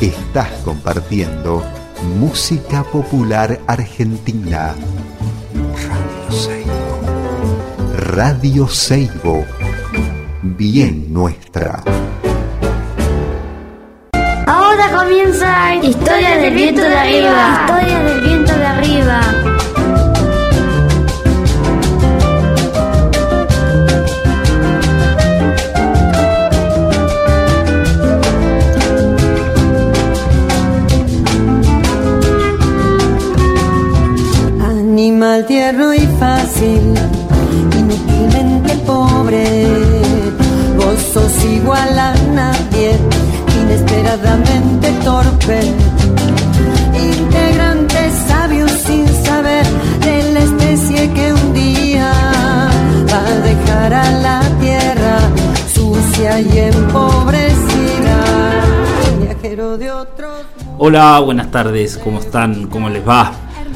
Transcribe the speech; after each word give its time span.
Estás 0.00 0.48
compartiendo 0.64 1.62
música 2.18 2.82
popular 2.84 3.60
argentina. 3.66 4.74
Radio 5.76 6.30
Seibo. 6.30 7.00
Radio 8.14 8.68
Seibo. 8.68 9.44
Bien 10.40 11.12
nuestra. 11.12 11.82
Ahora 14.46 14.90
comienza 14.90 15.74
Historia 15.82 16.38
del 16.38 16.54
viento 16.54 16.80
de 16.80 16.96
arriba. 16.96 17.66
Historia 17.66 17.98
del 18.02 18.20
viento 18.22 18.54
de 18.54 18.66
arriba. 18.66 19.49
Igual 41.44 41.98
a 41.98 42.14
nadie, 42.34 42.98
inesperadamente 43.62 44.90
torpe. 45.04 45.60
Integrante 46.94 48.10
sabio 48.28 48.68
sin 48.68 49.06
saber 49.24 49.64
de 50.00 50.32
la 50.32 50.40
especie 50.40 51.10
que 51.12 51.32
un 51.32 51.52
día 51.52 52.12
va 53.12 53.26
a 53.26 53.34
dejar 53.40 53.94
a 53.94 54.10
la 54.20 54.40
tierra 54.60 55.18
sucia 55.72 56.40
y 56.40 56.58
empobrecida. 56.58 58.16
Viajero 59.20 59.78
de 59.78 59.90
otros. 59.90 60.32
Hola, 60.78 61.20
buenas 61.20 61.50
tardes, 61.50 61.98
¿cómo 61.98 62.20
están? 62.20 62.66
¿Cómo 62.68 62.88
les 62.88 63.06
va? 63.06 63.32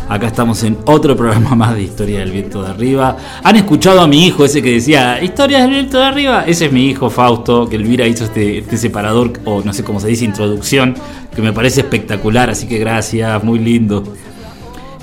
Acá 0.09 0.27
estamos 0.27 0.63
en 0.65 0.77
otro 0.85 1.17
programa 1.17 1.55
más 1.57 1.75
de 1.75 1.83
Historia 1.83 2.21
del 2.21 2.31
Viento 2.31 2.63
de 2.63 2.69
Arriba. 2.69 3.17
¿Han 3.43 3.57
escuchado 3.57 4.03
a 4.03 4.07
mi 4.07 4.27
hijo 4.27 4.45
ese 4.45 4.61
que 4.63 4.73
decía 4.73 5.23
Historia 5.23 5.63
del 5.63 5.71
Viento 5.71 5.97
de 5.99 6.05
Arriba? 6.05 6.45
Ese 6.47 6.67
es 6.67 6.73
mi 6.73 6.89
hijo 6.89 7.09
Fausto, 7.09 7.67
que 7.69 7.77
Elvira 7.77 8.07
hizo 8.07 8.25
este, 8.25 8.59
este 8.59 8.77
separador, 8.77 9.33
o 9.47 9.63
no 9.63 9.73
sé 9.73 9.83
cómo 9.83 10.01
se 10.01 10.09
dice, 10.09 10.27
introducción, 10.27 10.95
que 11.35 11.41
me 11.41 11.55
parece 11.55 11.81
espectacular, 11.81 12.51
así 12.51 12.67
que 12.67 12.77
gracias, 12.79 13.43
muy 13.43 13.59
lindo. 13.59 14.05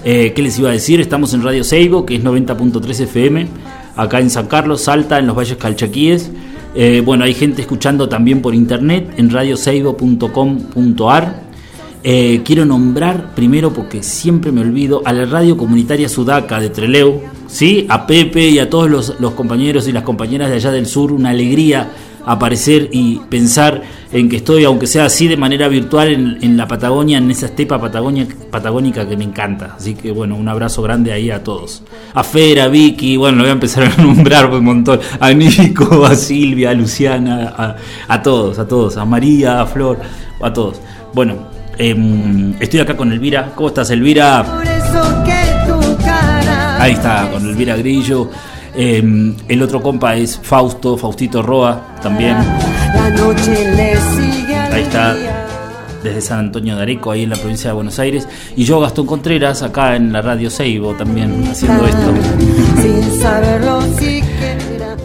Eh, 0.03 0.33
¿Qué 0.35 0.43
les 0.43 0.59
iba 0.59 0.69
a 0.69 0.73
decir? 0.73 1.01
Estamos 1.01 1.33
en 1.33 1.41
Radio 1.43 1.63
Seibo, 1.63 2.05
que 2.05 2.13
es 2.15 2.23
90.3 2.23 3.01
FM, 3.01 3.47
acá 3.95 4.19
en 4.19 4.29
San 4.29 4.45
Carlos, 4.47 4.81
Salta, 4.81 5.17
en 5.17 5.25
los 5.27 5.35
Valles 5.35 5.57
Calchaquíes. 5.57 6.31
Eh, 6.75 7.01
bueno, 7.03 7.23
hay 7.25 7.33
gente 7.33 7.61
escuchando 7.61 8.07
también 8.07 8.41
por 8.41 8.55
internet 8.55 9.13
en 9.17 9.29
radioseibo.com.ar. 9.29 11.50
Eh, 12.03 12.41
quiero 12.43 12.65
nombrar 12.65 13.35
primero, 13.35 13.71
porque 13.73 14.01
siempre 14.01 14.51
me 14.51 14.61
olvido, 14.61 15.01
a 15.05 15.13
la 15.13 15.25
radio 15.25 15.55
comunitaria 15.55 16.09
Sudaca 16.09 16.59
de 16.59 16.69
Treleu, 16.69 17.21
¿sí? 17.47 17.85
a 17.89 18.07
Pepe 18.07 18.49
y 18.49 18.59
a 18.59 18.69
todos 18.69 18.89
los, 18.89 19.19
los 19.19 19.33
compañeros 19.33 19.87
y 19.87 19.91
las 19.91 20.03
compañeras 20.03 20.49
de 20.49 20.55
allá 20.55 20.71
del 20.71 20.87
sur, 20.87 21.11
una 21.11 21.29
alegría 21.29 21.91
aparecer 22.25 22.89
y 22.91 23.19
pensar 23.29 23.81
en 24.11 24.29
que 24.29 24.37
estoy, 24.37 24.65
aunque 24.65 24.87
sea 24.87 25.05
así 25.05 25.27
de 25.27 25.37
manera 25.37 25.67
virtual, 25.67 26.37
en, 26.41 26.57
la 26.57 26.67
Patagonia, 26.67 27.17
en 27.17 27.31
esa 27.31 27.47
estepa 27.47 27.79
patagónica 27.79 29.07
que 29.07 29.17
me 29.17 29.23
encanta. 29.23 29.75
Así 29.77 29.95
que 29.95 30.11
bueno, 30.11 30.35
un 30.35 30.47
abrazo 30.47 30.81
grande 30.81 31.11
ahí 31.11 31.31
a 31.31 31.43
todos. 31.43 31.83
A 32.13 32.23
Fer, 32.23 32.59
a 32.61 32.67
Vicky, 32.67 33.17
bueno, 33.17 33.37
lo 33.37 33.43
voy 33.43 33.49
a 33.49 33.53
empezar 33.53 33.83
a 33.83 34.01
nombrar 34.01 34.51
un 34.51 34.63
montón. 34.63 34.99
A 35.19 35.31
Nico, 35.31 36.05
a 36.05 36.15
Silvia, 36.15 36.71
a 36.71 36.73
Luciana, 36.73 37.53
a, 37.55 37.75
a 38.07 38.21
todos, 38.21 38.59
a 38.59 38.67
todos. 38.67 38.97
A 38.97 39.05
María, 39.05 39.61
a 39.61 39.65
Flor, 39.65 39.99
a 40.41 40.51
todos. 40.51 40.79
Bueno, 41.13 41.60
em, 41.77 42.53
estoy 42.59 42.79
acá 42.79 42.95
con 42.95 43.11
Elvira. 43.11 43.51
¿Cómo 43.55 43.69
estás, 43.69 43.89
Elvira? 43.89 44.45
Ahí 46.79 46.93
está, 46.93 47.29
con 47.31 47.47
Elvira 47.47 47.75
Grillo. 47.75 48.29
Em, 48.73 49.35
el 49.47 49.61
otro 49.61 49.81
compa 49.81 50.15
es 50.15 50.39
Fausto, 50.41 50.97
Faustito 50.97 51.41
Roa, 51.41 51.95
también. 52.01 52.37
Ahí 54.71 54.81
está, 54.83 55.15
desde 56.01 56.21
San 56.21 56.39
Antonio 56.39 56.75
de 56.75 56.81
Areco, 56.81 57.11
ahí 57.11 57.23
en 57.23 57.29
la 57.29 57.35
provincia 57.35 57.69
de 57.69 57.75
Buenos 57.75 57.99
Aires. 57.99 58.27
Y 58.55 58.63
yo, 58.63 58.79
Gastón 58.79 59.05
Contreras, 59.05 59.61
acá 59.61 59.95
en 59.95 60.11
la 60.13 60.21
radio 60.21 60.49
Seibo, 60.49 60.93
también 60.93 61.43
haciendo 61.49 61.85
esto. 61.85 62.13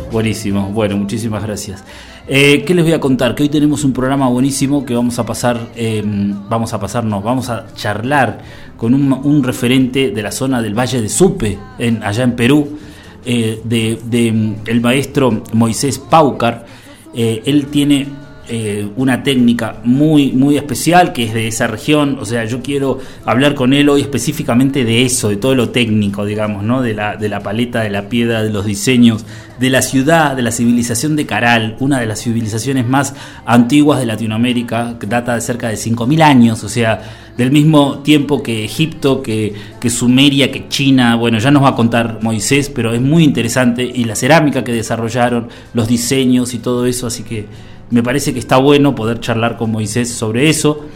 Buenísimo, 0.13 0.71
bueno, 0.71 0.97
muchísimas 0.97 1.43
gracias. 1.43 1.85
Eh, 2.29 2.65
¿Qué 2.65 2.75
les 2.75 2.85
voy 2.85 2.93
a 2.93 2.99
contar? 2.99 3.37
Que 3.37 3.45
hoy 3.45 3.49
tenemos 3.49 3.85
un 3.85 3.93
programa 3.93 4.29
buenísimo 4.29 4.85
que 4.85 4.97
vamos 4.97 5.17
a 5.21 5.25
pasar, 5.25 5.69
eh, 5.77 6.03
vamos 6.05 6.73
a 6.73 6.81
pasarnos, 6.81 7.23
vamos 7.23 7.49
a 7.51 7.67
charlar 7.75 8.41
con 8.77 8.95
un, 8.95 9.45
referente 9.45 10.11
de 10.11 10.23
la 10.23 10.33
zona 10.33 10.61
del 10.61 10.75
Valle 10.77 11.01
de 11.01 11.09
Supe, 11.09 11.57
allá 12.03 12.25
en 12.25 12.35
Perú, 12.35 12.79
eh, 13.25 13.61
de, 13.63 14.33
mm, 14.33 14.55
el 14.67 14.81
maestro 14.81 15.43
Moisés 15.53 16.01
Paucar. 16.01 16.67
Eh, 17.15 17.43
él 17.47 17.69
tiene 17.69 18.09
eh, 18.49 18.89
una 18.97 19.23
técnica 19.23 19.81
muy, 19.83 20.33
muy 20.33 20.57
especial 20.57 21.13
que 21.13 21.25
es 21.25 21.35
de 21.35 21.49
esa 21.49 21.67
región. 21.67 22.19
O 22.21 22.25
sea, 22.25 22.45
yo 22.45 22.63
quiero 22.63 22.99
hablar 23.25 23.55
con 23.55 23.73
él 23.73 23.89
hoy 23.89 24.03
específicamente 24.03 24.85
de 24.85 25.05
eso, 25.05 25.29
de 25.29 25.37
todo 25.37 25.55
lo 25.55 25.71
técnico, 25.71 26.25
digamos, 26.25 26.63
¿no? 26.63 26.83
De 26.83 26.95
la, 26.95 27.17
de 27.17 27.29
la 27.29 27.41
paleta, 27.41 27.81
de 27.81 27.91
la 27.91 28.09
piedra, 28.09 28.43
de 28.43 28.51
los 28.51 28.65
diseños, 28.65 29.25
de 29.59 29.71
la 29.71 29.83
ciudad, 29.83 30.37
de 30.37 30.43
la 30.43 30.53
civilización 30.53 31.17
de 31.17 31.27
Caral, 31.27 31.77
una 31.81 31.99
de 31.99 32.07
las 32.07 32.23
civilizaciones 32.23 32.87
más 32.87 33.15
antiguas 33.45 33.99
de 33.99 34.07
Latinoamérica, 34.07 34.97
que 35.01 35.07
data 35.07 35.35
de 35.35 35.41
cerca 35.41 35.69
de 35.69 35.75
5.000 35.75 36.23
años, 36.23 36.63
o 36.63 36.69
sea, 36.69 37.03
del 37.37 37.51
mismo 37.51 37.99
tiempo 37.99 38.43
que 38.43 38.65
Egipto, 38.65 39.23
que, 39.23 39.55
que 39.81 39.91
Sumeria, 39.91 40.51
que 40.51 40.69
China. 40.69 41.17
Bueno, 41.17 41.39
ya 41.39 41.51
nos 41.51 41.63
va 41.63 41.71
a 41.71 41.75
contar 41.75 42.19
Moisés, 42.23 42.71
pero 42.75 42.95
es 42.95 43.01
muy 43.01 43.25
interesante. 43.25 43.85
Y 43.85 44.05
la 44.05 44.17
cerámica 44.17 44.65
que 44.65 44.73
desarrollaron, 44.73 45.49
los 45.75 45.89
diseños 45.89 46.55
y 46.55 46.59
todo 46.59 46.87
eso, 46.87 47.07
así 47.07 47.23
que 47.23 47.47
me 47.91 48.03
parece 48.03 48.33
que 48.33 48.39
está 48.39 48.57
bueno 48.57 48.95
poder 48.95 49.21
charlar 49.21 49.57
con 49.57 49.71
Moisés 49.71 50.13
sobre 50.13 50.49
eso. 50.49 50.87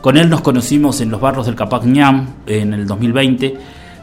Con 0.00 0.16
él 0.16 0.28
nos 0.30 0.40
conocimos 0.40 1.00
en 1.00 1.10
los 1.10 1.20
barros 1.20 1.46
del 1.46 1.54
Capac 1.54 1.84
Ñam 1.84 2.28
en 2.46 2.72
el 2.72 2.86
2020. 2.86 3.56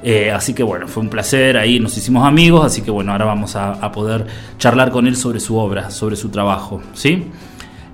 eh, 0.03 0.31
así 0.31 0.53
que 0.53 0.61
bueno, 0.61 0.87
fue 0.87 1.01
un 1.01 1.09
placer, 1.09 1.57
ahí 1.57 1.79
nos 1.79 1.97
hicimos 1.97 2.27
amigos, 2.27 2.63
así 2.65 2.81
que 2.81 2.91
bueno, 2.91 3.11
ahora 3.11 3.25
vamos 3.25 3.55
a, 3.55 3.91
poder 3.91 4.27
charlar 4.59 4.91
con 4.91 5.07
él 5.07 5.15
sobre 5.15 5.39
su 5.39 5.57
obra, 5.57 5.89
sobre 5.89 6.15
su 6.15 6.29
trabajo, 6.29 6.81
¿sí? 6.93 7.23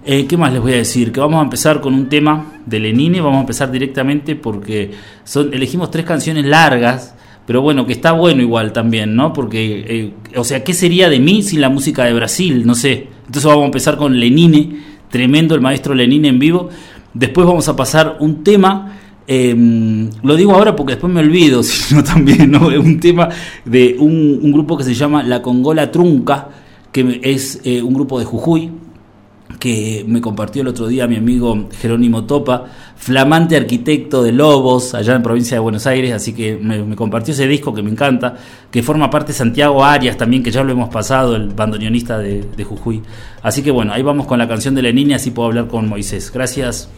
Eh, 0.03 0.25
¿Qué 0.25 0.35
más 0.35 0.51
les 0.51 0.61
voy 0.61 0.73
a 0.73 0.77
decir? 0.77 1.11
Que 1.11 1.19
vamos 1.19 1.39
a 1.39 1.43
empezar 1.43 1.79
con 1.79 1.93
un 1.93 2.09
tema 2.09 2.53
de 2.65 2.79
Lenine, 2.79 3.21
vamos 3.21 3.37
a 3.37 3.41
empezar 3.41 3.71
directamente 3.71 4.35
porque 4.35 4.91
son, 5.23 5.53
elegimos 5.53 5.91
tres 5.91 6.05
canciones 6.05 6.43
largas, 6.43 7.13
pero 7.45 7.61
bueno, 7.61 7.85
que 7.85 7.93
está 7.93 8.11
bueno 8.11 8.41
igual 8.41 8.73
también, 8.73 9.15
¿no? 9.15 9.31
Porque, 9.31 9.85
eh, 9.87 10.13
o 10.35 10.43
sea, 10.43 10.63
¿qué 10.63 10.73
sería 10.73 11.07
de 11.07 11.19
mí 11.19 11.43
sin 11.43 11.61
la 11.61 11.69
música 11.69 12.03
de 12.03 12.13
Brasil? 12.13 12.65
No 12.65 12.75
sé. 12.75 13.07
Entonces 13.31 13.47
vamos 13.47 13.63
a 13.63 13.67
empezar 13.67 13.95
con 13.95 14.19
Lenine, 14.19 14.75
tremendo 15.09 15.55
el 15.55 15.61
maestro 15.61 15.95
Lenine 15.95 16.27
en 16.27 16.37
vivo. 16.37 16.67
Después 17.13 17.47
vamos 17.47 17.65
a 17.69 17.77
pasar 17.77 18.17
un 18.19 18.43
tema, 18.43 18.97
eh, 19.25 19.55
lo 20.21 20.35
digo 20.35 20.51
ahora 20.51 20.75
porque 20.75 20.95
después 20.95 21.13
me 21.13 21.21
olvido, 21.21 21.63
sino 21.63 22.03
también, 22.03 22.51
¿no? 22.51 22.67
Un 22.67 22.99
tema 22.99 23.29
de 23.63 23.95
un, 23.97 24.41
un 24.43 24.51
grupo 24.51 24.75
que 24.75 24.83
se 24.83 24.93
llama 24.93 25.23
La 25.23 25.41
Congola 25.41 25.89
Trunca, 25.91 26.49
que 26.91 27.21
es 27.23 27.61
eh, 27.63 27.81
un 27.81 27.93
grupo 27.93 28.19
de 28.19 28.25
Jujuy, 28.25 28.69
que 29.59 30.03
me 30.07 30.21
compartió 30.21 30.61
el 30.61 30.67
otro 30.67 30.87
día 30.87 31.07
mi 31.07 31.15
amigo 31.15 31.67
Jerónimo 31.79 32.25
Topa, 32.25 32.65
flamante 32.95 33.55
arquitecto 33.57 34.23
de 34.23 34.31
Lobos, 34.31 34.93
allá 34.93 35.15
en 35.15 35.23
provincia 35.23 35.55
de 35.55 35.59
Buenos 35.59 35.87
Aires, 35.87 36.13
así 36.13 36.33
que 36.33 36.57
me, 36.57 36.95
compartió 36.95 37.33
ese 37.33 37.47
disco 37.47 37.73
que 37.73 37.81
me 37.81 37.91
encanta, 37.91 38.37
que 38.69 38.83
forma 38.83 39.09
parte 39.09 39.29
de 39.29 39.37
Santiago 39.37 39.83
Arias 39.83 40.17
también, 40.17 40.43
que 40.43 40.51
ya 40.51 40.63
lo 40.63 40.71
hemos 40.71 40.89
pasado, 40.89 41.35
el 41.35 41.49
bandoneonista 41.49 42.17
de, 42.17 42.43
de 42.55 42.63
Jujuy. 42.63 43.01
Así 43.41 43.63
que 43.63 43.71
bueno, 43.71 43.93
ahí 43.93 44.03
vamos 44.03 44.27
con 44.27 44.39
la 44.39 44.47
canción 44.47 44.75
de 44.75 44.81
Lenin 44.81 45.11
y 45.11 45.13
así 45.13 45.31
puedo 45.31 45.47
hablar 45.47 45.67
con 45.67 45.87
Moisés. 45.89 46.31
Gracias. 46.31 46.89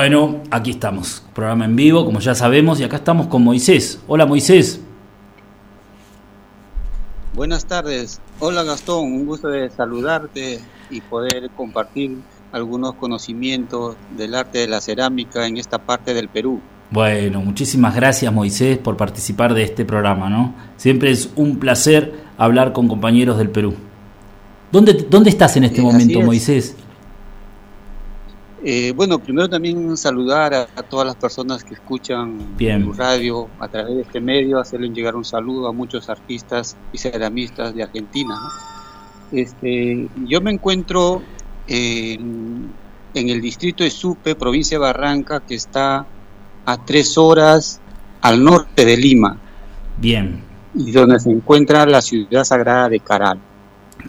Bueno, 0.00 0.40
aquí 0.50 0.70
estamos, 0.70 1.22
programa 1.34 1.66
en 1.66 1.76
vivo, 1.76 2.06
como 2.06 2.20
ya 2.20 2.34
sabemos, 2.34 2.80
y 2.80 2.84
acá 2.84 2.96
estamos 2.96 3.26
con 3.26 3.44
Moisés. 3.44 4.00
Hola 4.08 4.24
Moisés. 4.24 4.80
Buenas 7.34 7.66
tardes. 7.66 8.18
Hola 8.38 8.62
Gastón, 8.62 9.12
un 9.12 9.26
gusto 9.26 9.48
de 9.48 9.68
saludarte 9.68 10.60
y 10.88 11.02
poder 11.02 11.50
compartir 11.54 12.16
algunos 12.50 12.94
conocimientos 12.94 13.96
del 14.16 14.36
arte 14.36 14.60
de 14.60 14.68
la 14.68 14.80
cerámica 14.80 15.46
en 15.46 15.58
esta 15.58 15.76
parte 15.76 16.14
del 16.14 16.30
Perú. 16.30 16.62
Bueno, 16.90 17.42
muchísimas 17.42 17.94
gracias 17.94 18.32
Moisés 18.32 18.78
por 18.78 18.96
participar 18.96 19.52
de 19.52 19.64
este 19.64 19.84
programa, 19.84 20.30
¿no? 20.30 20.54
Siempre 20.78 21.10
es 21.10 21.28
un 21.36 21.58
placer 21.58 22.14
hablar 22.38 22.72
con 22.72 22.88
compañeros 22.88 23.36
del 23.36 23.50
Perú. 23.50 23.74
¿Dónde, 24.72 24.94
dónde 25.10 25.28
estás 25.28 25.58
en 25.58 25.64
este 25.64 25.82
Eh, 25.82 25.84
momento, 25.84 26.20
es. 26.20 26.24
Moisés? 26.24 26.76
Eh, 28.62 28.92
bueno, 28.94 29.18
primero 29.18 29.48
también 29.48 29.96
saludar 29.96 30.52
a, 30.52 30.62
a 30.76 30.82
todas 30.82 31.06
las 31.06 31.16
personas 31.16 31.64
que 31.64 31.74
escuchan 31.74 32.56
Bien. 32.56 32.84
tu 32.84 32.92
radio 32.92 33.48
a 33.58 33.68
través 33.68 33.94
de 33.96 34.02
este 34.02 34.20
medio, 34.20 34.58
hacerle 34.58 34.88
llegar 34.90 35.16
un 35.16 35.24
saludo 35.24 35.66
a 35.68 35.72
muchos 35.72 36.10
artistas 36.10 36.76
y 36.92 36.98
ceramistas 36.98 37.74
de 37.74 37.82
Argentina. 37.82 38.34
¿no? 38.38 39.38
Este, 39.38 40.08
yo 40.26 40.40
me 40.42 40.50
encuentro 40.50 41.22
en, 41.66 42.74
en 43.14 43.28
el 43.30 43.40
distrito 43.40 43.82
de 43.84 43.90
Supe, 43.90 44.34
provincia 44.34 44.76
de 44.76 44.82
Barranca, 44.82 45.40
que 45.40 45.54
está 45.54 46.06
a 46.66 46.84
tres 46.84 47.16
horas 47.16 47.80
al 48.20 48.44
norte 48.44 48.84
de 48.84 48.96
Lima 48.98 49.38
Bien, 49.96 50.44
y 50.74 50.90
donde 50.92 51.18
se 51.18 51.30
encuentra 51.30 51.86
la 51.86 52.02
ciudad 52.02 52.44
sagrada 52.44 52.88
de 52.90 53.00
Caral. 53.00 53.40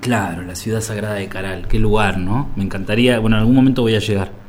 claro, 0.01 0.41
la 0.41 0.55
ciudad 0.55 0.81
sagrada 0.81 1.15
de 1.15 1.29
Caral, 1.29 1.67
qué 1.69 1.79
lugar, 1.79 2.17
¿no? 2.17 2.49
Me 2.57 2.63
encantaría, 2.63 3.19
bueno, 3.19 3.37
en 3.37 3.41
algún 3.41 3.55
momento 3.55 3.81
voy 3.83 3.95
a 3.95 3.99
llegar. 3.99 4.40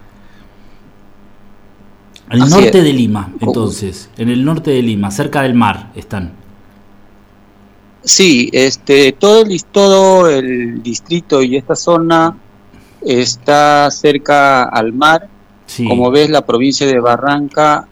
Al 2.33 2.41
Así 2.41 2.51
norte 2.51 2.79
es. 2.79 2.85
de 2.85 2.93
Lima, 2.95 3.31
entonces, 3.41 4.09
en 4.17 4.31
el 4.31 4.43
norte 4.43 4.71
de 4.71 4.81
Lima, 4.81 5.11
cerca 5.11 5.43
del 5.43 5.53
mar 5.53 5.93
están. 5.95 6.33
Sí, 8.03 8.49
este, 8.55 9.13
todo 9.13 9.43
el, 9.43 9.65
todo 9.65 10.31
el 10.31 10.83
distrito 10.83 11.43
y 11.43 11.57
esta 11.57 11.77
zona 11.77 12.35
está 13.03 13.91
cerca 13.91 14.65
al 14.65 14.95
mar. 14.95 15.29
Sí, 15.67 15.87
Como 15.87 16.11
ves, 16.11 16.31
la 16.31 16.41
provincia 16.47 16.87
de 16.87 16.99
Barranca 17.01 17.87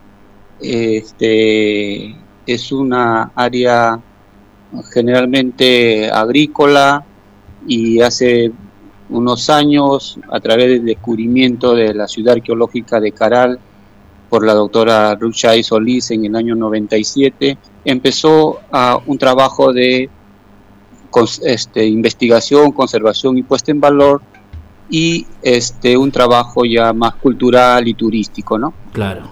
este, 0.59 2.15
es 2.47 2.71
una 2.71 3.31
área 3.35 3.99
generalmente 4.91 6.09
agrícola 6.09 7.05
y 7.67 8.01
hace 8.01 8.51
unos 9.11 9.51
años, 9.51 10.17
a 10.31 10.39
través 10.39 10.67
del 10.67 10.85
descubrimiento 10.85 11.75
de 11.75 11.93
la 11.93 12.07
ciudad 12.07 12.33
arqueológica 12.33 12.99
de 12.99 13.11
Caral 13.11 13.59
por 14.31 14.45
la 14.45 14.53
doctora 14.53 15.13
Ruchay 15.15 15.61
Solís 15.61 16.09
en 16.11 16.23
el 16.23 16.37
año 16.37 16.55
97, 16.55 17.57
empezó 17.83 18.61
a 18.71 18.97
un 19.05 19.17
trabajo 19.17 19.73
de 19.73 20.09
este, 21.43 21.85
investigación, 21.85 22.71
conservación 22.71 23.37
y 23.37 23.43
puesta 23.43 23.71
en 23.71 23.81
valor 23.81 24.21
y 24.89 25.27
este 25.41 25.97
un 25.97 26.11
trabajo 26.11 26.63
ya 26.63 26.93
más 26.93 27.15
cultural 27.15 27.85
y 27.85 27.93
turístico, 27.93 28.57
¿no? 28.57 28.73
claro, 28.93 29.23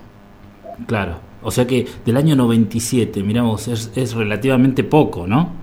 claro. 0.86 1.29
O 1.41 1.50
sea 1.50 1.65
que 1.65 1.88
del 2.06 2.18
año 2.18 2.36
97, 2.36 3.24
miramos, 3.24 3.70
es, 3.70 3.91
es 3.96 4.13
relativamente 4.13 4.84
poco, 4.84 5.25
¿no? 5.25 5.53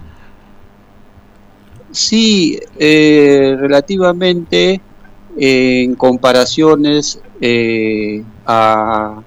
Sí, 1.90 2.58
eh, 2.78 3.54
relativamente 3.58 4.80
en 5.36 5.94
comparaciones 5.94 7.20
eh, 7.40 8.24
a, 8.46 9.20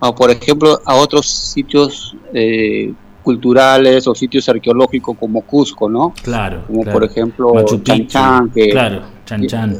a, 0.00 0.14
por 0.14 0.30
ejemplo, 0.30 0.80
a 0.84 0.94
otros 0.94 1.26
sitios 1.28 2.16
eh, 2.32 2.92
culturales 3.22 4.06
o 4.06 4.14
sitios 4.14 4.48
arqueológicos 4.48 5.16
como 5.18 5.42
Cusco, 5.42 5.88
¿no? 5.88 6.14
Claro. 6.22 6.62
Como 6.66 6.82
claro. 6.82 6.98
por 6.98 7.10
ejemplo 7.10 7.54
Machu 7.54 7.78
Chan 7.82 7.98
Picchu. 7.98 8.12
Chan, 8.12 8.50
que, 8.50 8.68
Claro, 8.70 9.02
Chan 9.24 9.46
Chan. 9.46 9.78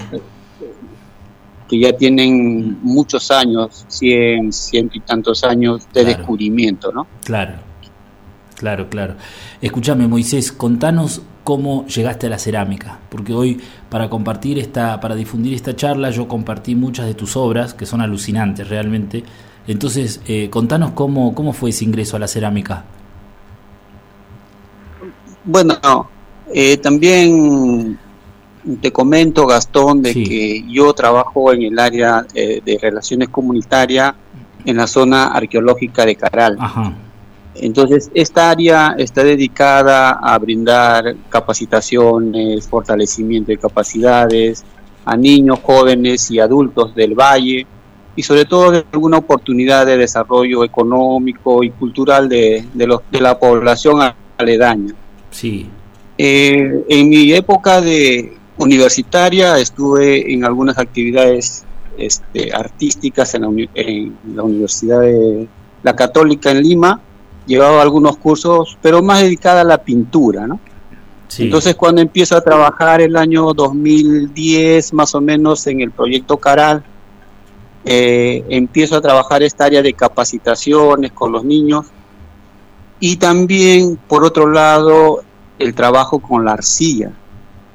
que 1.69 1.79
ya 1.81 1.93
tienen 1.97 2.79
muchos 2.83 3.31
años, 3.31 3.85
cien, 3.89 4.53
ciento 4.53 4.99
y 4.99 5.01
tantos 5.01 5.43
años 5.45 5.87
de 5.93 6.03
Claro. 6.03 6.09
descubrimiento, 6.19 6.93
¿no? 6.93 7.07
Claro, 7.25 7.55
claro, 8.57 8.89
claro. 8.89 9.15
Escúchame, 9.61 10.07
Moisés, 10.09 10.53
contanos 10.53 11.23
cómo 11.47 11.87
llegaste 11.87 12.27
a 12.27 12.31
la 12.31 12.41
cerámica, 12.41 12.99
porque 13.09 13.33
hoy 13.33 13.61
para 13.89 14.11
compartir 14.11 14.59
esta, 14.59 14.99
para 15.01 15.15
difundir 15.15 15.55
esta 15.55 15.77
charla, 15.77 16.11
yo 16.11 16.27
compartí 16.27 16.75
muchas 16.75 17.07
de 17.07 17.15
tus 17.15 17.37
obras 17.37 17.73
que 17.73 17.87
son 17.87 18.01
alucinantes 18.01 18.69
realmente. 18.69 19.23
Entonces, 19.69 20.21
eh, 20.27 20.51
contanos 20.51 20.91
cómo, 20.91 21.37
cómo 21.37 21.53
fue 21.53 21.71
ese 21.71 21.85
ingreso 21.85 22.17
a 22.17 22.19
la 22.19 22.27
cerámica. 22.27 22.83
Bueno, 25.45 25.75
eh, 26.53 26.79
también 26.79 27.97
te 28.81 28.91
comento, 28.93 29.47
Gastón, 29.47 30.03
de 30.03 30.15
Sí. 30.15 30.25
que 30.25 30.65
yo 30.69 30.93
trabajo 30.95 31.53
en 31.53 31.63
el 31.63 31.79
área 31.79 32.27
eh, 32.35 32.61
de 32.65 32.77
relaciones 32.83 33.29
comunitarias 33.29 34.15
en 34.65 34.77
la 34.79 34.89
zona 34.89 35.29
arqueológica 35.29 36.05
de 36.05 36.17
Caral. 36.17 36.57
Ajá, 36.59 36.93
Entonces, 37.61 38.11
esta 38.15 38.51
área 38.51 38.95
está 38.99 39.23
dedicada 39.25 40.11
a 40.23 40.39
brindar 40.39 41.15
capacitaciones, 41.29 42.67
fortalecimiento 42.69 43.51
de 43.53 43.59
capacidades 43.59 44.65
a 45.05 45.17
niños, 45.17 45.61
jóvenes 45.63 46.31
y 46.31 46.39
adultos 46.41 46.95
del 46.95 47.15
valle 47.15 47.67
y 48.17 48.23
sobre 48.23 48.45
todo 48.45 48.71
de 48.73 48.85
alguna 48.93 49.19
oportunidad 49.19 49.87
de 49.87 49.97
desarrollo 49.99 50.65
económico 50.65 51.63
y 51.63 51.71
cultural 51.71 52.29
de, 52.29 52.65
de 52.73 52.87
los- 52.87 53.01
de 53.11 53.21
la 53.21 53.39
población 53.39 54.01
aledaña. 54.39 54.95
sí, 55.31 55.69
Eh, 56.19 56.83
en 56.89 57.11
mi 57.11 57.31
época 57.35 57.83
de 57.83 58.33
universitaria 58.57 59.59
estuve 59.59 60.33
en 60.33 60.47
algunas 60.47 60.79
actividades 60.79 61.65
este, 61.99 62.55
artísticas 62.55 63.35
en 63.35 63.43
la, 63.43 63.49
en 63.75 64.17
la 64.35 64.43
Universidad 64.43 65.01
de 65.03 65.47
la 65.83 65.95
Católica 65.95 66.51
en 66.51 66.63
Lima. 66.63 67.01
Llevaba 67.47 67.83
algunos 67.83 68.17
cursos, 68.17 68.77
pero 68.83 69.03
más 69.03 69.23
dedicada 69.23 69.61
a 69.61 69.65
la 69.65 69.79
pintura, 69.79 70.47
¿no? 70.47 70.61
sí. 71.29 71.45
Entonces 71.45 71.75
cuando 71.75 72.01
empiezo 72.01 72.37
a 72.37 72.41
trabajar 72.41 73.01
el 73.01 73.17
año 73.17 73.53
2010, 73.55 74.93
más 74.93 75.15
o 75.15 75.21
menos 75.21 75.67
en 75.67 75.81
el 75.81 75.91
proyecto 75.91 76.37
Caral, 76.39 76.85
eh, 77.85 78.45
empiezo 78.49 78.97
a 78.97 79.01
trabajar 79.01 79.45
esta 79.45 79.65
área 79.65 79.81
de 79.81 79.93
capacitaciones 79.93 81.13
con 81.13 81.31
los 81.31 81.45
niños 81.45 81.87
y 82.99 83.17
también, 83.17 83.97
por 84.09 84.25
otro 84.25 84.51
lado, 84.51 85.23
el 85.59 85.75
trabajo 85.75 86.19
con 86.19 86.45
la 86.45 86.53
arcilla, 86.53 87.13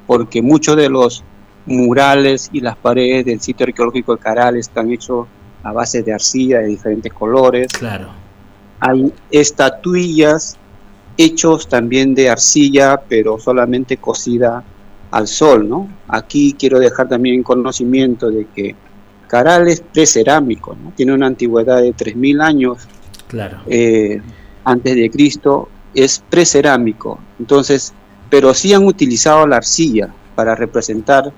porque 0.08 0.42
muchos 0.42 0.76
de 0.76 0.90
los 0.90 1.24
murales 1.66 2.50
y 2.52 2.60
las 2.60 2.76
paredes 2.76 3.26
del 3.26 3.40
sitio 3.40 3.66
arqueológico 3.68 4.16
de 4.16 4.22
Caral 4.22 4.58
están 4.58 4.92
hechos 4.92 5.28
a 5.64 5.72
base 5.72 6.02
de 6.02 6.14
arcilla 6.14 6.60
de 6.60 6.68
diferentes 6.68 7.14
colores 7.14 7.68
claro, 7.68 8.10
hay 8.82 9.14
estatuillas 9.30 10.58
hechos 11.16 11.68
también 11.68 12.16
de 12.16 12.30
arcilla, 12.30 13.00
pero 13.08 13.40
solamente 13.40 13.98
cocida 13.98 14.64
al 15.12 15.28
sol, 15.28 15.70
¿no? 15.70 15.88
Aquí 16.08 16.56
quiero 16.58 16.80
dejar 16.80 17.08
también 17.08 17.44
conocimiento 17.44 18.30
de 18.32 18.48
que 18.54 18.76
Caral 19.28 19.68
es 19.68 19.82
precerámico, 19.82 20.76
¿no? 20.76 20.92
Tiene 20.96 21.14
una 21.14 21.28
antigüedad 21.28 21.80
de 21.82 21.94
3.000 21.94 22.42
años 22.42 22.88
claro, 23.28 23.60
eh, 23.68 24.20
antes 24.66 24.96
de 24.96 25.10
Cristo, 25.12 25.70
es 25.94 26.24
precerámico. 26.30 27.20
Entonces, 27.40 27.94
pero 28.30 28.54
sí 28.56 28.74
han 28.74 28.86
utilizado 28.86 29.46
la 29.46 29.58
arcilla 29.58 30.10
para 30.36 30.56
representar 30.56 31.32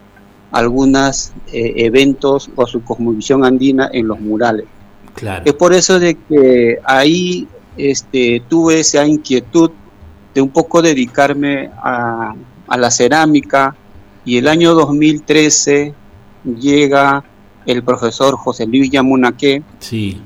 algunos 0.51 1.33
eventos 1.51 2.49
o 2.55 2.67
su 2.67 2.83
cosmovisión 2.83 3.43
andina 3.43 3.89
en 3.91 4.07
los 4.07 4.19
murales. 4.19 4.65
Claro. 5.13 5.43
Es 5.45 5.53
por 5.53 5.73
eso 5.73 5.99
de 5.99 6.15
que 6.15 6.79
ahí 6.83 7.47
este, 7.77 8.43
tuve 8.47 8.79
esa 8.79 9.05
inquietud 9.05 9.71
de 10.33 10.41
un 10.41 10.49
poco 10.49 10.81
dedicarme 10.81 11.69
a, 11.77 12.33
a 12.67 12.77
la 12.77 12.91
cerámica 12.91 13.75
y 14.25 14.37
el 14.37 14.47
año 14.47 14.73
2013 14.73 15.93
llega 16.59 17.23
el 17.65 17.83
profesor 17.83 18.35
José 18.35 18.65
Luis 18.65 18.89
Yamunaque 18.89 19.63
Sí, 19.79 20.21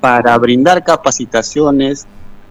para 0.00 0.36
brindar 0.38 0.84
capacitaciones 0.84 2.06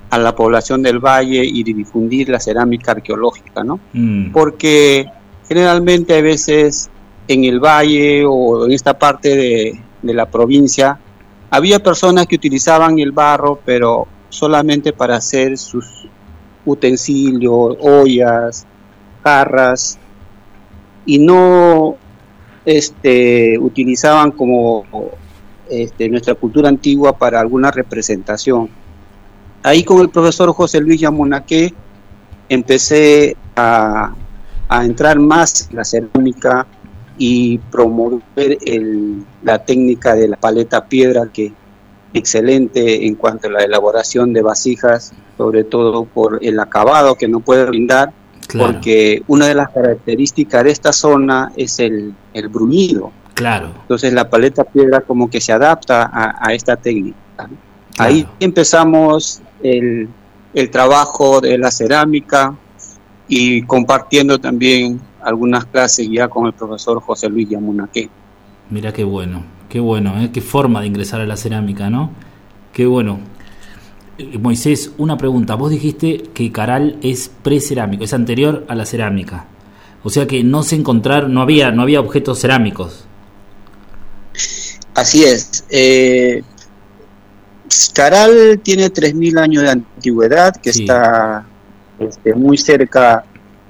a 0.10 0.18
la 0.18 0.36
población 0.36 0.82
del 0.82 1.00
valle 1.00 1.44
y 1.44 1.64
difundir 1.64 2.30
la 2.30 2.40
cerámica 2.40 2.92
arqueológica, 2.92 3.64
¿no? 3.64 3.80
mm, 3.94 4.32
porque 4.32 5.08
generalmente 5.48 6.18
a 6.18 6.22
veces 6.22 6.90
en 7.28 7.44
el 7.46 7.60
valle 7.60 8.24
o 8.28 8.66
en 8.66 8.72
esta 8.72 8.98
parte 8.98 9.36
de, 9.36 9.80
de 10.02 10.14
la 10.14 10.26
provincia 10.28 11.00
había 11.54 11.78
personas 11.78 12.26
que 12.26 12.34
utilizaban 12.34 12.98
el 12.98 13.12
barro, 13.12 13.60
pero 13.64 14.08
solamente 14.30 14.92
para 14.92 15.18
hacer 15.18 15.56
sus 15.56 15.86
utensilios, 16.66 17.78
ollas, 17.80 18.66
jarras, 19.24 20.00
y 21.06 21.20
no 21.20 21.96
este, 22.66 23.60
utilizaban 23.60 24.32
como 24.32 24.84
este, 25.70 26.10
nuestra 26.10 26.34
cultura 26.34 26.70
antigua 26.70 27.16
para 27.16 27.40
alguna 27.40 27.70
representación. 27.70 28.68
Ahí 29.62 29.84
con 29.84 30.02
el 30.02 30.10
profesor 30.10 30.52
José 30.54 30.82
Luis 30.82 31.02
Yamunaque 31.02 31.72
empecé 32.50 33.38
a, 33.56 34.12
a 34.68 34.86
entrar 34.86 35.20
más 35.20 35.70
en 35.70 35.76
la 35.76 35.86
cerámica 35.86 36.66
y 37.18 37.58
promover 37.58 38.58
el- 38.66 39.24
la 39.44 39.60
técnica 39.64 40.16
de 40.16 40.28
la 40.30 40.38
paleta 40.38 40.86
piedra, 40.86 41.28
que 41.32 41.54
excelente 42.14 43.06
en 43.08 43.16
cuanto 43.16 43.48
a 43.48 43.52
la 43.52 43.64
elaboración 43.64 44.34
de 44.34 44.42
vasijas, 44.42 45.14
sobre 45.38 45.64
todo 45.64 46.06
por 46.06 46.40
el 46.42 46.60
acabado 46.60 47.16
que 47.16 47.28
no 47.28 47.40
puede 47.40 47.66
brindar, 47.66 48.12
claro, 48.48 48.74
porque 48.74 49.24
una 49.28 49.48
de 49.48 49.56
las 49.56 49.70
características 49.70 50.64
de 50.64 50.72
esta 50.72 50.94
zona 50.94 51.52
es 51.56 51.80
el, 51.80 52.14
el 52.34 52.48
bruñido. 52.50 53.12
claro, 53.34 53.72
Entonces 53.82 54.14
la 54.14 54.30
paleta 54.30 54.64
piedra 54.64 55.02
como 55.02 55.28
que 55.30 55.42
se 55.42 55.52
adapta 55.52 56.04
a, 56.14 56.48
a 56.48 56.54
esta 56.54 56.76
técnica. 56.76 57.18
Claro. 57.36 57.52
Ahí 57.98 58.28
empezamos 58.40 59.42
el, 59.64 60.08
el 60.54 60.70
trabajo 60.70 61.42
de 61.42 61.58
la 61.58 61.72
cerámica 61.72 62.56
y 63.28 63.64
compartiendo 63.64 64.38
también 64.40 65.00
algunas 65.24 65.66
clases 65.66 66.08
ya 66.10 66.28
con 66.28 66.46
el 66.48 66.54
profesor 66.54 67.02
José 67.02 67.30
Luis 67.30 67.50
Yamunaque. 67.50 68.10
Mira 68.70 68.92
qué 68.94 69.04
bueno, 69.04 69.44
qué 69.70 69.80
bueno, 69.80 70.20
¿eh? 70.22 70.30
qué 70.34 70.42
forma 70.42 70.82
de 70.82 70.88
ingresar 70.88 71.22
a 71.22 71.26
la 71.26 71.38
cerámica, 71.38 71.90
¿no? 71.90 72.12
Qué 72.72 72.86
bueno. 72.86 73.20
Eh, 74.18 74.38
Moisés, 74.38 74.92
una 74.98 75.18
pregunta. 75.18 75.56
Vos 75.56 75.72
dijiste 75.72 76.24
que 76.34 76.52
Caral 76.52 76.98
es 77.02 77.30
precerámico, 77.42 78.04
es 78.04 78.14
anterior 78.14 78.66
a 78.68 78.76
la 78.76 78.86
cerámica. 78.86 79.46
O 80.04 80.10
sea 80.10 80.28
que 80.28 80.44
no 80.44 80.64
se 80.64 80.76
encontraron, 80.76 81.34
no 81.34 81.42
había, 81.42 81.72
no 81.72 81.82
había 81.84 82.00
objetos 82.00 82.40
cerámicos. 82.40 83.06
Así 84.96 85.24
es. 85.24 85.66
eh, 85.70 86.44
Caral 87.94 88.60
tiene 88.64 88.92
3.000 88.92 89.40
años 89.40 89.64
de 89.64 89.70
antigüedad, 89.70 90.56
que 90.56 90.72
Sí. 90.74 90.82
está 90.84 91.46
este, 92.00 92.34
muy 92.36 92.58
cerca 92.58 93.24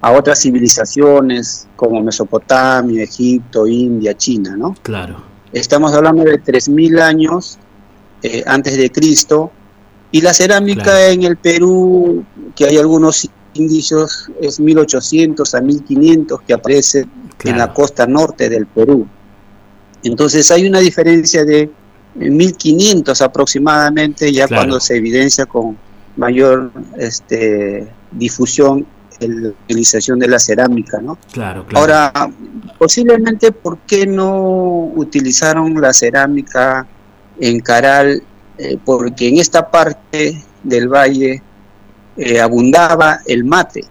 a 0.05 0.11
otras 0.11 0.41
civilizaciones 0.41 1.65
como 1.77 2.01
Mesopotamia, 2.03 3.03
Egipto, 3.03 3.65
India, 3.65 4.13
China, 4.17 4.55
¿no? 4.57 4.75
Claro, 4.83 5.31
Estamos 5.53 5.93
hablando 5.93 6.23
de 6.23 6.41
3.000 6.41 6.99
años 6.99 7.57
eh, 8.21 8.43
antes 8.45 8.75
de 8.75 8.91
Cristo. 8.91 9.51
Y 10.11 10.19
la 10.21 10.33
cerámica 10.33 10.83
Claro. 10.83 11.11
en 11.13 11.23
el 11.23 11.37
Perú, 11.37 12.25
que 12.55 12.65
hay 12.65 12.77
algunos 12.77 13.29
indicios, 13.53 14.29
es 14.41 14.59
1800 14.59 15.53
a 15.55 15.61
1500 15.61 16.41
que 16.41 16.53
aparece 16.53 17.05
en 17.45 17.57
la 17.57 17.71
costa 17.71 18.05
norte 18.07 18.49
del 18.49 18.65
Perú. 18.65 19.07
Entonces 20.03 20.49
hay 20.51 20.67
una 20.67 20.79
diferencia 20.79 21.45
de 21.45 21.61
eh, 22.19 22.29
1500 22.29 23.21
aproximadamente, 23.21 24.31
ya 24.33 24.47
Claro. 24.47 24.63
cuando 24.63 24.79
se 24.79 24.97
evidencia 24.97 25.45
con 25.45 25.77
mayor 26.17 26.71
este, 26.97 27.87
difusión 28.11 28.85
la 29.19 29.49
utilización 29.49 30.19
de 30.19 30.27
la 30.27 30.39
cerámica, 30.39 30.99
¿no? 31.01 31.17
Claro, 31.31 31.65
claro. 31.65 31.79
Ahora, 31.79 32.31
posiblemente, 32.77 33.51
¿por 33.51 33.77
qué 33.79 34.05
no 34.05 34.85
utilizaron 34.95 35.79
la 35.79 35.93
cerámica 35.93 36.85
en 37.39 37.59
Caral? 37.59 38.21
Eh, 38.57 38.77
porque 38.83 39.27
en 39.29 39.37
esta 39.39 39.69
parte 39.71 40.43
del 40.63 40.87
valle 40.87 41.41
eh, 42.17 42.39
abundaba 42.39 43.19
el 43.25 43.43
mate. 43.43 43.81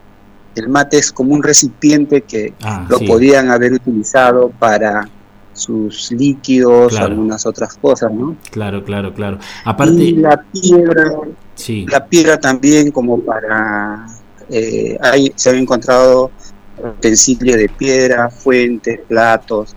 el 0.54 0.68
mate 0.68 0.98
es 0.98 1.10
como 1.10 1.32
un 1.34 1.42
recipiente 1.42 2.20
que 2.22 2.52
Ah, 2.62 2.86
lo 2.88 2.98
sí. 2.98 3.06
podían 3.06 3.50
haber 3.50 3.72
utilizado 3.72 4.50
para 4.50 5.08
sus 5.54 6.12
líquidos, 6.12 6.92
Claro. 6.92 7.06
algunas 7.06 7.44
otras 7.46 7.74
cosas, 7.78 8.12
¿no? 8.12 8.36
Claro, 8.50 8.84
claro, 8.84 9.12
claro. 9.14 9.38
Y 9.40 9.68
Aparte, 9.68 10.12
la 10.12 10.42
piedra, 10.52 11.12
sí, 11.54 11.86
la 11.90 12.06
piedra 12.06 12.38
también 12.38 12.90
como 12.90 13.18
para, 13.20 14.06
eh, 14.52 14.98
hay, 15.00 15.32
se 15.34 15.50
han 15.50 15.56
encontrado 15.56 16.30
utensilios 16.78 17.56
de 17.56 17.68
piedra, 17.68 18.30
fuentes, 18.30 19.00
platos 19.08 19.74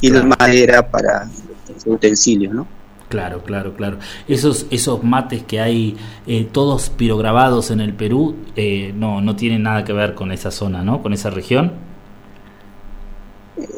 y 0.00 0.10
la 0.10 0.24
madera 0.24 0.88
para 0.88 1.28
utensilios, 1.86 2.54
¿no? 2.54 2.66
claro, 3.10 3.42
claro, 3.42 3.74
claro. 3.74 3.98
Esos, 4.28 4.66
esos 4.70 5.02
mates 5.02 5.42
que 5.42 5.60
hay 5.60 5.96
eh, 6.26 6.48
todos 6.50 6.88
pirograbados 6.90 7.70
en 7.70 7.80
el 7.80 7.92
Perú, 7.92 8.36
eh, 8.56 8.94
no, 8.96 9.20
no 9.20 9.36
tienen 9.36 9.64
nada 9.64 9.84
que 9.84 9.92
ver 9.92 10.14
con 10.14 10.32
esa 10.32 10.50
zona, 10.50 10.82
¿no? 10.82 11.02
Con 11.02 11.12
esa 11.12 11.28
región. 11.28 11.72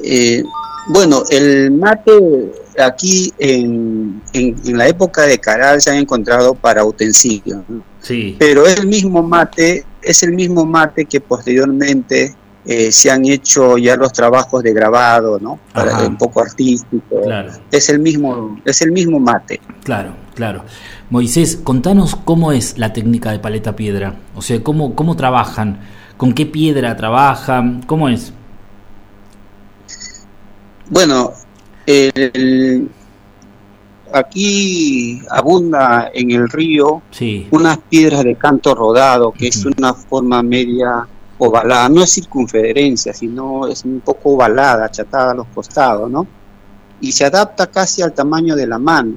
Eh, 0.04 0.44
bueno, 0.88 1.22
el 1.30 1.70
mate 1.72 2.52
aquí 2.78 3.32
en, 3.38 4.22
en, 4.32 4.54
en 4.64 4.78
la 4.78 4.86
época 4.86 5.22
de 5.22 5.38
Caral 5.38 5.80
se 5.80 5.90
han 5.90 5.96
encontrado 5.96 6.54
para 6.54 6.84
utensilios, 6.84 7.62
¿no? 7.68 7.82
Sí, 8.00 8.36
pero 8.38 8.66
el 8.66 8.86
mismo 8.86 9.22
mate, 9.22 9.84
es 10.02 10.22
el 10.22 10.32
mismo 10.32 10.64
mate 10.66 11.04
que 11.06 11.20
posteriormente 11.20 12.34
eh, 12.64 12.92
se 12.92 13.10
han 13.10 13.24
hecho 13.26 13.76
ya 13.78 13.96
los 13.96 14.12
trabajos 14.12 14.62
de 14.62 14.72
grabado, 14.72 15.38
¿no? 15.40 15.58
Para 15.72 15.96
Ajá. 15.96 16.06
un 16.06 16.16
poco 16.16 16.40
artístico. 16.42 17.22
claro. 17.24 17.52
Es 17.70 17.88
el 17.88 17.98
mismo, 17.98 18.60
es 18.64 18.80
el 18.82 18.92
mismo 18.92 19.18
mate. 19.18 19.60
Claro, 19.84 20.14
claro. 20.34 20.64
Moisés, 21.10 21.56
contanos 21.62 22.14
cómo 22.16 22.52
es 22.52 22.78
la 22.78 22.92
técnica 22.92 23.32
de 23.32 23.38
paleta 23.40 23.74
piedra. 23.76 24.14
O 24.34 24.42
sea, 24.42 24.62
cómo, 24.62 24.94
cómo 24.94 25.16
trabajan, 25.16 25.80
con 26.16 26.32
qué 26.34 26.46
piedra 26.46 26.96
trabajan, 26.96 27.82
cómo 27.86 28.08
es. 28.08 28.32
Bueno, 30.88 31.32
el- 31.86 32.90
aquí 34.12 35.22
abunda 35.30 36.10
en 36.12 36.30
el 36.30 36.48
río 36.48 37.02
Sí, 37.10 37.48
unas 37.50 37.78
piedras 37.78 38.24
de 38.24 38.36
canto 38.36 38.74
rodado, 38.74 39.32
que 39.32 39.48
es 39.48 39.64
una 39.64 39.94
forma 39.94 40.42
media 40.42 41.06
ovalada, 41.38 41.88
no 41.88 42.02
es 42.02 42.10
circunferencia, 42.12 43.12
sino 43.12 43.66
es 43.66 43.84
un 43.84 44.00
poco 44.00 44.30
ovalada, 44.30 44.86
achatada 44.86 45.32
a 45.32 45.34
los 45.34 45.46
costados, 45.48 46.10
¿no? 46.10 46.26
Y 47.00 47.12
se 47.12 47.24
adapta 47.24 47.66
casi 47.66 48.02
al 48.02 48.12
tamaño 48.12 48.54
de 48.54 48.66
la 48.66 48.78
mano. 48.78 49.14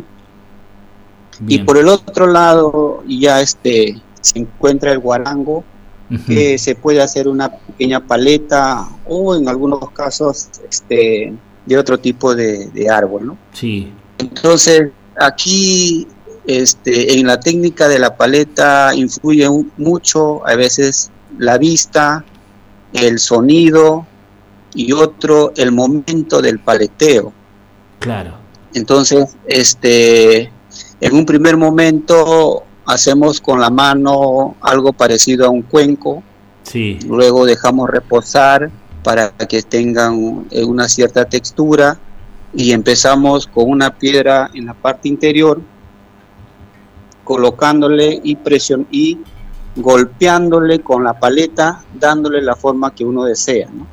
Y 1.47 1.59
por 1.59 1.77
el 1.77 1.87
otro 1.89 2.27
lado 2.27 3.03
ya 3.07 3.41
este 3.41 4.01
se 4.21 4.39
encuentra 4.39 4.91
el 4.91 4.99
guarango, 4.99 5.63
que 6.27 6.57
se 6.57 6.75
puede 6.75 7.01
hacer 7.01 7.27
una 7.27 7.51
pequeña 7.51 7.99
paleta 7.99 8.87
o 9.07 9.35
en 9.35 9.49
algunos 9.49 9.89
casos 9.91 10.49
este 10.69 11.33
de 11.65 11.77
otro 11.77 11.99
tipo 11.99 12.35
de, 12.35 12.67
de 12.67 12.89
árbol, 12.89 13.25
¿no? 13.25 13.37
Sí, 13.53 13.91
Entonces, 14.17 14.89
aquí 15.19 16.07
este, 16.47 17.17
en 17.19 17.25
la 17.27 17.39
técnica 17.39 17.87
de 17.87 17.99
la 17.99 18.15
paleta 18.15 18.93
influye 18.95 19.47
un- 19.49 19.71
mucho, 19.77 20.45
a 20.47 20.55
veces 20.55 21.11
la 21.37 21.57
vista, 21.57 22.23
el 22.93 23.19
sonido 23.19 24.05
y 24.73 24.91
otro, 24.91 25.51
el 25.55 25.71
momento 25.71 26.41
del 26.41 26.59
paleteo. 26.59 27.33
claro. 27.99 28.33
Entonces, 28.73 29.37
este, 29.47 30.51
en 30.99 31.15
un 31.15 31.25
primer 31.25 31.55
momento 31.55 32.63
hacemos 32.85 33.39
con 33.39 33.61
la 33.61 33.69
mano 33.69 34.55
algo 34.61 34.91
parecido 34.91 35.45
a 35.45 35.49
un 35.49 35.61
cuenco, 35.61 36.21
Sí, 36.63 36.99
luego 37.07 37.45
dejamos 37.45 37.89
reposar 37.89 38.69
para 39.03 39.29
que 39.31 39.61
tengan 39.61 40.45
eh, 40.51 40.63
una 40.65 40.89
cierta 40.89 41.23
textura 41.25 41.97
y 42.55 42.71
empezamos 42.71 43.47
con 43.47 43.69
una 43.69 43.95
piedra 43.97 44.49
en 44.53 44.65
la 44.65 44.73
parte 44.73 45.07
interior 45.07 45.61
colocándole 47.23 48.21
y 48.23 48.35
presion 48.35 48.87
y 48.91 49.19
golpeándole 49.75 50.79
con 50.79 51.03
la 51.03 51.19
paleta 51.19 51.83
dándole 51.93 52.41
la 52.41 52.55
forma 52.55 52.93
que 52.93 53.03
uno 53.03 53.25
desea 53.25 53.67
¿no? 53.73 53.87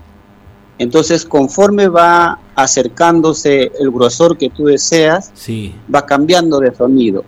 entonces 0.78 1.24
conforme 1.24 1.88
va 1.88 2.38
acercándose 2.54 3.70
el 3.78 3.90
grosor 3.90 4.36
que 4.36 4.50
tú 4.50 4.64
deseas 4.66 5.30
sí, 5.34 5.74
va 5.92 6.04
cambiando 6.04 6.58
de 6.60 6.74
sonido. 6.74 7.24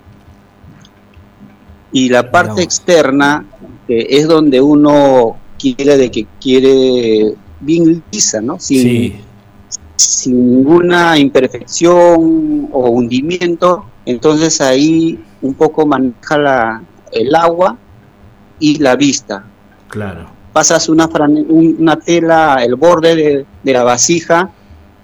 Y 1.92 2.08
la 2.08 2.30
parte 2.30 2.62
externa 2.62 3.46
es 3.86 4.26
donde 4.26 4.60
uno 4.60 5.36
quiere 5.58 5.96
de 5.96 6.10
que 6.10 6.26
quiere 6.40 7.34
bien 7.60 8.02
lisa, 8.10 8.40
¿no? 8.40 8.58
Sin, 8.58 8.80
sí, 8.80 9.20
sin 9.96 10.56
ninguna 10.56 11.18
imperfección 11.18 12.68
o 12.72 12.90
hundimiento. 12.90 13.86
Entonces 14.06 14.60
ahí 14.60 15.22
un 15.42 15.54
poco 15.54 15.86
maneja 15.86 16.38
la, 16.38 16.82
el 17.12 17.34
agua 17.34 17.76
y 18.58 18.78
la 18.78 18.96
vista. 18.96 19.44
claro. 19.88 20.32
Pasas 20.52 20.88
una, 20.88 21.08
una 21.48 21.96
tela, 21.96 22.58
el 22.62 22.76
borde 22.76 23.16
de, 23.16 23.46
de 23.64 23.72
la 23.72 23.82
vasija 23.82 24.50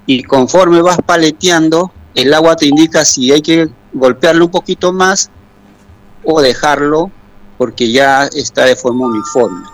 y 0.07 0.22
conforme 0.22 0.81
vas 0.81 0.98
paleteando, 1.05 1.90
el 2.14 2.33
agua 2.33 2.55
te 2.55 2.66
indica 2.66 3.05
si 3.05 3.33
hay 3.33 3.42
que 3.42 3.68
golpearlo 3.92 4.44
un 4.44 4.50
poquito 4.53 4.92
más 4.92 5.29
o 6.22 6.40
dejarlo 6.40 7.11
porque 7.59 7.90
ya 7.90 8.26
está 8.26 8.64
de 8.64 8.76
forma 8.76 9.07
uniforme. 9.07 9.64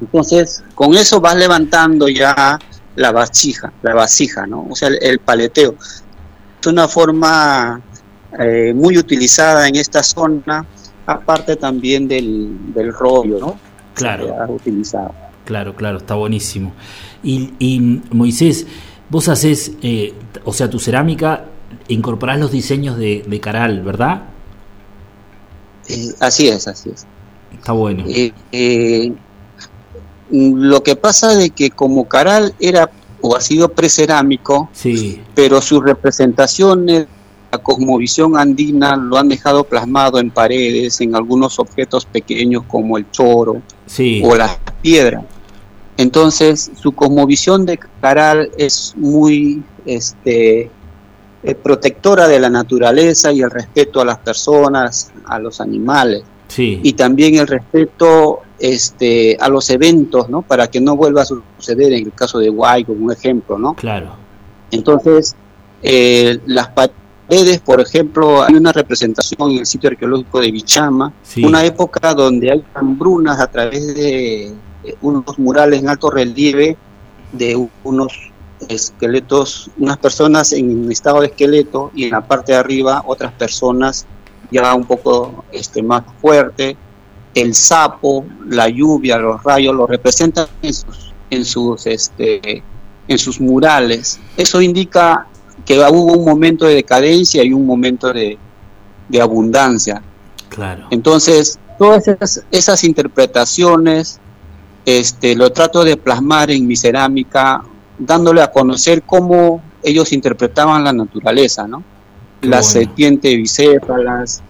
Entonces, 0.00 0.62
con 0.74 0.94
eso 0.94 1.20
vas 1.20 1.36
levantando 1.36 2.08
ya 2.08 2.58
la 2.96 3.12
vasija, 3.12 3.72
la 3.82 3.94
vasija, 3.94 4.46
¿no? 4.46 4.66
O 4.70 4.74
sea, 4.74 4.88
el, 4.88 4.98
el 5.02 5.18
paleteo. 5.18 5.74
Es 6.60 6.66
una 6.66 6.88
forma 6.88 7.80
eh, 8.38 8.72
muy 8.74 8.96
utilizada 8.98 9.68
en 9.68 9.76
esta 9.76 10.02
zona, 10.02 10.64
aparte 11.06 11.56
también 11.56 12.08
del, 12.08 12.72
del 12.72 12.92
rollo, 12.92 13.38
¿no? 13.38 13.58
Claro. 13.94 14.26
Se 14.26 14.34
ha 14.34 14.46
utilizado. 14.46 15.14
Claro, 15.44 15.76
claro, 15.76 15.98
está 15.98 16.14
buenísimo. 16.14 16.72
Y, 17.22 17.52
y, 17.58 18.00
Moisés, 18.10 18.66
vos 19.10 19.28
haces, 19.28 19.72
eh, 19.82 20.14
o 20.44 20.52
sea, 20.52 20.70
tu 20.70 20.78
cerámica, 20.78 21.44
incorporás 21.88 22.38
los 22.38 22.50
diseños 22.50 22.96
de, 22.96 23.24
de 23.26 23.40
Caral, 23.40 23.82
¿verdad? 23.82 24.22
Eh, 25.88 26.12
así 26.20 26.48
es, 26.48 26.66
así 26.66 26.90
es. 26.90 27.06
Está 27.52 27.72
bueno. 27.72 28.04
Eh, 28.06 28.32
eh, 28.52 29.12
lo 30.34 30.82
que 30.82 30.96
pasa 30.96 31.36
de 31.36 31.50
que 31.50 31.70
como 31.70 32.08
Caral 32.08 32.54
era 32.58 32.90
o 33.20 33.36
ha 33.36 33.40
sido 33.40 33.68
precerámico, 33.70 34.68
Sí, 34.72 35.22
pero 35.34 35.62
sus 35.62 35.82
representaciones, 35.82 37.06
la 37.52 37.58
cosmovisión 37.58 38.36
andina 38.36 38.96
lo 38.96 39.16
han 39.16 39.28
dejado 39.28 39.64
plasmado 39.64 40.18
en 40.18 40.30
paredes, 40.30 41.00
en 41.00 41.14
algunos 41.14 41.58
objetos 41.58 42.04
pequeños 42.04 42.64
como 42.64 42.98
el 42.98 43.10
choro 43.12 43.62
sí, 43.86 44.20
o 44.24 44.34
las 44.34 44.58
piedras. 44.82 45.24
Entonces, 45.96 46.72
su 46.74 46.92
cosmovisión 46.92 47.64
de 47.64 47.78
Caral 48.00 48.50
es 48.58 48.92
muy 48.96 49.62
este, 49.86 50.68
eh, 51.44 51.54
protectora 51.54 52.26
de 52.26 52.40
la 52.40 52.50
naturaleza 52.50 53.32
y 53.32 53.40
el 53.40 53.50
respeto 53.50 54.00
a 54.00 54.04
las 54.04 54.18
personas, 54.18 55.12
a 55.26 55.38
los 55.38 55.60
animales. 55.60 56.24
Sí, 56.48 56.80
y 56.82 56.92
también 56.92 57.36
el 57.36 57.46
respeto 57.46 58.40
este, 58.58 59.36
a 59.40 59.48
los 59.48 59.68
eventos, 59.70 60.28
¿no? 60.28 60.42
Para 60.42 60.68
que 60.68 60.80
no 60.80 60.96
vuelva 60.96 61.22
a 61.22 61.24
suceder 61.24 61.92
en 61.92 62.06
el 62.06 62.12
caso 62.12 62.38
de 62.38 62.48
Guay, 62.50 62.84
como 62.84 63.04
un 63.06 63.12
ejemplo, 63.12 63.58
¿no? 63.58 63.74
claro. 63.74 64.16
Entonces, 64.70 65.36
eh, 65.82 66.40
las 66.46 66.68
paredes, 66.68 67.60
por 67.60 67.80
ejemplo, 67.80 68.42
hay 68.42 68.54
una 68.54 68.72
representación 68.72 69.50
en 69.52 69.58
el 69.58 69.66
sitio 69.66 69.90
arqueológico 69.90 70.40
de 70.40 70.50
Bichama, 70.50 71.12
Sí. 71.22 71.44
una 71.44 71.64
época 71.64 72.14
donde 72.14 72.50
hay 72.50 72.64
hambrunas 72.74 73.38
a 73.40 73.46
través 73.46 73.94
de 73.94 74.52
unos 75.00 75.38
murales 75.38 75.80
en 75.80 75.88
alto 75.88 76.10
relieve 76.10 76.76
de 77.32 77.68
unos 77.84 78.30
esqueletos, 78.68 79.70
unas 79.78 79.98
personas 79.98 80.52
en 80.52 80.90
estado 80.90 81.20
de 81.20 81.28
esqueleto 81.28 81.90
y 81.94 82.04
en 82.04 82.10
la 82.10 82.26
parte 82.26 82.52
de 82.52 82.58
arriba 82.58 83.02
otras 83.06 83.32
personas 83.32 84.06
ya 84.50 84.74
un 84.74 84.84
poco 84.84 85.44
este, 85.52 85.82
más 85.82 86.02
fuerte. 86.20 86.76
El 87.34 87.54
sapo, 87.54 88.24
la 88.48 88.68
lluvia, 88.68 89.18
los 89.18 89.42
rayos 89.42 89.74
lo 89.74 89.86
representan 89.86 90.46
en 90.62 90.74
sus, 90.74 91.12
en 91.30 91.44
sus, 91.44 91.86
este, 91.86 92.62
en 93.08 93.18
sus 93.18 93.40
murales. 93.40 94.20
Eso 94.36 94.60
indica 94.60 95.26
que 95.64 95.78
hubo 95.78 96.12
un 96.12 96.24
momento 96.24 96.66
de 96.66 96.74
decadencia 96.74 97.42
y 97.42 97.52
un 97.52 97.66
momento 97.66 98.12
de, 98.12 98.38
de 99.08 99.20
abundancia. 99.20 100.02
Claro. 100.48 100.86
Entonces, 100.90 101.58
todas 101.78 102.06
esas, 102.06 102.44
esas 102.50 102.84
interpretaciones 102.84 104.20
este, 104.84 105.34
lo 105.34 105.50
trato 105.50 105.82
de 105.82 105.96
plasmar 105.96 106.50
en 106.50 106.66
mi 106.66 106.76
cerámica, 106.76 107.62
dándole 107.98 108.42
a 108.42 108.50
conocer 108.50 109.02
cómo 109.02 109.62
ellos 109.82 110.12
interpretaban 110.12 110.84
la 110.84 110.92
naturaleza, 110.92 111.66
¿no? 111.66 111.82
Qué 112.40 112.48
bueno. 112.48 112.62
serpientes 112.62 113.34
bicéfalas, 113.36 114.42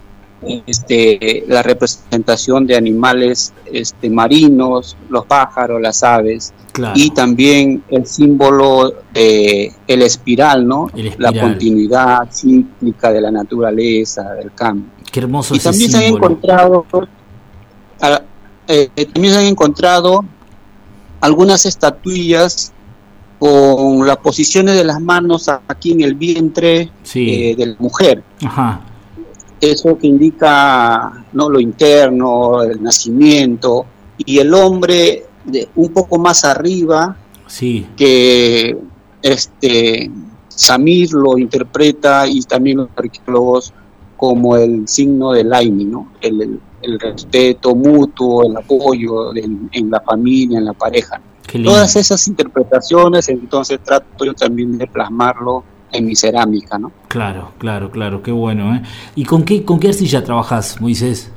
este, 0.67 1.45
la 1.49 1.63
representación 1.63 2.67
de 2.67 2.77
animales 2.77 3.53
este, 3.73 4.11
marinos, 4.11 4.97
los 5.09 5.25
pájaros, 5.27 5.81
las 5.81 6.03
aves, 6.03 6.53
Claro. 6.73 6.95
y 6.97 7.11
también 7.11 7.85
el 7.89 8.05
símbolo 8.05 8.95
de 9.13 9.73
el 9.87 10.03
espiral, 10.03 10.67
¿no? 10.67 10.89
El 10.95 11.07
espiral. 11.07 11.35
La 11.35 11.41
continuidad 11.41 12.29
cíclica 12.33 13.13
de 13.13 13.21
la 13.21 13.31
naturaleza, 13.31 14.33
del 14.35 14.53
cambio. 14.53 14.91
Qué 15.13 15.21
hermoso 15.21 15.55
Y 15.55 15.59
ese 15.59 15.69
también 15.71 15.91
se 15.93 15.97
han 15.99 16.03
encontrado, 16.15 16.85
eh, 18.67 18.91
también 19.13 19.35
se 19.35 19.41
han 19.41 19.47
encontrado 19.47 20.25
algunas 21.21 21.65
estatuillas 21.67 22.73
con 23.39 24.07
las 24.07 24.17
posiciones 24.19 24.75
de 24.77 24.85
las 24.85 25.01
manos 25.01 25.49
aquí 25.69 25.93
en 25.93 26.01
el 26.01 26.15
vientre 26.15 26.91
Sí. 27.03 27.29
eh, 27.51 27.55
de 27.57 27.67
la 27.67 27.77
mujer. 27.79 28.23
Ajá. 28.45 28.81
Eso 29.61 29.97
que 29.97 30.07
indica 30.07 31.25
no 31.33 31.49
lo 31.49 31.59
interno, 31.61 32.63
el 32.63 32.83
nacimiento, 32.83 33.87
y 34.19 34.39
el 34.39 34.53
hombre 34.55 35.25
de, 35.45 35.69
un 35.77 35.93
poco 35.93 36.19
más 36.19 36.45
arriba 36.45 37.17
Sí. 37.47 37.87
que 37.97 38.77
este 39.23 40.11
Samir 40.49 41.13
lo 41.13 41.37
interpreta 41.37 42.27
y 42.29 42.41
también 42.43 42.77
los 42.79 42.89
arqueólogos 42.95 43.73
como 44.17 44.57
el 44.57 44.87
signo 44.87 45.33
del 45.33 45.53
Aini, 45.53 45.85
¿no? 45.85 46.13
El, 46.21 46.41
el- 46.43 46.61
el 46.83 47.01
respeto 47.01 47.75
mutuo, 47.75 48.45
el 48.45 48.55
apoyo 48.59 49.35
en, 49.35 49.71
en 49.73 49.91
la 49.91 50.01
familia, 50.03 50.59
en 50.59 50.67
la 50.67 50.75
pareja. 50.75 51.19
Todas 51.65 51.97
esas 51.97 52.29
interpretaciones, 52.29 53.29
entonces 53.31 53.81
trato 53.83 54.25
yo 54.27 54.35
también 54.35 54.77
de 54.77 54.87
plasmarlo 54.87 55.65
en 55.95 56.07
mi 56.07 56.15
cerámica, 56.17 56.79
¿no? 56.79 56.93
Claro, 57.09 57.53
claro, 57.59 57.91
claro, 57.91 58.23
qué 58.23 58.33
bueno, 58.33 58.75
¿eh? 58.75 58.83
¿Y 59.15 59.25
con 59.25 59.45
qué, 59.45 59.65
con 59.65 59.79
qué 59.79 59.89
arcilla 59.89 60.23
trabajas, 60.25 60.81
Moisés? 60.81 61.31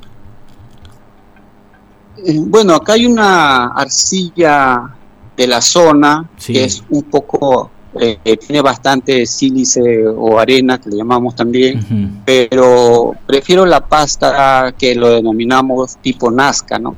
Eh, 2.24 2.38
Bueno, 2.40 2.74
acá 2.74 2.94
hay 2.94 3.06
una 3.06 3.66
arcilla 3.68 4.94
de 5.36 5.46
la 5.46 5.60
zona 5.60 6.28
Sí. 6.36 6.52
que 6.52 6.64
es 6.64 6.82
un 6.90 7.04
poco, 7.04 7.70
eh, 8.00 8.18
tiene 8.36 8.60
bastante 8.60 9.24
sílice 9.24 10.04
o 10.06 10.38
arena, 10.38 10.78
que 10.78 10.90
le 10.90 10.96
llamamos 10.96 11.34
también, 11.36 12.22
pero 12.24 13.12
prefiero 13.26 13.64
la 13.64 13.86
pasta 13.86 14.74
que 14.76 14.94
lo 14.94 15.10
denominamos 15.10 15.96
tipo 15.98 16.30
Nazca, 16.30 16.78
¿no? 16.78 16.96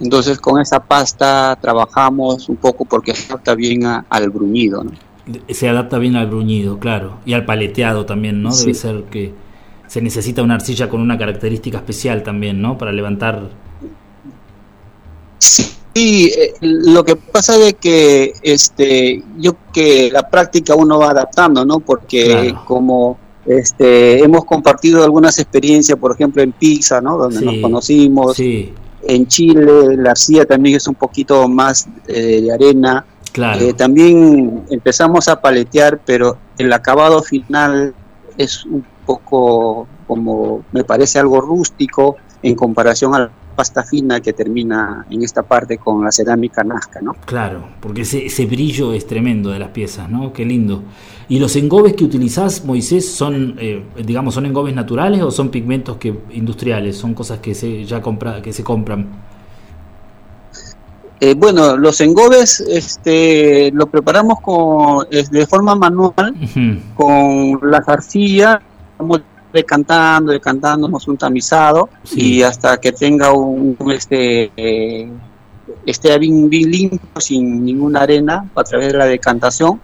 Entonces 0.00 0.38
con 0.40 0.60
esa 0.60 0.80
pasta 0.80 1.56
trabajamos 1.60 2.48
un 2.48 2.56
poco 2.56 2.84
porque 2.84 3.12
adapta 3.12 3.54
bien 3.54 3.86
a- 3.86 4.04
al 4.10 4.30
bruñido, 4.30 4.82
¿no? 4.82 4.90
Se 5.48 5.68
adapta 5.68 5.98
bien 5.98 6.16
al 6.16 6.26
bruñido, 6.28 6.78
claro. 6.78 7.18
Y 7.24 7.34
al 7.34 7.44
paleteado 7.44 8.04
también, 8.06 8.42
¿no? 8.42 8.50
Debe 8.54 8.74
Sí. 8.74 8.80
ser 8.80 9.04
que 9.04 9.32
se 9.86 10.00
necesita 10.02 10.42
una 10.42 10.54
arcilla 10.56 10.88
con 10.88 11.00
una 11.00 11.16
característica 11.18 11.78
especial 11.78 12.22
también, 12.22 12.60
¿no? 12.60 12.76
Para 12.78 12.92
levantar. 12.92 13.50
Sí, 15.38 16.32
eh, 16.34 16.54
lo 16.60 17.04
que 17.04 17.16
pasa 17.16 17.56
es 17.66 17.74
que 17.74 18.32
este, 18.42 19.22
yo 19.38 19.56
que 19.72 20.10
la 20.10 20.28
práctica 20.28 20.74
uno 20.74 20.98
va 20.98 21.10
adaptando, 21.10 21.64
¿no? 21.64 21.80
Porque 21.80 22.24
Claro. 22.24 22.64
como 22.66 23.18
este, 23.44 24.22
hemos 24.22 24.44
compartido 24.44 25.02
algunas 25.02 25.38
experiencias, 25.38 25.98
por 25.98 26.12
ejemplo 26.12 26.42
en 26.42 26.52
Pizza, 26.52 27.00
¿no? 27.00 27.18
Donde 27.18 27.38
Sí. 27.40 27.44
nos 27.44 27.56
conocimos. 27.58 28.36
Sí, 28.36 28.72
En 29.04 29.26
Chile 29.26 29.96
la 29.96 30.12
arcilla 30.12 30.44
también 30.44 30.76
es 30.76 30.86
un 30.86 30.94
poquito 30.94 31.48
más 31.48 31.88
eh, 32.06 32.40
de 32.40 32.52
arena. 32.54 33.04
Claro. 33.32 33.60
Eh, 33.60 33.72
también 33.72 34.64
empezamos 34.70 35.28
a 35.28 35.40
paletear, 35.40 36.00
pero 36.04 36.36
el 36.58 36.72
acabado 36.72 37.22
final 37.22 37.94
es 38.38 38.64
un 38.64 38.84
poco 39.06 39.86
como, 40.06 40.64
me 40.72 40.84
parece 40.84 41.18
algo 41.18 41.40
rústico 41.40 42.16
en 42.42 42.54
comparación 42.54 43.14
a 43.14 43.18
la 43.20 43.30
pasta 43.54 43.82
fina 43.82 44.20
que 44.20 44.32
termina 44.32 45.06
en 45.10 45.22
esta 45.22 45.42
parte 45.42 45.78
con 45.78 46.04
la 46.04 46.10
cerámica 46.10 46.64
nazca, 46.64 47.00
¿no? 47.00 47.14
Claro, 47.24 47.64
porque 47.80 48.02
ese, 48.02 48.26
ese 48.26 48.46
brillo 48.46 48.92
es 48.92 49.06
tremendo 49.06 49.50
de 49.50 49.58
las 49.58 49.70
piezas, 49.70 50.08
¿no? 50.08 50.32
Qué 50.32 50.44
lindo. 50.44 50.82
¿Y 51.28 51.38
los 51.38 51.54
engobes 51.56 51.94
que 51.94 52.04
utilizás, 52.04 52.64
Moisés, 52.64 53.10
son, 53.10 53.56
eh, 53.58 53.84
digamos, 54.04 54.34
son 54.34 54.46
engobes 54.46 54.74
naturales 54.74 55.22
o 55.22 55.30
son 55.30 55.50
pigmentos 55.50 55.96
que 55.98 56.14
industriales? 56.32 56.96
Son 56.96 57.14
cosas 57.14 57.38
que 57.38 57.54
se 57.54 57.84
ya 57.84 58.00
compra, 58.02 58.42
que 58.42 58.52
se 58.52 58.64
compran. 58.64 59.08
Eh, 61.24 61.34
bueno, 61.34 61.76
los 61.76 62.00
engobes 62.00 62.58
este, 62.58 63.70
lo 63.72 63.86
preparamos 63.86 64.40
con, 64.40 65.06
es 65.08 65.30
de 65.30 65.46
forma 65.46 65.76
manual 65.76 66.34
con 66.96 67.60
las 67.62 67.88
arcillas, 67.88 68.58
vamos 68.98 69.20
decantando, 69.52 70.32
decantando, 70.32 70.86
hacemos 70.88 71.06
un 71.06 71.16
tamizado 71.16 71.88
Sí. 72.02 72.38
y 72.38 72.42
hasta 72.42 72.78
que 72.78 72.90
tenga 72.90 73.30
un, 73.30 73.76
un, 73.78 73.92
este 73.92 74.50
eh, 74.56 75.08
esté 75.86 76.18
bien, 76.18 76.48
bien 76.50 76.68
limpio, 76.68 77.20
sin 77.20 77.64
ninguna 77.64 78.00
arena, 78.00 78.50
a 78.56 78.64
través 78.64 78.90
de 78.90 78.98
la 78.98 79.06
decantación. 79.06 79.80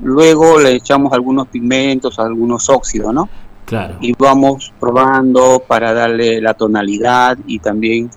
Luego 0.00 0.60
le 0.60 0.74
echamos 0.74 1.12
algunos 1.12 1.48
pigmentos, 1.48 2.16
algunos 2.20 2.68
óxidos, 2.68 3.12
¿no? 3.12 3.28
Claro. 3.64 3.96
Y 4.00 4.12
vamos 4.12 4.72
probando 4.78 5.64
para 5.66 5.92
darle 5.92 6.40
la 6.40 6.54
tonalidad 6.54 7.36
y 7.44 7.58
también 7.58 8.08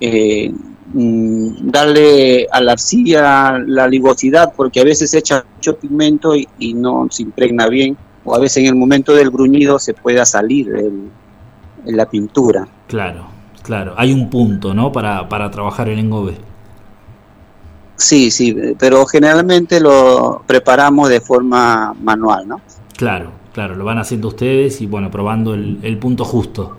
eh, 0.00 0.52
darle 0.92 2.46
a 2.50 2.60
la 2.60 2.72
arcilla 2.72 3.58
la 3.58 3.88
ligosidad, 3.88 4.52
porque 4.56 4.80
a 4.80 4.84
veces 4.84 5.10
se 5.10 5.18
echa 5.18 5.44
mucho 5.56 5.76
pigmento 5.76 6.34
y, 6.36 6.48
y 6.58 6.74
no 6.74 7.06
se 7.10 7.22
impregna 7.22 7.68
bien, 7.68 7.96
o 8.24 8.34
a 8.34 8.38
veces 8.38 8.58
en 8.58 8.66
el 8.66 8.74
momento 8.76 9.14
del 9.14 9.30
gruñido 9.30 9.78
se 9.78 9.94
pueda 9.94 10.24
salir 10.24 10.68
el- 10.74 11.10
en 11.84 11.96
la 11.96 12.06
pintura. 12.06 12.66
Claro, 12.88 13.26
claro. 13.62 13.94
Hay 13.96 14.12
un 14.12 14.28
punto, 14.28 14.74
¿no? 14.74 14.90
Para, 14.90 15.28
para 15.28 15.50
trabajar 15.50 15.88
el 15.88 15.98
engobe. 15.98 16.34
Sí, 17.96 18.30
sí, 18.30 18.54
pero 18.78 19.06
generalmente 19.06 19.80
lo 19.80 20.42
preparamos 20.46 21.08
de 21.08 21.20
forma 21.20 21.94
manual, 22.02 22.46
¿no? 22.48 22.60
Claro, 22.96 23.30
claro. 23.54 23.74
Lo 23.74 23.84
van 23.84 23.98
haciendo 23.98 24.28
ustedes 24.28 24.80
y, 24.80 24.86
bueno, 24.86 25.10
probando 25.10 25.54
el, 25.54 25.78
el 25.82 25.96
punto 25.98 26.24
justo. 26.24 26.76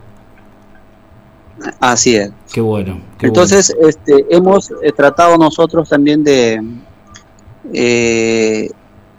Así 1.80 2.16
es. 2.16 2.32
Qué 2.52 2.62
bueno. 2.62 3.02
qué 3.18 3.28
Entonces, 3.28 3.76
este, 3.82 4.26
hemos 4.30 4.72
eh, 4.82 4.92
tratado 4.96 5.38
nosotros 5.38 5.90
también 5.90 6.24
de 6.24 6.62
eh, 7.74 8.70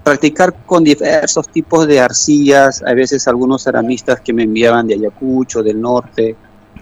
practicar 0.05 0.55
con 0.65 0.85
diversos 0.85 1.49
tipos 1.49 1.87
de 1.87 2.01
arcillas. 2.01 2.83
A 2.83 2.95
veces 2.95 3.27
algunos 3.29 3.65
ceramistas 3.65 4.21
que 4.21 4.33
me 4.33 4.45
enviaban 4.45 4.87
de 4.87 4.95
Ayacucho, 4.95 5.63
del 5.63 5.81
norte. 5.81 6.37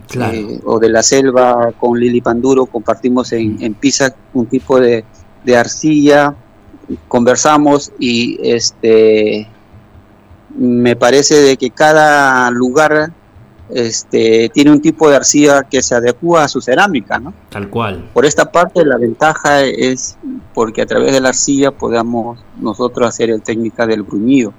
Claro. 0.08 0.36
eh, 0.36 0.60
o 0.64 0.78
de 0.78 0.88
la 0.88 1.02
selva 1.02 1.72
con 1.80 1.98
Lili 1.98 2.20
Panduro, 2.20 2.66
compartimos 2.66 3.32
en, 3.32 3.60
en 3.60 3.74
Pisa 3.74 4.14
un 4.34 4.46
tipo 4.46 4.78
de, 4.78 5.04
de 5.44 5.56
arcilla, 5.56 6.32
conversamos 7.08 7.90
y 7.98 8.38
este 8.40 9.48
me 10.56 10.96
parece 10.96 11.34
de 11.36 11.56
que 11.56 11.70
cada 11.70 12.50
lugar 12.50 13.12
este, 13.68 14.48
tiene 14.50 14.70
un 14.70 14.80
tipo 14.80 15.08
de 15.08 15.16
arcilla 15.16 15.64
que 15.64 15.82
se 15.82 15.94
adecua 15.94 16.44
a 16.44 16.48
su 16.48 16.60
cerámica, 16.60 17.18
¿no? 17.18 17.34
Tal 17.50 17.68
cual. 17.68 18.10
Por 18.12 18.24
esta 18.24 18.50
parte 18.50 18.84
la 18.84 18.96
ventaja 18.96 19.62
es 19.64 20.16
porque 20.54 20.82
a 20.82 20.86
través 20.86 21.12
de 21.12 21.20
la 21.20 21.30
arcilla 21.30 21.72
podamos 21.72 22.38
nosotros 22.60 23.08
hacer 23.08 23.30
el 23.30 23.42
técnica 23.42 23.86
del 23.86 24.02
bruñido. 24.02 24.52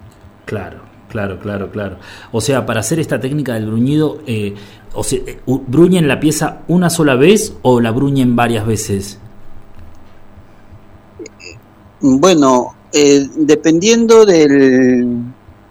Claro, 0.46 0.82
claro, 1.10 1.40
claro, 1.40 1.72
claro. 1.72 1.98
O 2.32 2.42
sea, 2.42 2.66
para 2.66 2.82
hacer 2.82 3.00
esta 3.00 3.20
técnica 3.20 3.54
del 3.54 3.68
bruñido, 3.68 4.22
eh, 4.28 4.56
o 4.94 5.04
sea, 5.04 5.20
eh, 5.26 5.40
¿bruñen 5.46 6.08
la 6.08 6.20
pieza 6.20 6.60
una 6.68 6.90
sola 6.90 7.16
vez 7.16 7.54
o 7.62 7.80
la 7.80 7.92
bruñen 7.92 8.36
varias 8.36 8.66
veces? 8.66 9.20
Bueno, 12.00 12.76
eh, 12.94 13.28
dependiendo 13.36 14.26
del, 14.26 15.24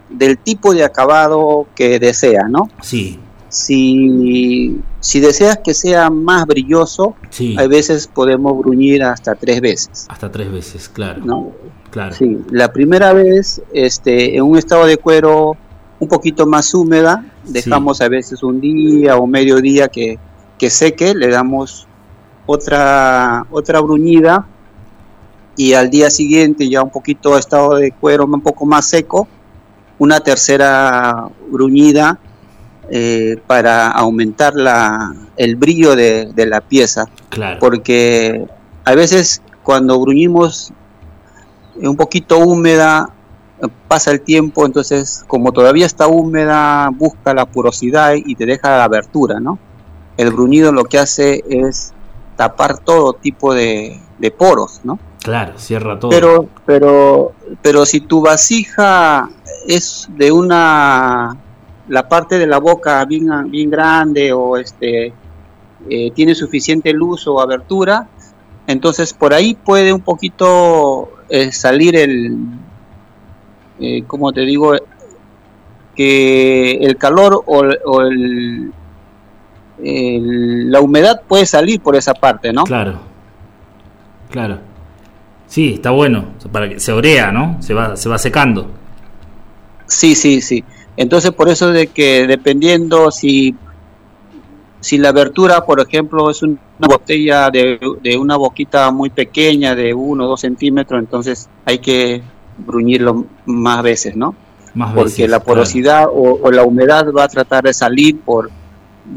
del 0.09 0.37
tipo 0.39 0.73
de 0.73 0.83
acabado 0.83 1.67
que 1.75 1.99
desea, 1.99 2.47
¿no? 2.49 2.69
Sí, 2.81 3.19
Si, 3.49 4.81
si 4.99 5.19
deseas 5.19 5.59
que 5.63 5.73
sea 5.73 6.09
más 6.09 6.45
brilloso, 6.45 7.15
sí. 7.29 7.55
hay 7.57 7.67
veces 7.67 8.07
podemos 8.07 8.57
bruñir 8.57 9.03
hasta 9.03 9.35
tres 9.35 9.61
veces, 9.61 10.05
Hasta 10.09 10.29
tres 10.29 10.51
veces, 10.51 10.89
claro. 10.89 11.23
¿no? 11.23 11.51
Claro. 11.89 12.13
Sí, 12.13 12.39
la 12.51 12.73
primera 12.73 13.13
vez, 13.13 13.61
este, 13.71 14.35
en 14.35 14.43
un 14.43 14.57
estado 14.57 14.85
de 14.85 14.97
cuero 14.97 15.55
un 15.99 16.07
poquito 16.07 16.45
más 16.45 16.73
húmeda, 16.73 17.25
dejamos 17.45 18.01
a 18.01 18.09
veces 18.09 18.43
un 18.43 18.59
día 18.59 19.15
o 19.15 19.25
medio 19.25 19.57
día 19.57 19.87
que, 19.87 20.19
que 20.57 20.69
seque, 20.69 21.15
le 21.15 21.29
damos 21.29 21.87
otra, 22.45 23.45
otra 23.49 23.79
bruñida 23.79 24.45
y 25.55 25.73
al 25.73 25.89
día 25.89 26.09
siguiente 26.09 26.69
ya 26.69 26.83
un 26.83 26.91
poquito 26.91 27.37
estado 27.37 27.75
de 27.75 27.91
cuero 27.91 28.25
un 28.25 28.41
poco 28.41 28.65
más 28.65 28.87
seco, 28.87 29.27
una 29.97 30.19
tercera 30.19 31.29
bruñida 31.49 32.19
eh, 32.89 33.37
para 33.47 33.87
aumentar 33.91 34.55
la, 34.55 35.13
el 35.35 35.55
brillo 35.55 35.95
de, 35.95 36.31
de 36.33 36.45
la 36.45 36.61
pieza 36.61 37.05
Claro. 37.29 37.59
porque 37.59 38.45
a 38.85 38.95
veces 38.95 39.41
cuando 39.63 39.99
bruñimos 39.99 40.71
un 41.75 41.95
poquito 41.97 42.39
húmeda 42.39 43.09
pasa 43.87 44.11
el 44.11 44.21
tiempo, 44.21 44.65
entonces 44.65 45.23
como 45.27 45.51
todavía 45.51 45.85
está 45.85 46.07
húmeda, 46.07 46.89
busca 46.93 47.33
la 47.33 47.45
porosidad 47.45 48.13
y 48.15 48.35
te 48.35 48.45
deja 48.45 48.77
la 48.77 48.83
abertura, 48.83 49.39
¿no? 49.39 49.57
El 50.15 50.31
bruñido 50.31 50.71
lo 50.71 50.85
que 50.85 50.99
hace 50.99 51.43
es 51.49 51.93
tapar 52.35 52.77
todo 52.79 53.13
tipo 53.13 53.53
de, 53.53 53.99
de 54.19 54.31
poros, 54.31 54.81
¿no? 54.83 54.99
Claro, 55.23 55.53
cierra 55.57 55.99
todo. 55.99 56.09
Pero, 56.11 56.47
pero, 56.65 57.33
pero 57.61 57.85
si 57.85 57.99
tu 57.99 58.21
vasija 58.21 59.29
es 59.67 60.07
de 60.15 60.31
una, 60.31 61.35
la 61.87 62.07
parte 62.07 62.37
de 62.37 62.47
la 62.47 62.59
boca 62.59 63.03
bien, 63.05 63.27
bien 63.49 63.69
grande 63.69 64.31
o 64.33 64.57
este, 64.57 65.13
eh, 65.89 66.11
tiene 66.11 66.35
suficiente 66.35 66.91
luz 66.93 67.27
o 67.27 67.39
abertura, 67.39 68.07
entonces 68.67 69.13
por 69.13 69.33
ahí 69.33 69.55
puede 69.55 69.93
un 69.93 70.01
poquito 70.01 71.09
eh, 71.29 71.51
salir 71.51 71.95
el, 71.95 72.35
eh, 73.79 74.03
como 74.05 74.33
te 74.33 74.41
digo, 74.41 74.73
que 75.95 76.71
el 76.73 76.97
calor 76.97 77.43
o, 77.45 77.63
o 77.85 78.01
el, 78.01 78.71
el- 79.83 80.71
la 80.71 80.81
humedad 80.81 81.21
puede 81.27 81.45
salir 81.45 81.81
por 81.81 81.95
esa 81.95 82.13
parte, 82.13 82.51
¿no? 82.53 82.63
Claro. 82.65 82.99
Claro. 84.29 84.59
Sí, 85.47 85.75
está 85.75 85.91
bueno. 85.91 86.25
Para 86.51 86.67
que 86.69 86.79
se 86.79 86.91
orea, 86.91 87.31
¿no? 87.31 87.57
Se 87.61 87.73
va, 87.73 87.95
se 87.95 88.09
va 88.09 88.17
secando. 88.17 88.69
Sí, 89.85 90.13
sí, 90.15 90.41
sí. 90.41 90.63
Entonces 90.97 91.31
por 91.31 91.47
eso 91.47 91.71
de 91.71 91.87
que 91.87 92.27
dependiendo 92.27 93.11
si 93.11 93.55
si 94.79 94.97
la 94.97 95.09
abertura, 95.09 95.65
por 95.65 95.79
ejemplo, 95.81 96.29
es 96.29 96.43
un- 96.43 96.59
una 96.79 96.87
botella 96.87 97.49
de, 97.49 97.79
de 98.01 98.17
una 98.17 98.37
boquita 98.37 98.91
muy 98.91 99.09
pequeña, 99.09 99.73
de 99.75 99.93
uno 99.93 100.25
o 100.25 100.27
dos 100.27 100.41
centímetros, 100.41 100.99
entonces 100.99 101.49
hay 101.65 101.79
que 101.79 102.21
bruñirlo 102.59 103.25
más 103.45 103.81
veces, 103.81 104.15
¿no? 104.15 104.35
Más 104.75 104.93
Porque 104.93 105.05
veces, 105.05 105.29
la 105.31 105.39
claro. 105.39 105.45
porosidad 105.45 106.05
o, 106.07 106.39
o 106.41 106.51
la 106.51 106.63
humedad 106.63 107.07
va 107.11 107.23
a 107.23 107.27
tratar 107.27 107.63
de 107.63 107.73
salir 107.73 108.19
por, 108.19 108.51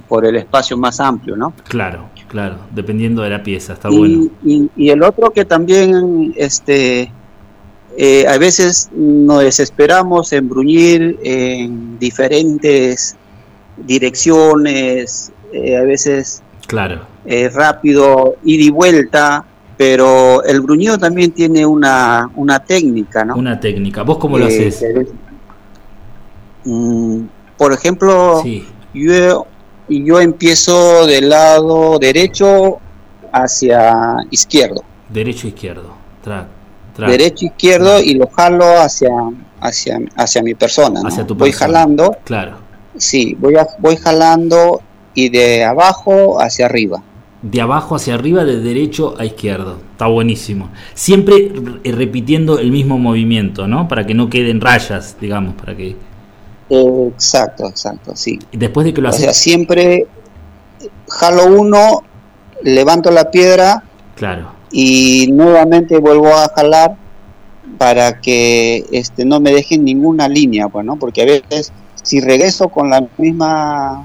por 0.09 0.25
el 0.25 0.37
espacio 0.37 0.79
más 0.79 0.99
amplio, 0.99 1.37
¿no? 1.37 1.53
Claro, 1.69 2.09
claro. 2.29 2.57
Dependiendo 2.75 3.21
de 3.23 3.31
la 3.31 3.43
pieza, 3.43 3.75
está 3.75 3.91
y, 3.91 3.99
bueno. 3.99 4.29
y- 4.43 4.71
y 4.77 4.89
el 4.91 5.03
otro 5.03 5.31
que 5.31 5.45
también, 5.45 6.33
este, 6.37 7.13
eh, 7.97 8.27
a 8.27 8.39
veces 8.39 8.89
nos 8.95 9.43
desesperamos 9.43 10.33
en 10.33 10.49
bruñir 10.49 11.19
en 11.23 11.99
diferentes 11.99 13.17
direcciones, 13.87 15.33
eh, 15.53 15.77
a 15.77 15.83
veces 15.83 16.43
Claro. 16.67 17.01
eh, 17.27 17.49
rápido, 17.49 18.37
ida 18.45 18.65
y 18.65 18.71
vuelta, 18.71 19.45
pero 19.77 20.43
el 20.45 20.61
bruñido 20.61 20.99
también 20.99 21.33
tiene 21.33 21.65
una, 21.67 22.31
una 22.37 22.63
técnica, 22.65 23.25
¿no? 23.25 23.37
Una 23.37 23.59
técnica. 23.59 24.03
¿Vos 24.03 24.19
cómo 24.19 24.39
lo 24.39 24.47
Eh, 24.49 24.69
haces? 24.69 24.85
Mm, 26.65 27.23
por 27.57 27.73
ejemplo, 27.73 28.41
Sí. 28.43 28.67
yo, 28.95 29.47
yo 29.89 30.21
empiezo 30.21 31.07
del 31.07 31.31
lado 31.31 31.99
derecho 31.99 32.79
hacia 33.33 34.17
izquierdo. 34.31 34.83
Derecho 35.09 35.49
izquierdo. 35.49 35.95
Tra, 36.23 36.47
tra. 36.95 37.09
derecho 37.09 37.47
izquierdo 37.47 38.01
y 38.01 38.15
lo 38.15 38.29
jalo 38.29 38.65
hacia 38.81 39.11
hacia 39.61 39.99
hacia 40.17 40.43
mi 40.43 40.55
persona 40.55 41.01
¿no? 41.03 41.09
Hacia 41.09 41.27
tu 41.27 41.35
voy 41.35 41.51
persona. 41.51 41.73
jalando 41.79 42.17
Claro. 42.25 42.57
sí 42.97 43.37
voy 43.39 43.57
a- 43.57 43.67
voy 43.79 43.97
jalando 43.97 44.81
y 45.15 45.29
de 45.29 45.65
abajo 45.65 46.41
hacia 46.41 46.67
arriba 46.67 47.03
De 47.43 47.61
abajo 47.61 47.97
hacia 47.97 48.15
arriba, 48.15 48.45
de 48.45 48.61
derecho 48.61 49.15
a 49.19 49.25
izquierdo. 49.25 49.79
Está 49.93 50.07
buenísimo. 50.09 50.69
Siempre 50.93 51.51
re- 51.83 51.91
repitiendo 51.93 52.59
el 52.59 52.71
mismo 52.71 52.99
movimiento, 52.99 53.67
¿no? 53.67 53.89
Para 53.89 54.05
que 54.07 54.13
no 54.13 54.29
queden 54.29 54.61
rayas, 54.61 55.17
digamos, 55.19 55.55
para 55.55 55.75
que 55.75 55.97
exacto 56.69 57.67
exacto 57.69 58.13
sí 58.15 58.39
después 58.53 58.85
de 58.85 58.95
que 58.95 59.01
lo 59.01 59.09
o 59.09 59.11
haces, 59.11 59.23
sea 59.25 59.33
siempre 59.35 60.07
jalo 61.09 61.47
uno 61.47 62.03
levanto 62.63 63.11
la 63.11 63.31
piedra 63.31 63.83
claro, 64.17 64.53
y 64.73 65.29
nuevamente 65.33 65.99
vuelvo 65.99 66.29
a 66.29 66.49
jalar 66.55 66.97
para 67.79 68.21
que 68.21 68.85
este 68.93 69.25
no 69.25 69.41
me 69.41 69.53
dejen 69.53 69.85
ninguna 69.85 70.29
línea 70.29 70.69
pues 70.69 70.85
no 70.85 70.97
porque 70.97 71.23
a 71.23 71.25
veces 71.27 71.73
si 72.03 72.21
regreso 72.21 72.69
con 72.69 72.89
la 72.91 73.05
misma 73.19 74.05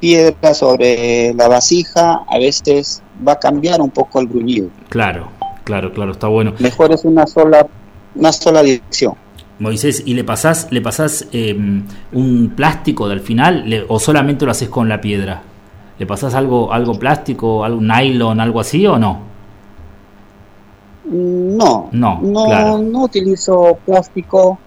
piedra 0.00 0.54
sobre 0.54 1.32
la 1.34 1.48
vasija 1.48 2.22
a 2.28 2.38
veces 2.38 3.02
va 3.26 3.32
a 3.32 3.38
cambiar 3.38 3.80
un 3.80 3.90
poco 3.90 4.20
el 4.20 4.26
gruñido 4.26 4.68
claro, 4.88 5.28
claro, 5.64 5.92
claro, 5.92 6.12
está 6.12 6.26
bueno. 6.28 6.54
mejor 6.58 6.92
es 6.92 7.04
una 7.04 7.26
sola 7.26 7.66
una 8.14 8.32
sola 8.32 8.62
dirección 8.62 9.14
Moisés, 9.58 10.02
¿y 10.04 10.14
le 10.14 10.24
pasás, 10.24 10.66
le 10.70 10.80
pasás 10.80 11.26
eh, 11.32 11.54
un 12.12 12.52
plástico 12.56 13.08
del 13.08 13.20
final 13.20 13.68
le- 13.68 13.84
o 13.88 14.00
solamente 14.00 14.44
lo 14.44 14.50
haces 14.50 14.68
con 14.68 14.88
la 14.88 15.00
piedra? 15.00 15.42
¿Le 16.00 16.06
pasás 16.06 16.34
algo, 16.34 16.72
algo 16.72 16.94
plástico, 16.98 17.62
algo 17.64 17.80
nylon, 17.80 18.40
algo 18.40 18.58
así 18.58 18.84
o 18.88 18.98
no? 18.98 19.20
No 21.10 21.88
No, 21.92 22.20
no, 22.22 22.44
claro. 22.46 22.78
no 22.78 23.04
utilizo 23.04 23.78
plástico 23.84 24.58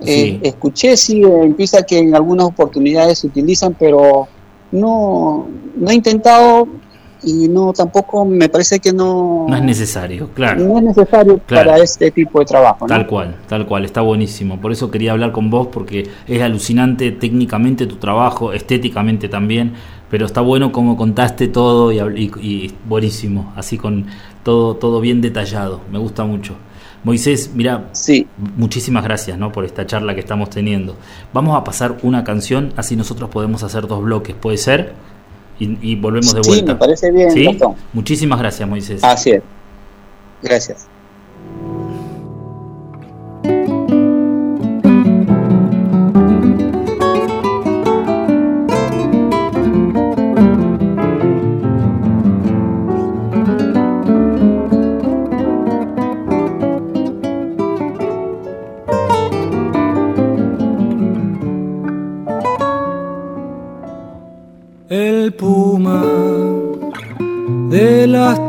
Sí. 0.00 0.10
Eh, 0.10 0.40
escuché 0.42 0.96
sí 0.96 1.22
empieza 1.22 1.82
que 1.84 1.98
en 2.00 2.14
algunas 2.14 2.46
oportunidades 2.46 3.20
se 3.20 3.28
utilizan 3.28 3.74
pero 3.78 4.26
no 4.72 5.46
no 5.76 5.90
he 5.90 5.94
intentado 5.94 6.66
y 7.22 7.48
no 7.48 7.72
tampoco 7.72 8.24
me 8.26 8.48
parece 8.50 8.80
que 8.80 8.92
no 8.92 9.46
No 9.48 9.56
es 9.56 9.62
necesario, 9.62 10.28
claro. 10.34 10.62
no 10.62 10.76
es 10.78 10.84
necesario 10.84 11.38
Claro. 11.46 11.70
para 11.70 11.82
este 11.82 12.10
tipo 12.10 12.40
de 12.40 12.44
trabajo 12.44 12.78
¿no? 12.86 12.88
Tal 12.88 13.06
cual, 13.06 13.36
tal 13.48 13.66
cual, 13.66 13.84
está 13.86 14.02
buenísimo. 14.02 14.60
Por 14.60 14.72
eso 14.72 14.90
quería 14.90 15.12
hablar 15.12 15.32
con 15.32 15.48
vos 15.48 15.68
porque 15.68 16.06
es 16.26 16.42
alucinante 16.42 17.10
técnicamente 17.12 17.86
tu 17.86 17.96
trabajo, 17.96 18.52
estéticamente 18.52 19.30
también, 19.30 19.72
pero 20.10 20.26
está 20.26 20.42
bueno 20.42 20.70
como 20.70 20.96
contaste 20.98 21.48
todo 21.48 21.92
y, 21.92 21.98
y- 21.98 22.30
y 22.46 22.72
buenísimo, 22.86 23.52
así 23.56 23.78
con 23.78 24.04
todo, 24.44 24.76
todo 24.76 25.00
bien 25.00 25.20
detallado, 25.20 25.80
me 25.90 25.98
gusta 25.98 26.24
mucho. 26.24 26.54
Moisés, 27.02 27.50
mira, 27.54 27.90
sí 27.92 28.26
muchísimas 28.56 29.04
gracias 29.04 29.36
¿no? 29.36 29.52
por 29.52 29.64
esta 29.64 29.86
charla 29.86 30.14
que 30.14 30.20
estamos 30.20 30.48
teniendo. 30.50 30.96
Vamos 31.32 31.56
a 31.56 31.62
pasar 31.64 31.96
una 32.02 32.24
canción, 32.24 32.72
así 32.76 32.96
nosotros 32.96 33.28
podemos 33.30 33.62
hacer 33.62 33.86
dos 33.86 34.02
bloques, 34.02 34.34
¿puede 34.34 34.56
ser? 34.56 34.92
Y, 35.58 35.76
y 35.82 35.96
volvemos 35.96 36.34
de 36.34 36.42
sí 36.42 36.48
vuelta. 36.50 36.72
me 36.72 36.78
parece 36.78 37.10
bien 37.12 37.30
¿Sí? 37.30 37.58
Muchísimas 37.92 38.38
gracias, 38.38 38.68
Moisés. 38.68 39.04
así 39.04 39.30
es 39.32 39.42
gracias 40.42 40.88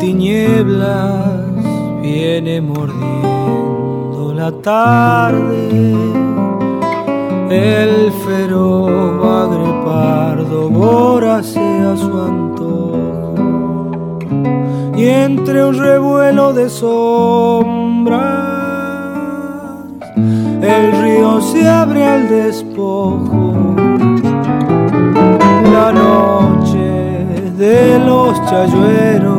tinieblas 0.05 1.49
viene 2.03 2.61
mordiendo 2.61 4.33
la 4.35 4.51
tarde. 4.51 5.95
El 7.49 8.11
feroz 8.23 9.19
bagre 9.19 9.67
pardo 9.83 10.69
voracea 10.69 11.97
su 11.97 12.13
antojo. 12.31 14.19
Y 14.95 15.05
entre 15.05 15.65
un 15.65 15.75
revuelo 15.75 16.53
de 16.53 16.69
sombras, 16.69 18.21
el 20.61 20.83
río 21.01 21.41
se 21.41 21.67
abre 21.67 22.05
al 22.05 22.29
despojo 22.29 23.75
la 25.73 25.91
noche 25.91 26.85
de 27.57 27.99
los 27.99 28.33
chayueros 28.45 29.34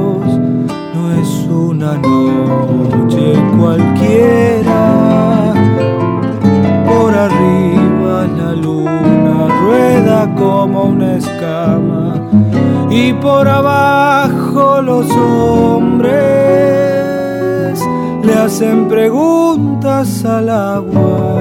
una 1.87 1.99
noche 1.99 3.35
cualquiera. 3.59 5.53
Por 6.87 7.15
arriba 7.15 8.27
la 8.37 8.53
luna 8.53 9.49
rueda 9.61 10.35
como 10.35 10.85
una 10.85 11.17
escama 11.17 12.15
y 12.91 13.13
por 13.15 13.49
abajo 13.49 14.83
los 14.83 15.11
hombres 15.11 16.15
le 18.23 18.35
hacen 18.35 18.89
preguntas 18.89 20.25
al 20.25 20.49
agua 20.49 21.39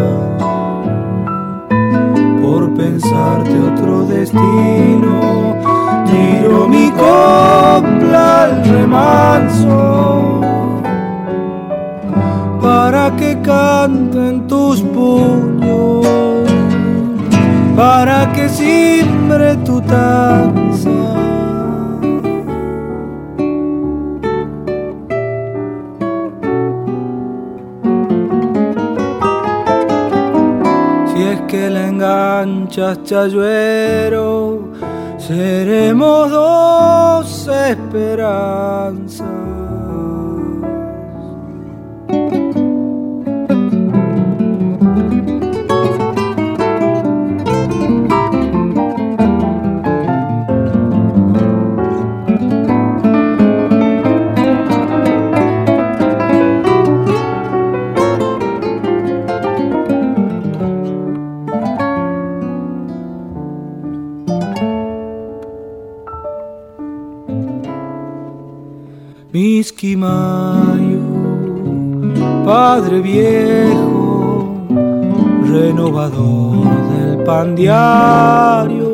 por 2.41 2.73
pensarte 2.75 3.59
otro 3.73 4.05
destino. 4.05 5.55
Tiro 6.05 6.67
mi 6.67 6.91
copla 6.91 8.43
al 8.43 8.63
remanso 8.63 9.94
que 13.17 13.35
cante 13.41 13.45
canten 13.45 14.47
tus 14.47 14.81
puños, 14.81 16.05
para 17.75 18.31
que 18.33 18.49
simbre 18.49 19.55
tu 19.65 19.81
danza. 19.81 20.89
Si 31.07 31.23
es 31.23 31.41
que 31.47 31.69
le 31.69 31.87
enganchas 31.87 33.03
chayuero, 33.03 34.69
seremos 35.17 36.31
dos 36.31 37.47
esperanzas. 37.69 39.34
Misquimayo, 69.75 71.03
Padre 72.45 73.01
viejo, 73.01 74.55
renovador 75.49 76.65
del 76.93 77.17
pan 77.25 77.57
diario, 77.57 78.93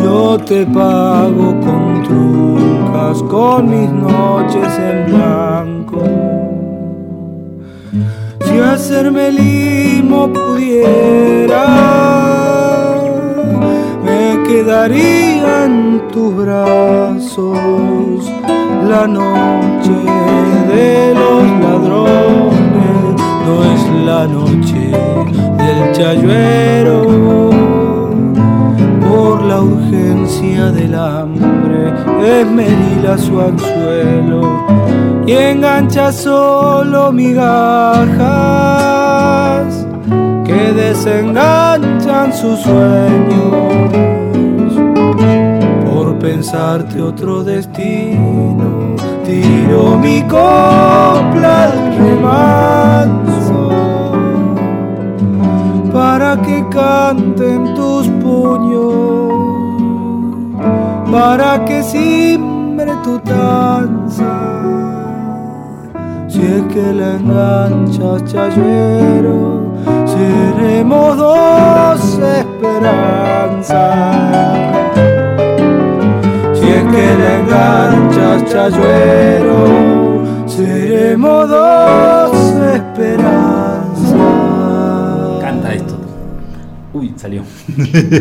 yo 0.00 0.38
te 0.46 0.64
pago 0.64 1.56
con 1.60 2.04
truncas, 2.04 3.20
con 3.24 3.68
mis 3.68 3.90
noches 3.90 4.78
en 4.78 5.06
blanco. 5.06 6.04
Si 8.44 8.60
hacerme 8.60 9.32
limo 9.32 10.32
pudiera, 10.32 11.66
me 14.04 14.40
quedaría 14.46 15.64
en 15.64 16.00
tus 16.12 16.36
brazos 16.36 18.35
la 18.88 19.06
noche 19.06 19.96
de 20.72 21.14
los 21.14 21.42
ladrones, 21.62 23.14
no 23.46 23.54
es 23.72 23.82
la 24.04 24.26
noche 24.26 24.82
del 25.58 25.92
chayuero. 25.92 26.96
Por 29.08 29.42
la 29.42 29.60
urgencia 29.60 30.70
del 30.72 30.94
hambre, 30.94 31.92
esmerila 32.22 33.16
su 33.18 33.40
anzuelo 33.40 34.66
y 35.26 35.32
engancha 35.32 36.12
solo 36.12 37.10
migajas 37.12 38.16
que 40.44 40.72
desenganchan 40.72 42.32
sus 42.32 42.60
sueños 42.60 43.66
pensarte 46.26 47.00
otro 47.00 47.44
destino. 47.44 48.96
Tiro 49.24 49.96
mi 49.96 50.22
copla 50.22 51.64
al 51.64 51.96
remanso 51.96 53.70
para 55.92 56.36
que 56.42 56.64
canten 56.68 57.74
tus 57.74 58.08
puños, 58.24 59.32
para 61.12 61.64
que 61.64 61.80
simbre 61.84 62.92
tu 63.04 63.20
danza. 63.20 64.34
Si 66.26 66.40
es 66.40 66.62
que 66.72 66.92
la 66.92 67.14
enganchas 67.18 68.24
chayuero, 68.24 69.72
seremos 70.06 71.16
dos 71.16 72.18
esperanzas. 72.40 73.26
Que 76.90 77.16
la 77.16 77.38
enganchas 77.40 78.44
chayuero, 78.52 80.24
seremos 80.46 81.48
dos 81.48 82.36
esperanzas. 82.74 84.12
Canta 85.40 85.74
esto. 85.74 85.98
Uy, 86.92 87.12
salió. 87.16 87.42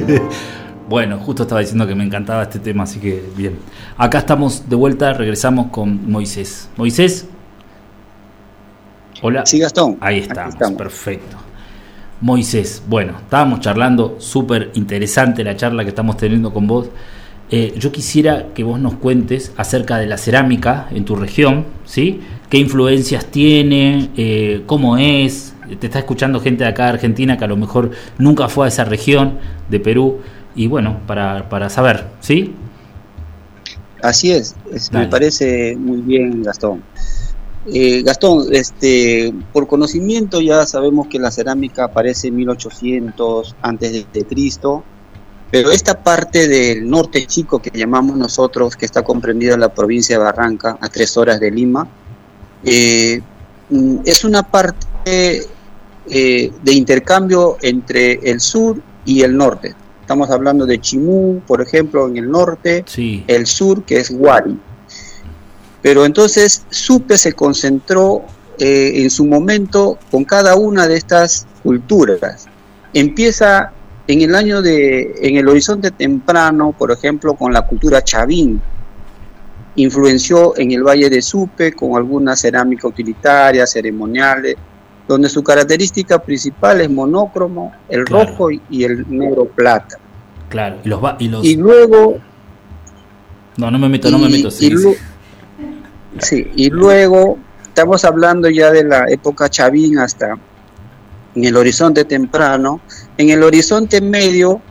bueno, 0.89 1.19
justo 1.19 1.43
estaba 1.43 1.61
diciendo 1.61 1.85
que 1.87 1.95
me 1.95 2.03
encantaba 2.03 2.43
este 2.43 2.59
tema, 2.59 2.83
así 2.83 2.99
que 2.99 3.23
bien. 3.37 3.59
Acá 3.97 4.17
estamos 4.17 4.67
de 4.67 4.75
vuelta, 4.75 5.13
regresamos 5.13 5.67
con 5.67 6.11
Moisés. 6.11 6.69
Moisés. 6.75 7.27
Hola. 9.21 9.45
Sí, 9.45 9.59
Gastón. 9.59 9.97
Ahí 10.01 10.19
estamos. 10.19 10.55
perfecto. 10.77 11.37
Moisés, 12.21 12.81
bueno, 12.87 13.13
estábamos 13.19 13.59
charlando, 13.59 14.15
súper 14.19 14.71
interesante 14.73 15.43
la 15.43 15.55
charla 15.55 15.83
que 15.83 15.89
estamos 15.89 16.17
teniendo 16.17 16.51
con 16.51 16.65
vos. 16.65 16.89
Eh, 17.51 17.75
yo 17.77 17.91
quisiera 17.91 18.47
que 18.55 18.63
vos 18.63 18.79
nos 18.79 18.95
cuentes 18.95 19.51
acerca 19.57 19.97
de 19.97 20.07
la 20.07 20.17
cerámica 20.17 20.87
en 20.91 21.05
tu 21.05 21.15
región, 21.15 21.65
¿sí? 21.85 22.21
¿Qué 22.49 22.57
influencias 22.57 23.25
tiene? 23.27 24.09
Eh, 24.17 24.63
¿Cómo 24.65 24.97
es? 24.97 25.53
Te 25.79 25.87
está 25.87 25.99
escuchando 25.99 26.39
gente 26.39 26.63
de 26.63 26.69
acá 26.71 26.85
de 26.85 26.89
Argentina 26.91 27.37
que 27.37 27.43
a 27.45 27.47
lo 27.47 27.57
mejor 27.57 27.91
nunca 28.17 28.49
fue 28.49 28.65
a 28.65 28.69
esa 28.69 28.83
región 28.85 29.39
de 29.69 29.79
Perú. 29.79 30.21
Y 30.55 30.67
bueno, 30.67 31.01
para, 31.05 31.49
para 31.49 31.69
saber, 31.69 32.05
¿sí? 32.19 32.55
Así 34.01 34.31
es, 34.31 34.55
es- 34.71 34.91
me 34.91 35.07
parece 35.07 35.75
muy 35.77 36.01
bien, 36.01 36.43
Gastón. 36.43 36.83
Eh, 37.65 38.03
Gastón, 38.03 38.47
este, 38.53 39.33
por 39.51 39.67
conocimiento 39.67 40.41
ya 40.41 40.65
sabemos 40.67 41.07
que 41.07 41.19
la 41.19 41.31
cerámica 41.31 41.85
aparece 41.85 42.27
en 42.27 42.35
1800 42.35 43.55
antes 43.61 44.11
de 44.11 44.25
Cristo, 44.25 44.83
pero 45.51 45.71
esta 45.71 46.03
parte 46.03 46.47
del 46.47 46.89
norte 46.89 47.25
chico 47.25 47.61
que 47.61 47.71
llamamos 47.73 48.17
nosotros, 48.17 48.75
que 48.75 48.85
está 48.85 49.03
comprendida 49.03 49.53
en 49.53 49.59
la 49.61 49.73
provincia 49.73 50.17
de 50.17 50.23
Barranca, 50.23 50.77
a 50.81 50.89
tres 50.89 51.15
horas 51.17 51.39
de 51.39 51.51
Lima, 51.51 51.87
eh, 52.63 53.21
es 54.05 54.23
una 54.23 54.43
parte 54.43 55.45
eh, 56.07 56.51
de 56.63 56.73
intercambio 56.73 57.57
entre 57.61 58.13
el 58.29 58.39
sur 58.39 58.81
y 59.05 59.21
el 59.21 59.35
norte. 59.35 59.75
Estamos 60.01 60.29
hablando 60.29 60.65
de 60.65 60.79
Chimú, 60.79 61.41
por 61.47 61.61
ejemplo, 61.61 62.07
en 62.07 62.17
el 62.17 62.29
norte, 62.29 62.83
Sí. 62.87 63.23
el 63.27 63.47
sur, 63.47 63.83
que 63.83 63.97
es 63.97 64.11
Wari. 64.11 64.59
Pero 65.81 66.05
entonces 66.05 66.63
Supe 66.69 67.17
se 67.17 67.33
concentró 67.33 68.23
eh, 68.57 68.93
en 68.95 69.09
su 69.09 69.25
momento 69.25 69.97
con 70.11 70.23
cada 70.23 70.55
una 70.55 70.87
de 70.87 70.95
estas 70.97 71.45
culturas. 71.63 72.45
Empieza 72.93 73.71
en 74.07 74.21
el 74.21 74.35
año 74.35 74.61
de, 74.61 75.15
en 75.21 75.37
el 75.37 75.47
horizonte 75.47 75.91
temprano, 75.91 76.73
por 76.77 76.91
ejemplo, 76.91 77.33
con 77.33 77.51
la 77.53 77.63
cultura 77.63 78.03
chavín. 78.03 78.61
Influenció 79.77 80.57
en 80.57 80.71
el 80.71 80.83
Valle 80.83 81.09
de 81.09 81.21
Supe 81.21 81.73
con 81.73 81.97
alguna 81.97 82.35
cerámica 82.35 82.87
utilitaria, 82.87 83.67
ceremoniales, 83.67 84.55
donde 85.07 85.27
su 85.27 85.43
característica 85.43 86.17
principal 86.19 86.79
es 86.81 86.89
monócromo, 86.89 87.73
el 87.89 88.05
Claro. 88.05 88.25
rojo 88.31 88.51
y- 88.51 88.61
y 88.69 88.83
el 88.85 89.05
negro 89.09 89.45
plata. 89.45 89.97
Claro. 90.49 90.77
Y 90.83 90.87
los, 90.89 91.03
va- 91.03 91.17
y 91.19 91.27
los 91.27 91.43
Y 91.45 91.57
luego 91.57 92.17
No, 93.57 93.69
no 93.71 93.79
me 93.79 93.89
meto, 93.89 94.09
no 94.11 94.17
me 94.19 94.27
y- 94.29 94.31
meto. 94.33 94.47
y 94.47 94.51
sí, 94.51 94.69
lu- 94.69 94.79
sí. 94.93 94.97
sí, 96.19 96.51
y 96.55 96.69
luego 96.69 97.37
estamos 97.63 98.03
hablando 98.05 98.49
ya 98.49 98.71
de 98.71 98.83
la 98.83 99.05
época 99.09 99.49
chavín 99.49 99.97
hasta 99.99 100.37
en 101.35 101.43
el 101.43 101.55
horizonte 101.55 102.05
temprano. 102.05 102.81
En 103.17 103.29
el 103.29 103.43
horizonte 103.43 104.01
medio, 104.01 104.61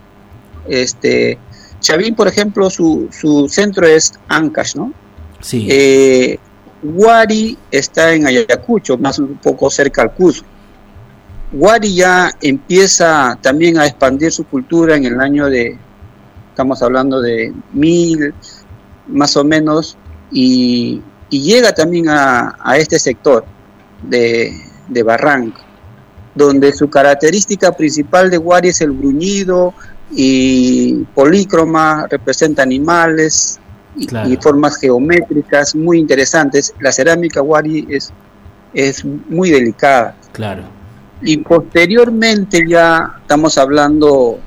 este, 0.68 1.38
Chavín, 1.80 2.14
por 2.14 2.28
ejemplo, 2.28 2.70
su, 2.70 3.08
su 3.12 3.48
centro 3.48 3.86
es 3.86 4.14
Ancash, 4.28 4.74
¿no? 4.76 4.92
Sí. 5.40 5.66
Eh, 5.70 6.38
Wari 6.82 7.56
está 7.70 8.12
en 8.12 8.26
Ayacucho, 8.26 8.98
más 8.98 9.18
un 9.18 9.36
poco 9.36 9.70
cerca 9.70 10.02
al 10.02 10.12
Cusco. 10.12 10.46
Wari 11.52 11.94
ya 11.94 12.30
empieza 12.40 13.38
también 13.40 13.78
a 13.78 13.86
expandir 13.86 14.32
su 14.32 14.44
cultura 14.44 14.96
en 14.96 15.04
el 15.04 15.20
año 15.20 15.46
de, 15.48 15.78
estamos 16.50 16.82
hablando 16.82 17.20
de 17.20 17.54
mil, 17.72 18.34
más 19.06 19.36
o 19.36 19.44
menos, 19.44 19.96
y, 20.32 21.00
y 21.30 21.42
llega 21.42 21.72
también 21.72 22.08
a, 22.08 22.56
a 22.60 22.76
este 22.76 22.98
sector 22.98 23.44
de, 24.02 24.52
de 24.88 25.02
Barranca, 25.02 25.63
donde 26.34 26.72
su 26.72 26.88
característica 26.90 27.72
principal 27.72 28.30
de 28.30 28.38
Wari 28.38 28.68
es 28.68 28.80
el 28.80 28.92
gruñido 28.92 29.74
y 30.10 31.04
polícroma, 31.14 32.06
representa 32.10 32.62
animales, 32.62 33.58
y, 33.96 34.06
Claro. 34.06 34.28
y 34.28 34.36
formas 34.36 34.76
geométricas 34.78 35.74
muy 35.76 35.98
interesantes. 35.98 36.74
La 36.80 36.90
cerámica 36.90 37.40
Wari 37.42 37.86
es 37.88 38.12
es 38.74 39.04
muy 39.04 39.50
delicada. 39.50 40.16
Claro. 40.32 40.64
Y 41.22 41.36
posteriormente 41.38 42.64
ya 42.68 43.14
estamos 43.20 43.56
hablando 43.56 44.38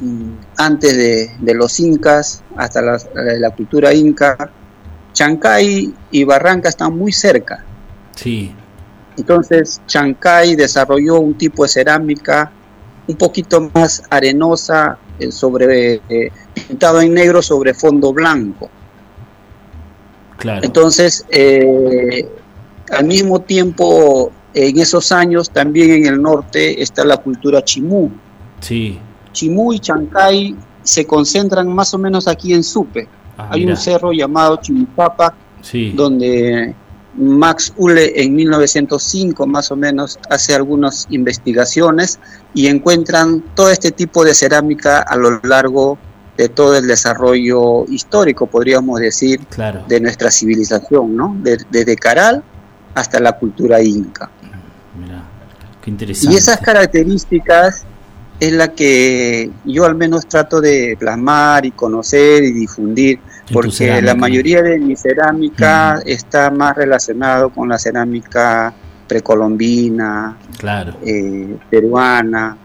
mm, 0.00 0.30
antes 0.56 0.96
de, 0.96 1.30
de 1.40 1.54
los 1.54 1.78
incas, 1.80 2.42
hasta 2.56 2.80
la, 2.80 2.98
la 3.14 3.50
cultura 3.50 3.92
inca, 3.92 4.36
Chancay 5.12 5.92
y 6.10 6.24
Barranca 6.24 6.68
están 6.68 6.96
muy 6.96 7.12
cerca. 7.12 7.64
Sí. 8.14 8.54
Entonces 9.16 9.80
Chancay 9.86 10.56
desarrolló 10.56 11.20
un 11.20 11.34
tipo 11.34 11.62
de 11.62 11.68
cerámica 11.68 12.52
un 13.08 13.16
poquito 13.16 13.70
más 13.72 14.02
arenosa, 14.10 14.98
eh, 15.18 15.30
sobre 15.32 16.00
eh, 16.08 16.30
pintado 16.68 17.00
en 17.00 17.14
negro 17.14 17.40
sobre 17.40 17.72
fondo 17.72 18.12
blanco. 18.12 18.68
Claro. 20.38 20.60
Entonces, 20.64 21.24
eh, 21.30 22.28
al 22.90 23.04
mismo 23.06 23.40
tiempo, 23.40 24.30
en 24.52 24.78
esos 24.78 25.10
años 25.12 25.50
también 25.50 25.92
en 25.92 26.06
el 26.06 26.20
norte 26.20 26.82
está 26.82 27.04
la 27.04 27.16
cultura 27.16 27.62
chimú. 27.64 28.10
Sí. 28.60 28.98
Chimú 29.32 29.72
y 29.72 29.78
Chancay 29.80 30.54
se 30.82 31.06
concentran 31.06 31.68
más 31.68 31.94
o 31.94 31.98
menos 31.98 32.28
aquí 32.28 32.52
en 32.52 32.62
Supe. 32.62 33.08
Ah, 33.38 33.48
Hay 33.52 33.60
mira. 33.60 33.72
un 33.72 33.76
cerro 33.76 34.12
llamado 34.12 34.56
Chimupapa 34.60 35.34
Sí. 35.62 35.92
donde 35.94 36.74
Max 37.18 37.72
Ule 37.76 38.12
en 38.22 38.34
1905 38.34 39.46
más 39.46 39.70
o 39.70 39.76
menos 39.76 40.18
hace 40.30 40.54
algunas 40.54 41.06
investigaciones 41.10 42.18
y 42.54 42.66
encuentran 42.66 43.42
todo 43.54 43.70
este 43.70 43.90
tipo 43.90 44.24
de 44.24 44.34
cerámica 44.34 45.00
a 45.00 45.16
lo 45.16 45.40
largo 45.42 45.98
de 46.36 46.48
todo 46.50 46.76
el 46.76 46.86
desarrollo 46.86 47.86
histórico, 47.86 48.46
podríamos 48.46 49.00
decir, 49.00 49.40
Claro. 49.46 49.84
de 49.88 50.00
nuestra 50.00 50.30
civilización, 50.30 51.16
¿no? 51.16 51.34
De- 51.42 51.64
desde 51.70 51.96
Caral 51.96 52.42
hasta 52.94 53.18
la 53.20 53.32
cultura 53.38 53.80
inca. 53.82 54.30
Mira. 55.00 55.24
Qué 55.80 55.90
interesante. 55.90 56.34
Y 56.34 56.36
esas 56.38 56.58
características 56.60 57.84
es 58.38 58.52
la 58.52 58.72
que 58.74 59.50
yo 59.64 59.84
al 59.86 59.94
menos 59.94 60.26
trato 60.26 60.60
de 60.60 60.96
plasmar 60.98 61.64
y 61.64 61.70
conocer 61.70 62.44
y 62.44 62.52
difundir, 62.52 63.18
porque 63.52 64.02
la 64.02 64.14
mayoría 64.14 64.62
de 64.62 64.78
mi 64.78 64.94
cerámica 64.96 66.00
está 66.04 66.50
más 66.50 66.76
relacionado 66.76 67.48
con 67.50 67.68
la 67.68 67.78
cerámica 67.78 68.74
precolombina, 69.06 70.36
Claro. 70.58 70.94
eh, 71.04 71.56
peruana. 71.70 72.56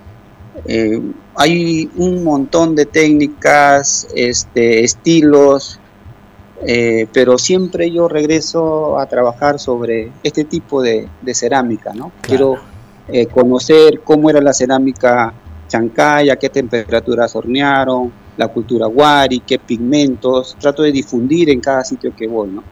Eh, 0.66 1.02
hay 1.36 1.90
un 1.96 2.24
montón 2.24 2.76
de 2.76 2.86
técnicas, 2.86 4.08
este, 4.14 4.84
estilos, 4.84 5.80
eh, 6.66 7.08
pero 7.14 7.38
siempre 7.38 7.90
yo 7.92 8.08
regreso 8.08 9.00
a 9.00 9.06
trabajar 9.06 9.58
sobre 9.60 10.12
este 10.24 10.44
tipo 10.44 10.82
de, 10.82 11.08
de 11.22 11.34
cerámica, 11.34 11.94
¿no? 11.94 12.12
Quiero 12.22 12.56
conocer 13.34 14.02
cómo 14.06 14.30
era 14.30 14.40
la 14.40 14.54
cerámica 14.54 15.34
chancay, 15.72 16.30
a 16.30 16.36
qué 16.36 16.50
temperaturas 16.50 17.36
hornearon, 17.36 18.12
la 18.38 18.48
cultura 18.50 18.88
wari, 18.88 19.40
qué 19.40 19.58
pigmentos, 19.60 20.58
trato 20.60 20.84
de 20.84 20.92
difundir 20.92 21.50
en 21.50 21.60
cada 21.62 21.84
sitio 21.84 22.14
que 22.16 22.28
voy, 22.28 22.50
¿no? 22.50 22.64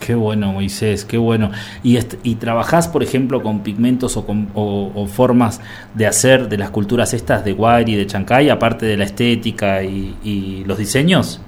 Qué 0.00 0.14
bueno, 0.14 0.52
Moisés, 0.52 1.04
qué 1.04 1.18
bueno. 1.18 1.50
¿Y, 1.82 1.98
y 2.22 2.34
trabajás, 2.36 2.86
por 2.88 3.02
ejemplo, 3.02 3.42
con 3.42 3.60
pigmentos 3.62 4.16
o, 4.16 4.24
con, 4.24 4.48
o, 4.54 4.90
o 4.94 5.06
formas 5.06 5.60
de 5.94 6.06
hacer 6.06 6.48
de 6.48 6.56
las 6.56 6.70
culturas 6.70 7.14
estas 7.14 7.44
de 7.44 7.52
Guari 7.52 7.92
y 7.92 7.96
de 7.96 8.06
Chancay, 8.06 8.48
aparte 8.48 8.86
de 8.86 8.96
la 8.96 9.04
estética 9.04 9.82
y, 9.82 10.16
y 10.22 10.64
los 10.66 10.78
diseños? 10.78 11.40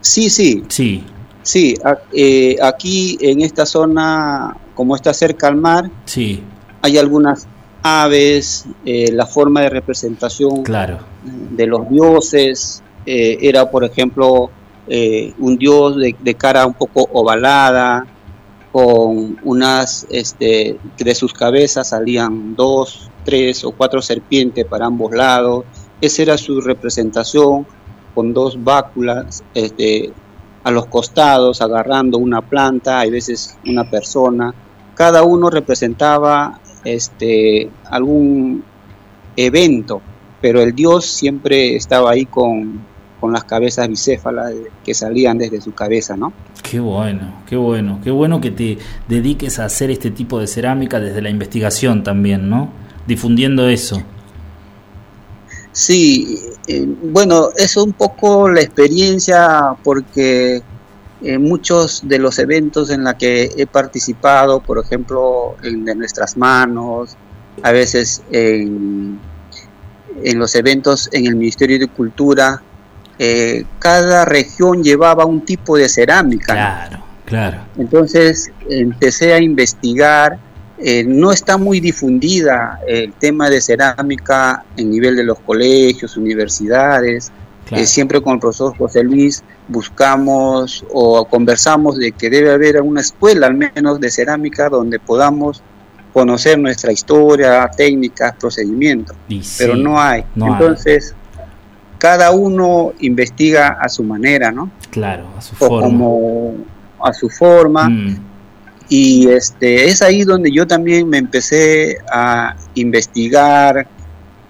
Sí, 0.00 0.30
sí, 0.30 0.64
Sí, 0.68 1.04
sí, 1.42 1.74
a- 1.84 1.98
eh, 2.12 2.56
aquí 2.62 3.16
en 3.20 3.40
esta 3.42 3.66
zona, 3.66 4.56
como 4.74 4.96
está 4.96 5.12
cerca 5.14 5.48
al 5.48 5.56
mar, 5.56 5.90
sí, 6.06 6.42
hay 6.80 6.98
algunas 6.98 7.46
aves, 7.82 8.66
eh, 8.84 9.10
la 9.12 9.26
forma 9.26 9.60
de 9.62 9.70
representación 9.70 10.62
claro. 10.62 10.98
de 11.22 11.66
los 11.66 11.88
dioses 11.88 12.82
eh, 13.06 13.38
era, 13.40 13.70
por 13.70 13.84
ejemplo, 13.84 14.50
eh, 14.88 15.32
un 15.38 15.56
dios 15.58 15.96
de, 15.96 16.14
de 16.18 16.34
cara 16.34 16.66
un 16.66 16.74
poco 16.74 17.08
ovalada, 17.12 18.06
con 18.72 19.38
unas, 19.44 20.06
este, 20.10 20.78
de 20.96 21.14
sus 21.14 21.34
cabezas 21.34 21.90
salían 21.90 22.56
dos, 22.56 23.10
tres 23.22 23.64
o 23.64 23.72
cuatro 23.72 24.00
serpientes 24.00 24.64
para 24.64 24.86
ambos 24.86 25.12
lados. 25.12 25.64
Esa 26.00 26.22
era 26.22 26.38
su 26.38 26.60
representación, 26.60 27.66
con 28.14 28.32
dos 28.32 28.62
báculas 28.62 29.44
este, 29.54 30.12
a 30.64 30.70
los 30.70 30.86
costados, 30.86 31.60
agarrando 31.60 32.18
una 32.18 32.40
planta, 32.40 33.00
hay 33.00 33.10
veces 33.10 33.58
una 33.66 33.88
persona. 33.88 34.54
Cada 34.94 35.22
uno 35.22 35.50
representaba 35.50 36.60
este, 36.84 37.70
algún 37.90 38.64
evento, 39.36 40.02
pero 40.40 40.60
el 40.60 40.74
dios 40.74 41.06
siempre 41.06 41.76
estaba 41.76 42.10
ahí 42.10 42.26
con, 42.26 42.80
con 43.20 43.32
las 43.32 43.44
cabezas 43.44 43.88
bicéfalas 43.88 44.52
que 44.84 44.94
salían 44.94 45.38
desde 45.38 45.60
su 45.60 45.72
cabeza, 45.72 46.16
¿no? 46.16 46.32
Qué 46.62 46.80
bueno, 46.80 47.42
qué 47.46 47.56
bueno, 47.56 48.00
qué 48.02 48.10
bueno 48.10 48.40
que 48.40 48.50
te 48.50 48.78
dediques 49.08 49.58
a 49.58 49.66
hacer 49.66 49.90
este 49.90 50.10
tipo 50.10 50.40
de 50.40 50.46
cerámica 50.46 50.98
desde 50.98 51.22
la 51.22 51.30
investigación 51.30 52.02
también, 52.02 52.50
¿no? 52.50 52.70
Difundiendo 53.06 53.68
eso. 53.68 54.02
Sí, 55.72 56.38
eh, 56.66 56.86
bueno, 57.02 57.48
es 57.56 57.76
un 57.76 57.92
poco 57.92 58.48
la 58.48 58.60
experiencia 58.60 59.74
porque 59.82 60.62
en 61.24 61.42
muchos 61.42 62.02
de 62.06 62.18
los 62.18 62.38
eventos 62.38 62.90
en 62.90 63.04
la 63.04 63.16
que 63.16 63.50
he 63.56 63.66
participado, 63.66 64.60
por 64.60 64.78
ejemplo, 64.78 65.56
en 65.62 65.84
de 65.84 65.94
nuestras 65.94 66.36
manos, 66.36 67.16
a 67.62 67.72
veces 67.72 68.22
en, 68.30 69.18
en 70.22 70.38
los 70.38 70.54
eventos 70.54 71.08
en 71.12 71.26
el 71.26 71.36
Ministerio 71.36 71.78
de 71.78 71.88
Cultura, 71.88 72.62
eh, 73.18 73.64
cada 73.78 74.24
región 74.24 74.82
llevaba 74.82 75.24
un 75.24 75.42
tipo 75.42 75.76
de 75.76 75.88
cerámica. 75.88 76.52
Claro, 76.54 77.04
claro. 77.24 77.58
Entonces 77.76 78.50
empecé 78.68 79.32
a 79.34 79.40
investigar. 79.40 80.38
eh, 80.84 81.04
no 81.06 81.30
está 81.30 81.58
muy 81.58 81.78
difundida 81.78 82.80
el 82.88 83.12
tema 83.12 83.48
de 83.48 83.60
cerámica 83.60 84.64
en 84.76 84.90
nivel 84.90 85.14
de 85.14 85.22
los 85.22 85.38
colegios, 85.38 86.16
universidades. 86.16 87.30
Claro. 87.72 87.82
Eh, 87.82 87.86
siempre 87.86 88.20
con 88.20 88.34
el 88.34 88.38
profesor 88.40 88.76
José 88.76 89.02
Luis 89.04 89.42
buscamos 89.68 90.84
o 90.92 91.24
conversamos 91.26 91.96
de 91.98 92.12
que 92.12 92.30
debe 92.30 92.52
haber 92.52 92.80
una 92.82 93.00
escuela 93.00 93.46
al 93.46 93.54
menos 93.54 94.00
de 94.00 94.10
cerámica 94.10 94.68
donde 94.68 94.98
podamos 94.98 95.62
conocer 96.12 96.58
nuestra 96.58 96.92
historia, 96.92 97.70
técnicas, 97.76 98.34
procedimientos, 98.38 99.16
Y 99.28 99.40
pero 99.58 99.74
sí, 99.74 99.82
no 99.82 100.00
hay. 100.00 100.24
no 100.34 100.46
hay. 100.46 100.52
Entonces, 100.52 101.14
cada 101.98 102.32
uno 102.32 102.92
investiga 103.00 103.78
a 103.80 103.88
su 103.88 104.02
manera, 104.04 104.50
¿no? 104.52 104.70
Claro, 104.90 105.24
a 105.38 105.40
su 105.40 105.54
O 105.54 105.68
forma. 105.68 105.86
como 105.86 106.54
a 107.02 107.12
su 107.14 107.28
forma. 107.30 107.88
Mm, 107.88 108.16
Y 108.88 109.28
este, 109.28 109.86
es 109.86 110.02
ahí 110.02 110.22
donde 110.24 110.50
yo 110.52 110.66
también 110.66 111.08
me 111.08 111.16
empecé 111.16 111.96
a 112.12 112.56
investigar 112.74 113.86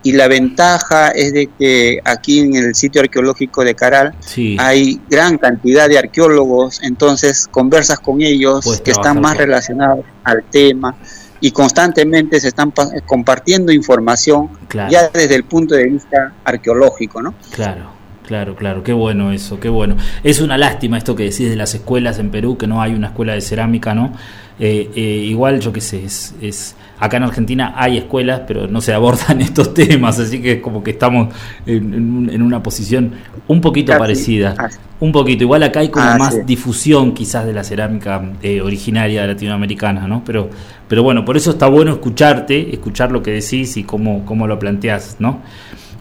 y 0.03 0.13
la 0.13 0.29
ventaja 0.29 1.09
es 1.09 1.33
de 1.33 1.49
que 1.59 2.01
aquí 2.05 2.41
en 2.41 2.55
el 2.55 2.75
sitio 2.75 3.01
arqueológico 3.03 3.65
de 3.65 3.75
Caral 3.75 4.15
sí, 4.21 4.57
hay 4.59 5.01
gran 5.09 5.39
cantidad 5.39 5.89
de 5.89 5.99
arqueólogos, 5.99 6.83
entonces 6.83 7.47
conversas 7.51 8.01
con 8.01 8.21
ellos 8.21 8.65
que 8.85 8.91
están 8.91 9.21
más 9.21 9.37
relacionados 9.37 10.05
al 10.25 10.43
tema 10.51 10.97
y 11.41 11.51
constantemente 11.51 12.41
se 12.41 12.49
están 12.49 12.71
pa- 12.71 12.89
compartiendo 13.07 13.73
información 13.73 14.49
claro. 14.69 14.91
ya 14.91 15.09
desde 15.09 15.35
el 15.35 15.45
punto 15.45 15.75
de 15.75 15.85
vista 15.85 16.33
arqueológico, 16.45 17.21
¿no? 17.23 17.35
Claro, 17.53 17.91
claro, 18.27 18.55
claro, 18.55 18.83
qué 18.83 18.93
bueno 18.93 19.33
eso, 19.33 19.59
qué 19.61 19.69
bueno. 19.69 19.97
Es 20.23 20.41
una 20.41 20.57
lástima 20.59 20.99
esto 20.99 21.15
que 21.17 21.25
decís 21.25 21.51
de 21.51 21.57
las 21.57 21.75
escuelas 21.75 22.19
en 22.19 22.31
Perú, 22.31 22.57
que 22.57 22.67
no 22.67 22.81
hay 22.83 22.95
una 22.95 23.09
escuela 23.09 23.35
de 23.35 23.41
cerámica, 23.41 23.95
¿no? 23.95 24.13
Eh, 24.61 24.91
eh, 24.95 25.01
igual, 25.27 25.61
yo 25.61 25.73
qué 25.73 25.81
sé, 25.81 26.05
es, 26.05 26.35
es- 26.41 26.77
acá 27.01 27.17
en 27.17 27.25
Argentina 27.25 27.73
hay 27.77 27.99
escuelas, 27.99 28.43
pero 28.47 28.69
no 28.69 28.81
se 28.81 28.93
abordan 28.95 29.41
estos 29.43 29.75
temas, 29.75 30.19
así 30.21 30.41
que 30.41 30.53
es 30.53 30.61
como 30.61 30.85
que 30.85 30.93
estamos 30.93 31.35
en, 31.67 31.95
en 31.95 32.11
un- 32.17 32.31
en 32.31 32.43
una 32.43 32.63
posición 32.63 33.13
un 33.49 33.61
poquito 33.61 33.89
Casi. 33.93 33.99
parecida. 33.99 34.55
Ah, 34.59 34.69
Un 35.01 35.11
poquito, 35.11 35.43
igual 35.43 35.65
acá 35.65 35.81
hay 35.81 35.89
como 35.89 36.07
Ah, 36.07 36.17
más 36.17 36.35
sí. 36.35 36.41
difusión 36.47 37.13
quizás 37.13 37.45
de 37.45 37.53
la 37.53 37.65
cerámica 37.65 38.23
eh, 38.41 38.61
originaria 38.61 39.27
latinoamericana, 39.27 40.07
¿no? 40.07 40.23
Pero, 40.25 40.49
pero 40.87 41.03
bueno, 41.03 41.25
por 41.25 41.37
eso 41.37 41.51
está 41.51 41.67
bueno 41.67 41.91
escucharte, 41.91 42.73
escuchar 42.73 43.11
lo 43.11 43.21
que 43.21 43.33
decís 43.33 43.77
y 43.77 43.83
cómo, 43.83 44.25
cómo 44.25 44.47
lo 44.47 44.61
planteás, 44.61 45.17
¿no? 45.19 45.41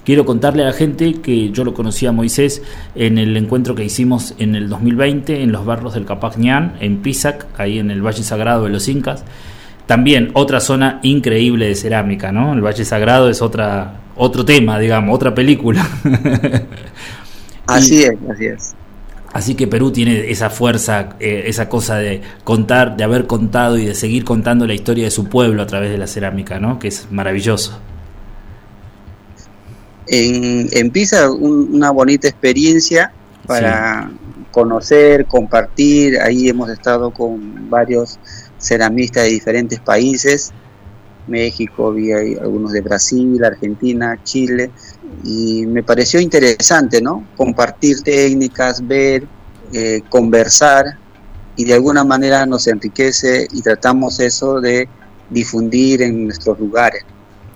Quiero 0.04 0.26
contarle 0.26 0.64
a 0.64 0.68
la 0.68 0.74
gente 0.74 1.14
que 1.22 1.52
yo 1.52 1.64
lo 1.64 1.74
conocí 1.76 2.08
a 2.08 2.12
Moisés 2.12 2.64
en 2.96 3.20
el 3.20 3.38
encuentro 3.38 3.76
que 3.76 3.86
hicimos 3.86 4.34
en 4.40 4.56
el 4.56 4.68
2020 4.68 5.44
en 5.44 5.52
los 5.52 5.66
barrios 5.66 5.94
del 5.94 6.06
Capagñán, 6.06 6.76
en 6.80 7.02
Pisac, 7.04 7.48
ahí 7.58 7.78
en 7.78 7.92
el 7.92 8.02
Valle 8.02 8.24
Sagrado 8.24 8.64
de 8.64 8.72
los 8.72 8.88
Incas. 8.88 9.24
También 9.86 10.32
otra 10.34 10.60
zona 10.60 11.00
increíble 11.04 11.68
de 11.68 11.76
cerámica, 11.76 12.32
¿no? 12.32 12.54
El 12.54 12.62
Valle 12.62 12.84
Sagrado 12.84 13.30
es 13.30 13.44
otra, 13.44 14.02
otro 14.16 14.44
tema, 14.44 14.80
digamos, 14.80 15.14
otra 15.14 15.36
película. 15.36 15.88
Así 17.68 18.04
es, 18.04 18.16
así 18.30 18.46
es. 18.48 18.76
Así 19.32 19.56
que 19.56 19.66
Perú 19.66 19.92
tiene 19.92 20.30
esa 20.30 20.50
fuerza, 20.50 21.12
eh, 21.20 21.44
esa 21.46 21.70
cosa 21.70 21.96
de 21.96 22.22
contar, 22.44 22.98
de 22.98 23.06
haber 23.06 23.28
contado 23.28 23.78
y 23.78 23.86
de 23.86 23.96
seguir 23.96 24.26
contando 24.26 24.68
la 24.68 24.74
historia 24.74 25.06
de 25.06 25.12
su 25.12 25.30
pueblo 25.30 25.62
a 25.62 25.68
través 25.68 25.90
de 25.90 25.98
la 25.98 26.08
cerámica, 26.08 26.60
¿no? 26.60 26.80
Que 26.80 26.90
es 26.90 27.08
maravilloso. 27.12 27.80
En, 30.12 30.68
en 30.72 30.92
Pisa 30.92 31.32
un- 31.32 31.70
una 31.74 31.90
bonita 31.92 32.28
experiencia 32.28 33.12
para 33.48 34.12
conocer, 34.52 35.26
compartir. 35.26 36.20
Ahí 36.20 36.50
hemos 36.50 36.70
estado 36.70 37.12
con 37.12 37.70
varios 37.70 38.20
ceramistas 38.60 39.24
de 39.24 39.30
diferentes 39.30 39.80
países. 39.80 40.52
México, 41.28 41.94
vi 41.94 42.12
algunos 42.12 42.74
de 42.74 42.82
Brasil, 42.82 43.42
Argentina, 43.44 44.20
Chile, 44.24 44.70
y 45.24 45.66
me 45.66 45.82
pareció 45.82 46.20
interesante, 46.20 47.02
¿no? 47.02 47.26
Compartir 47.38 48.02
técnicas, 48.02 48.86
ver, 48.86 49.24
eh, 49.72 50.02
conversar, 50.10 50.86
y 51.56 51.64
de 51.66 51.74
alguna 51.76 52.04
manera 52.04 52.46
nos 52.46 52.68
enriquece 52.68 53.48
y 53.52 53.62
tratamos 53.62 54.20
eso 54.20 54.60
de 54.60 54.90
difundir 55.30 56.02
en 56.02 56.26
nuestros 56.26 56.60
lugares. 56.60 57.04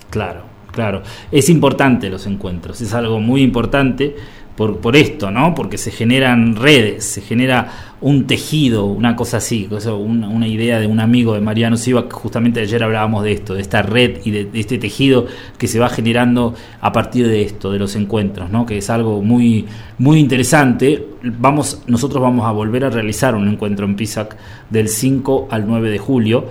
Claro, 0.09 0.45
claro. 0.75 1.01
Es 1.31 1.49
importante 1.49 2.09
los 2.09 2.27
encuentros, 2.27 2.81
es 2.81 2.93
algo 2.93 3.19
muy 3.19 3.41
importante 3.41 4.15
por, 4.55 4.79
por 4.79 4.95
esto, 4.95 5.31
¿no? 5.31 5.53
Porque 5.53 5.77
se 5.77 5.91
generan 5.91 6.55
redes, 6.55 7.05
se 7.05 7.21
genera 7.21 7.71
un 8.01 8.27
tejido, 8.27 8.85
una 8.85 9.15
cosa 9.15 9.37
así, 9.37 9.67
una, 9.69 10.29
una 10.29 10.47
idea 10.47 10.79
de 10.79 10.87
un 10.87 10.99
amigo 10.99 11.33
de 11.33 11.41
Mariano 11.41 11.75
Silva, 11.75 12.07
que 12.07 12.13
justamente 12.13 12.61
ayer 12.61 12.83
hablábamos 12.83 13.23
de 13.23 13.31
esto, 13.33 13.53
de 13.53 13.61
esta 13.61 13.81
red 13.81 14.19
y 14.23 14.31
de, 14.31 14.45
de 14.45 14.59
este 14.59 14.77
tejido 14.77 15.25
que 15.57 15.67
se 15.67 15.79
va 15.79 15.89
generando 15.89 16.53
a 16.81 16.91
partir 16.91 17.27
de 17.27 17.41
esto, 17.41 17.71
de 17.71 17.79
los 17.79 17.95
encuentros, 17.95 18.49
¿no? 18.49 18.65
Que 18.65 18.77
es 18.77 18.89
algo 18.89 19.21
muy, 19.21 19.65
muy 19.97 20.19
interesante. 20.19 21.05
Vamos, 21.23 21.81
nosotros 21.87 22.21
vamos 22.21 22.45
a 22.45 22.51
volver 22.51 22.85
a 22.85 22.89
realizar 22.89 23.35
un 23.35 23.47
encuentro 23.47 23.85
en 23.85 23.95
Pisac 23.95 24.37
del 24.69 24.87
5 24.87 25.47
al 25.51 25.67
9 25.67 25.89
de 25.89 25.97
julio 25.97 26.45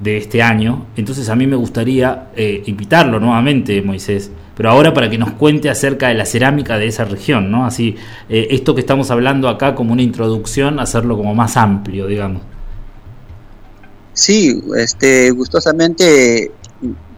de 0.00 0.16
este 0.16 0.42
año. 0.42 0.86
Entonces 0.96 1.28
a 1.28 1.36
mí 1.36 1.46
me 1.46 1.56
gustaría 1.56 2.28
eh, 2.36 2.62
invitarlo 2.66 3.18
nuevamente, 3.20 3.82
Moisés, 3.82 4.30
pero 4.56 4.70
ahora 4.70 4.94
para 4.94 5.10
que 5.10 5.18
nos 5.18 5.32
cuente 5.32 5.70
acerca 5.70 6.08
de 6.08 6.14
la 6.14 6.24
cerámica 6.24 6.78
de 6.78 6.86
esa 6.86 7.04
región, 7.04 7.50
¿no? 7.50 7.66
Así, 7.66 7.96
eh, 8.28 8.48
esto 8.50 8.74
que 8.74 8.80
estamos 8.80 9.10
hablando 9.10 9.48
acá 9.48 9.74
como 9.74 9.92
una 9.92 10.02
introducción, 10.02 10.80
hacerlo 10.80 11.16
como 11.16 11.34
más 11.34 11.56
amplio, 11.56 12.06
digamos. 12.06 12.42
Sí, 14.12 14.60
este, 14.76 15.30
gustosamente 15.30 16.50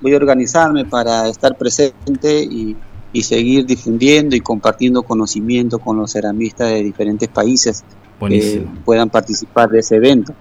voy 0.01 0.15
a 0.15 0.17
organizarme 0.17 0.85
para 0.85 1.29
estar 1.29 1.57
presente 1.57 2.43
y, 2.43 2.77
y 3.13 3.23
seguir 3.23 3.67
difundiendo 3.67 4.37
y 4.37 4.41
compartiendo 4.41 5.03
conocimiento 5.03 5.79
con 5.79 5.97
los 5.97 6.13
ceramistas 6.13 6.69
de 6.69 6.83
diferentes 6.83 7.29
países 7.29 7.85
que 8.29 8.67
puedan 8.85 9.09
participar 9.09 9.71
de 9.71 9.81
ese 9.81 9.97
evento. 9.97 10.35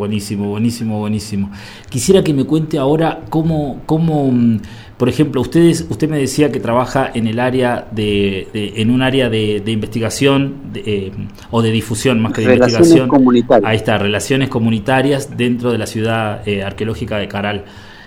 Buenísimo, 0.00 0.48
buenísimo, 0.48 0.98
buenísimo. 0.98 1.50
Quisiera 1.90 2.24
que 2.24 2.32
me 2.32 2.44
cuente 2.44 2.78
ahora 2.78 3.20
cómo, 3.28 3.82
cómo 3.84 4.30
mm, 4.32 4.60
por 4.96 5.10
ejemplo, 5.10 5.42
ustedes, 5.42 5.86
usted 5.90 6.08
me 6.08 6.16
decía 6.18 6.50
que 6.50 6.58
trabaja 6.58 7.10
en 7.12 7.26
el 7.26 7.38
área 7.38 7.86
de, 7.90 8.48
de- 8.54 8.72
en 8.80 8.90
un 8.90 9.02
área 9.02 9.28
de, 9.28 9.60
de 9.62 9.72
investigación 9.72 10.72
de, 10.72 10.80
eh, 10.86 11.12
o 11.50 11.60
de 11.60 11.70
difusión 11.70 12.18
más 12.20 12.32
que 12.32 12.40
de 12.40 12.46
Relaciones 12.48 12.72
investigación. 12.88 13.08
comunitarias. 13.08 13.70
Ahí 13.70 13.76
está, 13.76 13.98
relaciones 13.98 14.48
comunitarias 14.48 15.36
dentro 15.36 15.70
de 15.70 15.76
la 15.76 15.86
ciudad 15.86 16.48
eh, 16.48 16.62
arqueológica 16.62 17.18
de 17.18 17.28
Caral. 17.28 17.64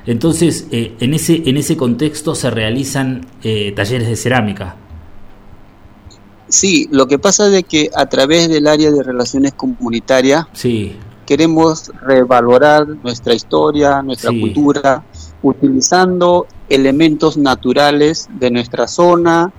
Entonces, 0.08 0.68
eh, 0.72 0.94
en 1.00 1.14
ese 1.14 1.44
en 1.46 1.58
ese 1.58 1.78
contexto 1.78 2.34
se 2.34 2.50
realizan 2.50 3.22
talleres 3.76 4.08
de 4.08 4.16
cerámica. 4.16 4.76
Sí, 6.48 6.88
lo 6.92 7.08
que 7.08 7.18
pasa 7.18 7.48
es 7.48 7.52
de 7.54 7.64
que 7.64 7.90
a 7.96 8.06
través 8.08 8.48
del 8.50 8.68
área 8.68 8.92
de 8.92 9.02
relaciones 9.02 9.54
comunitarias 9.54 10.46
Sí, 10.54 10.94
queremos 11.26 11.92
revalorar 12.02 12.88
nuestra 12.88 13.34
historia, 13.34 14.02
nuestra 14.02 14.32
Sí. 14.32 14.42
cultura, 14.42 15.04
utilizando 15.42 16.48
elementos 16.70 17.38
naturales 17.38 18.28
de 18.40 18.52
nuestra 18.52 18.88
zona 18.88 19.52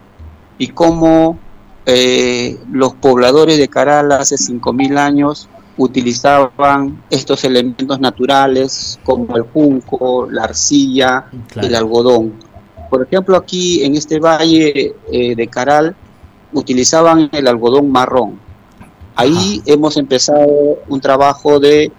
y 0.59 0.69
cómo 0.69 1.39
eh, 1.87 2.59
los 2.73 2.95
pobladores 2.95 3.59
de 3.59 3.69
Caral 3.69 4.11
hace 4.13 4.37
5.000 4.39 4.97
años 4.97 5.49
utilizaban 5.77 7.03
estos 7.11 7.45
elementos 7.45 8.01
naturales 8.01 8.99
como 9.05 9.37
el 9.37 9.43
junco, 9.43 10.29
la 10.31 10.45
arcilla, 10.45 11.27
claro. 11.49 11.69
el 11.69 11.75
algodón. 11.75 12.33
Por 12.89 13.03
ejemplo, 13.03 13.37
aquí 13.37 13.83
en 13.83 13.97
este 13.97 14.19
valle 14.21 14.95
eh, 15.13 15.35
de 15.35 15.47
Caral 15.49 15.95
utilizaban 16.53 17.29
el 17.33 17.49
algodón 17.49 17.91
marrón. 17.91 18.39
Ahí 19.17 19.63
hemos 19.67 19.97
empezado 19.97 20.79
un 20.89 21.01
trabajo 21.01 21.61
de 21.61 21.93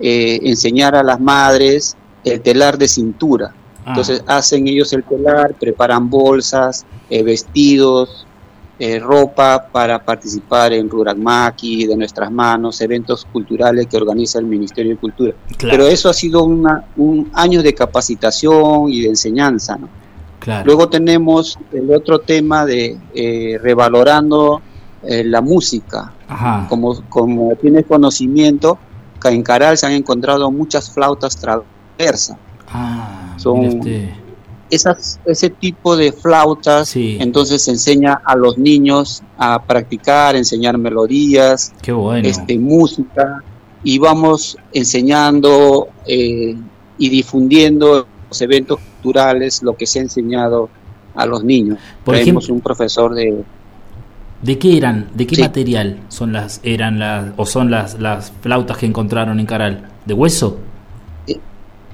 eh, 0.00 0.40
enseñar 0.42 0.94
a 0.94 1.02
las 1.02 1.20
madres 1.20 1.96
el 2.24 2.40
telar 2.40 2.76
de 2.76 2.88
cintura. 2.88 3.54
Ah, 3.84 3.90
Entonces 3.90 4.22
hacen 4.26 4.66
ellos 4.66 4.92
el 4.92 5.04
telar, 5.04 5.54
preparan 5.54 6.10
bolsas, 6.10 6.84
eh, 7.08 7.22
vestidos, 7.22 8.26
eh, 8.78 8.98
ropa 8.98 9.68
para 9.72 10.04
participar 10.04 10.74
en 10.74 10.90
Rurakmaki, 10.90 11.86
de 11.86 11.96
nuestras 11.96 12.30
manos, 12.30 12.78
eventos 12.82 13.24
culturales 13.32 13.86
que 13.86 13.96
organiza 13.96 14.38
el 14.38 14.44
Ministerio 14.44 14.92
de 14.92 14.98
Cultura. 14.98 15.32
claro, 15.56 15.78
Pero 15.78 15.86
eso 15.86 16.10
ha 16.10 16.12
sido 16.12 16.44
una, 16.44 16.84
un 16.96 17.30
año 17.32 17.62
de 17.62 17.74
capacitación 17.74 18.92
y 18.92 19.00
de 19.00 19.08
enseñanza. 19.08 19.76
¿no? 19.76 19.88
claro. 20.40 20.66
Luego 20.66 20.90
tenemos 20.90 21.58
el 21.72 21.90
otro 21.90 22.18
tema 22.18 22.66
de 22.66 22.98
eh, 23.14 23.58
revalorando 23.62 24.60
eh, 25.08 25.24
la 25.24 25.40
música. 25.40 26.12
Ajá. 26.28 26.66
Como, 26.68 27.00
como 27.08 27.54
tienes 27.56 27.86
conocimiento, 27.86 28.78
que 29.20 29.28
en 29.28 29.42
Caral 29.42 29.78
se 29.78 29.86
han 29.86 29.92
encontrado 29.92 30.50
muchas 30.50 30.90
flautas 30.90 31.36
traversas. 31.36 32.36
Ah, 32.68 33.34
son-. 33.38 33.80
Esas, 34.68 35.20
ese 35.24 35.48
tipo 35.50 35.96
de 35.96 36.10
flautas, 36.10 36.88
Sí. 36.88 37.18
entonces 37.20 37.62
se 37.62 37.70
enseña 37.70 38.20
a 38.24 38.34
los 38.34 38.58
niños 38.58 39.22
a 39.38 39.62
practicar, 39.62 40.34
enseñar 40.34 40.76
melodías, 40.76 41.72
Qué 41.80 41.92
bueno. 41.92 42.26
este, 42.28 42.58
música, 42.58 43.44
y 43.84 43.98
vamos 44.00 44.58
enseñando 44.72 45.88
eh, 46.06 46.56
y 46.98 47.08
difundiendo 47.08 48.08
los 48.28 48.40
eventos 48.42 48.80
culturales, 48.80 49.62
lo 49.62 49.76
que 49.76 49.86
se 49.86 50.00
ha 50.00 50.02
enseñado 50.02 50.68
a 51.14 51.26
los 51.26 51.44
niños. 51.44 51.78
Por 52.04 52.16
Tenemos 52.16 52.44
ejemplo- 52.46 52.54
un 52.56 52.60
profesor 52.60 53.14
de 53.14 53.44
¿De 54.42 54.58
qué 54.58 54.76
eran? 54.76 55.08
¿De 55.14 55.26
qué 55.26 55.36
Sí. 55.36 55.42
material 55.42 55.98
son 56.08 56.32
las 56.32 56.60
eran 56.62 56.98
las 56.98 57.32
o 57.36 57.46
son 57.46 57.70
las 57.70 57.98
las 57.98 58.32
flautas 58.42 58.76
que 58.76 58.86
encontraron 58.86 59.40
en 59.40 59.46
Caral? 59.46 59.88
¿De 60.04 60.14
hueso? 60.14 60.58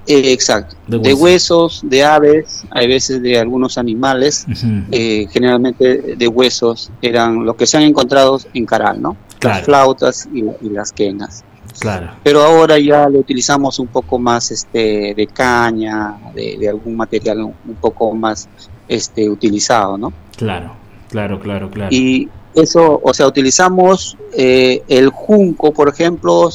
Eh, 0.09 0.33
exacto. 0.33 0.75
De 0.89 0.99
De, 0.99 1.15
hueso. 1.15 1.23
huesos, 1.23 1.81
de 1.85 2.03
aves, 2.05 2.65
hay 2.71 2.89
veces 2.89 3.23
de 3.23 3.39
algunos 3.39 3.79
animales, 3.79 4.45
eh, 4.91 5.29
generalmente 5.31 6.17
de 6.17 6.29
huesos, 6.29 6.91
eran 7.01 7.45
lo 7.47 7.55
que 7.57 7.67
se 7.69 7.77
han 7.77 7.85
encontrado 7.85 8.41
en 8.53 8.67
Caral, 8.67 9.01
¿no? 9.01 9.17
Claro. 9.39 9.57
Las 9.59 9.65
flautas 9.65 10.29
y, 10.35 10.41
y 10.67 10.71
las 10.71 10.93
quenas. 10.93 11.45
Claro. 11.79 12.11
Pero 12.25 12.43
ahora 12.43 12.79
ya 12.81 13.09
lo 13.09 13.21
utilizamos 13.21 13.79
un 13.79 13.87
poco 13.87 14.19
más 14.19 14.51
este, 14.51 15.15
de 15.15 15.27
caña, 15.29 16.17
de, 16.35 16.57
de 16.59 16.69
algún 16.69 16.97
material 16.97 17.39
un, 17.39 17.55
un 17.67 17.75
poco 17.77 18.13
más 18.13 18.49
este, 18.89 19.31
utilizado, 19.31 19.97
¿no? 19.97 20.13
Claro. 20.37 20.75
Claro, 21.13 21.39
claro, 21.39 21.71
claro. 21.71 21.95
Y 21.95 22.29
eso, 22.55 23.01
o 23.05 23.15
sea, 23.15 23.27
utilizamos 23.27 24.17
eh, 24.33 24.83
el 24.89 25.11
junco, 25.11 25.73
por 25.73 25.89
ejemplo, 25.91 26.49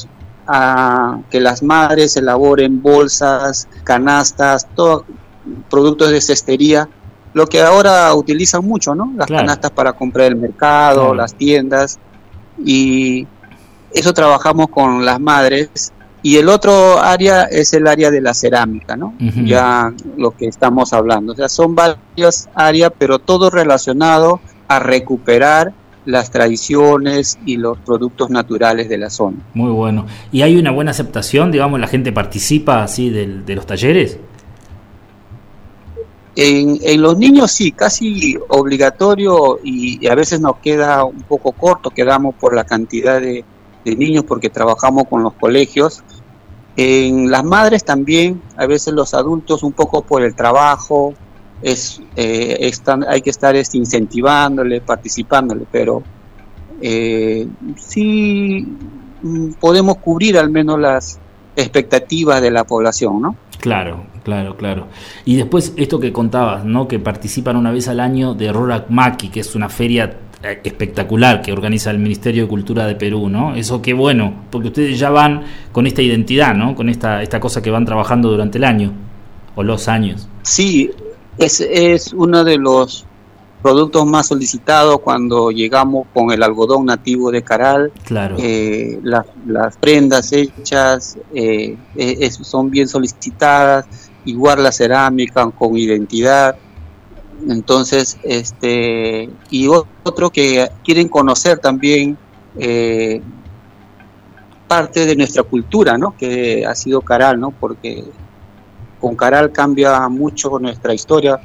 a 0.48 1.20
que 1.30 1.40
las 1.40 1.62
madres 1.62 2.16
elaboren 2.16 2.82
bolsas, 2.82 3.68
canastas, 3.84 4.66
todo, 4.74 5.04
productos 5.70 6.10
de 6.10 6.20
cestería, 6.20 6.88
lo 7.34 7.46
que 7.46 7.60
ahora 7.62 8.12
utilizan 8.14 8.64
mucho, 8.66 8.94
¿no? 8.96 9.12
Las 9.16 9.28
Claro. 9.28 9.42
canastas 9.46 9.70
para 9.70 9.92
comprar 9.92 10.26
el 10.26 10.36
mercado, 10.36 11.00
Claro. 11.02 11.14
las 11.14 11.34
tiendas, 11.34 11.98
y 12.64 13.26
eso 13.92 14.12
trabajamos 14.12 14.68
con 14.70 15.04
las 15.04 15.20
madres. 15.20 15.92
Y 16.22 16.36
el 16.36 16.48
otro 16.48 16.98
área 16.98 17.44
es 17.44 17.72
el 17.74 17.86
área 17.86 18.10
de 18.10 18.20
la 18.20 18.34
cerámica, 18.34 18.96
¿no? 18.96 19.14
Ya 19.44 19.92
lo 20.16 20.32
que 20.32 20.46
estamos 20.46 20.92
hablando. 20.92 21.32
O 21.32 21.36
sea, 21.36 21.48
son 21.48 21.74
varias 21.74 22.48
áreas, 22.54 22.92
pero 22.98 23.18
todo 23.20 23.50
relacionado 23.50 24.40
a 24.66 24.80
recuperar 24.80 25.72
las 26.06 26.30
tradiciones 26.30 27.38
y 27.46 27.56
los 27.56 27.78
productos 27.78 28.30
naturales 28.30 28.88
de 28.88 28.98
la 28.98 29.10
zona. 29.10 29.36
Muy 29.54 29.70
bueno. 29.70 30.06
¿Y 30.32 30.42
hay 30.42 30.56
una 30.56 30.70
buena 30.70 30.90
aceptación? 30.90 31.52
Digamos, 31.52 31.78
la 31.78 31.86
gente 31.86 32.12
participa 32.12 32.82
así 32.82 33.10
de 33.10 33.54
los 33.54 33.66
talleres. 33.66 34.18
En, 36.34 36.78
en 36.82 37.02
los 37.02 37.18
niños 37.18 37.50
sí, 37.50 37.72
casi 37.72 38.38
obligatorio 38.48 39.58
y, 39.62 39.98
y 40.00 40.08
a 40.08 40.14
veces 40.14 40.40
nos 40.40 40.58
queda 40.58 41.02
un 41.02 41.22
poco 41.22 41.50
corto, 41.50 41.90
quedamos 41.90 42.36
por 42.36 42.54
la 42.54 42.62
cantidad 42.62 43.20
de, 43.20 43.44
niños 43.96 44.24
porque 44.24 44.50
trabajamos 44.50 45.04
con 45.08 45.22
los 45.22 45.34
colegios. 45.34 46.02
En 46.76 47.30
las 47.30 47.44
madres 47.44 47.84
también, 47.84 48.40
a 48.56 48.66
veces 48.66 48.94
los 48.94 49.14
adultos 49.14 49.62
un 49.62 49.72
poco 49.72 50.02
por 50.02 50.22
el 50.22 50.34
trabajo, 50.34 51.14
es, 51.62 52.00
eh, 52.16 52.56
están, 52.60 53.04
hay 53.08 53.20
que 53.20 53.30
estar 53.30 53.56
este, 53.56 53.78
incentivándole, 53.78 54.80
participándole, 54.80 55.64
pero 55.70 56.02
eh, 56.80 57.48
sí 57.76 58.66
mm, 59.22 59.52
podemos 59.60 59.96
cubrir 59.98 60.38
al 60.38 60.50
menos 60.50 60.78
las 60.78 61.18
expectativas 61.56 62.40
de 62.40 62.52
la 62.52 62.64
población, 62.64 63.20
¿no? 63.20 63.36
Claro, 63.58 64.04
claro, 64.22 64.56
claro. 64.56 64.86
Y 65.24 65.34
después 65.34 65.72
esto 65.76 65.98
que 65.98 66.12
contabas, 66.12 66.64
¿no? 66.64 66.86
Que 66.86 67.00
participan 67.00 67.56
una 67.56 67.72
vez 67.72 67.88
al 67.88 67.98
año 67.98 68.34
de 68.34 68.52
Rorak 68.52 68.88
Maki, 68.88 69.30
que 69.30 69.40
es 69.40 69.56
una 69.56 69.68
feria 69.68 70.16
espectacular 70.42 71.42
que 71.42 71.52
organiza 71.52 71.90
el 71.90 71.98
Ministerio 71.98 72.44
de 72.44 72.48
Cultura 72.48 72.86
de 72.86 72.94
Perú, 72.94 73.28
¿no? 73.28 73.54
Eso 73.54 73.82
qué 73.82 73.92
bueno, 73.94 74.44
porque 74.50 74.68
ustedes 74.68 74.98
ya 74.98 75.10
van 75.10 75.42
con 75.72 75.86
esta 75.86 76.02
identidad, 76.02 76.54
¿no? 76.54 76.74
Con 76.76 76.88
esta, 76.88 77.22
esta 77.22 77.40
cosa 77.40 77.60
que 77.62 77.70
van 77.70 77.84
trabajando 77.84 78.30
durante 78.30 78.58
el 78.58 78.64
año 78.64 78.92
o 79.56 79.62
los 79.62 79.88
años. 79.88 80.28
Sí, 80.42 80.90
es, 81.36 81.60
es 81.60 82.12
uno 82.12 82.44
de 82.44 82.56
los 82.58 83.04
productos 83.62 84.06
más 84.06 84.28
solicitados 84.28 85.00
cuando 85.00 85.50
llegamos 85.50 86.06
con 86.14 86.30
el 86.30 86.42
algodón 86.44 86.86
nativo 86.86 87.32
de 87.32 87.42
Caral. 87.42 87.90
Claro. 88.04 88.36
Eh, 88.38 89.00
la- 89.02 89.26
las 89.46 89.76
prendas 89.76 90.32
hechas 90.32 91.18
eh, 91.34 91.76
eh, 91.96 92.16
es- 92.20 92.36
son 92.42 92.70
bien 92.70 92.86
solicitadas, 92.86 93.86
igual 94.24 94.62
la 94.62 94.70
cerámica 94.70 95.50
con 95.50 95.76
identidad. 95.76 96.54
Entonces, 97.48 98.18
este, 98.24 99.28
y 99.50 99.68
otro 99.68 100.30
que 100.30 100.68
quieren 100.84 101.08
conocer 101.08 101.58
también 101.58 102.16
eh, 102.58 103.20
parte 104.66 105.06
de 105.06 105.14
nuestra 105.16 105.42
cultura, 105.44 105.96
¿no? 105.96 106.16
Que 106.16 106.66
ha 106.66 106.74
sido 106.74 107.00
Caral, 107.00 107.38
¿no? 107.40 107.50
Porque 107.52 108.04
con 109.00 109.14
Caral 109.14 109.52
cambia 109.52 110.08
mucho 110.08 110.58
nuestra 110.58 110.92
historia 110.92 111.38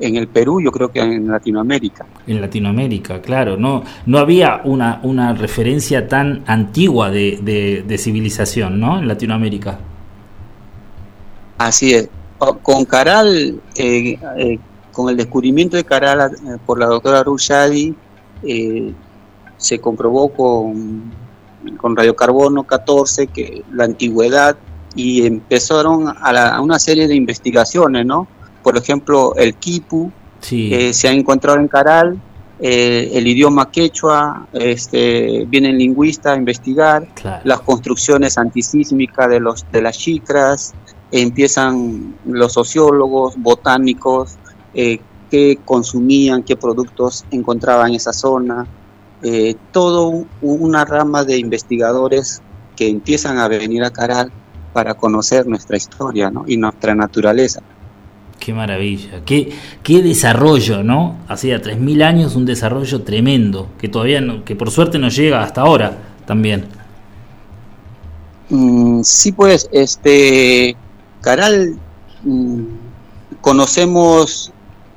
en 0.00 0.16
el 0.16 0.28
Perú, 0.28 0.60
yo 0.60 0.70
creo 0.70 0.90
que 0.90 1.00
en 1.00 1.28
Latinoamérica. 1.28 2.06
En 2.26 2.40
Latinoamérica, 2.40 3.20
claro, 3.20 3.56
no, 3.56 3.82
no 4.06 4.18
había 4.18 4.60
una, 4.64 5.00
una 5.02 5.34
referencia 5.34 6.06
tan 6.08 6.44
antigua 6.46 7.10
de, 7.10 7.38
de- 7.42 7.84
de 7.86 7.98
civilización, 7.98 8.78
¿no? 8.80 8.98
En 9.00 9.08
Latinoamérica. 9.08 9.78
Así 11.58 11.94
es. 11.94 12.08
Con 12.62 12.84
Caral, 12.84 13.60
eh, 13.76 14.16
eh, 14.36 14.58
con 14.98 15.08
el 15.08 15.16
descubrimiento 15.16 15.76
de 15.76 15.84
Caral 15.84 16.32
eh, 16.34 16.56
por 16.66 16.76
la 16.80 16.86
doctora 16.86 17.22
Rushadi, 17.22 17.94
eh, 18.42 18.92
se 19.56 19.78
comprobó 19.78 20.30
con, 20.30 21.12
con 21.76 21.94
radiocarbono 21.96 22.64
14 22.64 23.28
que 23.28 23.62
la 23.72 23.84
antigüedad 23.84 24.56
y 24.96 25.24
empezaron 25.24 26.08
a, 26.08 26.32
la- 26.32 26.56
a 26.56 26.60
una 26.60 26.80
serie 26.80 27.06
de 27.06 27.14
investigaciones, 27.14 28.04
¿no? 28.06 28.26
Por 28.64 28.76
ejemplo, 28.76 29.36
el 29.36 29.54
quipu, 29.54 30.10
Sí, 30.40 30.74
eh, 30.74 30.92
se 30.92 31.06
ha 31.06 31.12
encontrado 31.12 31.60
en 31.60 31.68
Caral, 31.68 32.20
eh, 32.58 33.10
el 33.12 33.24
idioma 33.28 33.70
quechua, 33.70 34.48
este, 34.52 35.44
vienen 35.48 35.78
lingüistas 35.78 36.34
a 36.34 36.36
investigar, 36.36 37.06
claro. 37.14 37.40
las 37.44 37.60
construcciones 37.60 38.36
antisísmicas 38.36 39.28
de, 39.28 39.38
los, 39.38 39.64
de 39.70 39.80
las 39.80 39.96
chicras, 39.96 40.74
empiezan 41.12 42.14
los 42.26 42.52
sociólogos, 42.52 43.34
botánicos, 43.36 44.36
eh, 44.80 45.00
qué 45.28 45.58
consumían, 45.64 46.44
qué 46.44 46.56
productos 46.56 47.24
encontraban 47.32 47.88
en 47.90 47.96
esa 47.96 48.12
zona, 48.12 48.64
eh, 49.24 49.56
todo 49.72 50.06
un- 50.08 50.28
una 50.40 50.84
rama 50.84 51.24
de 51.24 51.36
investigadores 51.36 52.40
que 52.76 52.88
empiezan 52.88 53.38
a 53.38 53.48
venir 53.48 53.82
a 53.82 53.90
Caral 53.90 54.30
para 54.72 54.94
conocer 54.94 55.48
nuestra 55.48 55.76
historia 55.76 56.30
¿no? 56.30 56.44
y 56.46 56.56
nuestra 56.56 56.94
naturaleza. 56.94 57.60
Qué 58.38 58.52
maravilla, 58.54 59.22
qué, 59.26 59.52
qué 59.82 60.00
desarrollo, 60.00 60.84
¿no? 60.84 61.16
Hacía 61.26 61.60
3.000 61.60 62.02
años 62.04 62.36
un 62.36 62.46
desarrollo 62.46 63.02
tremendo, 63.02 63.68
que 63.80 63.88
todavía, 63.88 64.20
no- 64.20 64.44
que 64.44 64.54
por 64.54 64.70
suerte 64.70 64.96
nos 65.00 65.16
llega 65.16 65.42
hasta 65.42 65.62
ahora 65.62 65.98
también. 66.24 66.66
Mm, 68.48 69.02
sí, 69.02 69.32
pues, 69.32 69.68
este, 69.72 70.76
Caral, 71.20 71.74
mm, 72.22 72.62
conocemos 73.40 74.52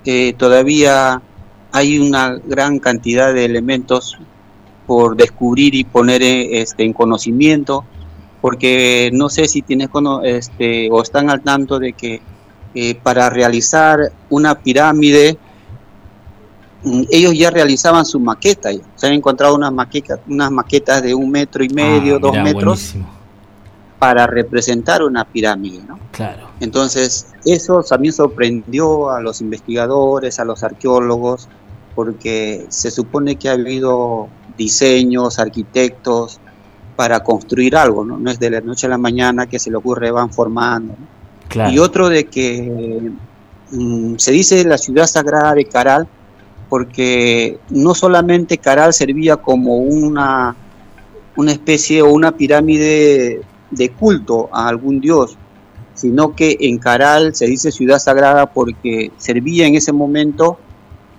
eh, 0.05 0.33
todavía 0.37 1.21
hay 1.71 1.99
una 1.99 2.35
gran 2.45 2.79
cantidad 2.79 3.33
de 3.33 3.45
elementos 3.45 4.17
por 4.85 5.15
descubrir 5.15 5.75
y 5.75 5.83
poner 5.83 6.21
eh, 6.21 6.61
este, 6.61 6.83
en 6.83 6.93
conocimiento, 6.93 7.85
porque 8.41 9.09
no 9.13 9.29
sé 9.29 9.47
si 9.47 9.61
tienes 9.61 9.89
este, 10.23 10.89
o 10.91 11.01
están 11.01 11.29
al 11.29 11.41
tanto 11.41 11.79
de 11.79 11.93
que 11.93 12.21
eh, 12.73 12.95
para 12.95 13.29
realizar 13.29 14.11
una 14.29 14.55
pirámide, 14.55 15.37
mm, 16.83 17.03
ellos 17.11 17.37
ya 17.37 17.51
realizaban 17.51 18.05
su 18.05 18.19
maqueta, 18.19 18.71
ya. 18.71 18.81
se 18.95 19.07
han 19.07 19.13
encontrado 19.13 19.55
unas 19.55 19.71
maquetas, 19.71 20.19
unas 20.27 20.51
maquetas 20.51 21.03
de 21.03 21.13
un 21.13 21.29
metro 21.29 21.63
y 21.63 21.69
medio, 21.69 22.15
Ah, 22.15 22.19
dos 22.19 22.33
metros, 22.33 22.63
buenísimo. 22.63 23.20
Para 24.01 24.25
representar 24.25 25.03
una 25.03 25.25
pirámide, 25.25 25.79
¿no? 25.87 25.99
Claro, 26.11 26.47
Entonces, 26.59 27.27
eso 27.45 27.83
también 27.83 28.11
sorprendió 28.11 29.11
a 29.11 29.21
los 29.21 29.41
investigadores, 29.41 30.39
a 30.39 30.43
los 30.43 30.63
arqueólogos, 30.63 31.47
porque 31.93 32.65
se 32.69 32.89
supone 32.89 33.35
que 33.35 33.49
ha 33.49 33.51
habido 33.51 34.27
diseños, 34.57 35.37
arquitectos 35.37 36.39
para 36.95 37.19
construir 37.19 37.75
algo, 37.75 38.03
¿no? 38.03 38.17
No 38.17 38.31
es 38.31 38.39
de 38.39 38.49
la 38.49 38.61
noche 38.61 38.87
a 38.87 38.89
la 38.89 38.97
mañana 38.97 39.45
que 39.45 39.59
se 39.59 39.69
le 39.69 39.77
ocurre, 39.77 40.09
van 40.09 40.31
formando. 40.31 40.95
¿no? 40.97 41.05
claro. 41.47 41.71
Y 41.71 41.77
otro 41.77 42.09
de 42.09 42.25
que 42.25 43.11
mm, 43.69 44.15
se 44.17 44.31
dice 44.31 44.63
la 44.63 44.79
ciudad 44.79 45.05
sagrada 45.05 45.53
de 45.53 45.65
Caral, 45.65 46.07
porque 46.69 47.59
no 47.69 47.93
solamente 47.93 48.57
Caral 48.57 48.95
servía 48.95 49.37
como 49.37 49.77
una, 49.77 50.55
una 51.35 51.51
especie 51.51 52.01
o 52.01 52.11
una 52.11 52.31
pirámide 52.31 53.41
de 53.71 53.89
culto 53.89 54.49
a 54.51 54.67
algún 54.67 54.99
dios, 54.99 55.37
sino 55.93 56.35
que 56.35 56.57
en 56.61 56.77
Caral 56.77 57.33
se 57.35 57.47
dice 57.47 57.71
ciudad 57.71 57.99
sagrada 57.99 58.51
porque 58.51 59.11
servía 59.17 59.67
en 59.67 59.75
ese 59.75 59.91
momento 59.91 60.57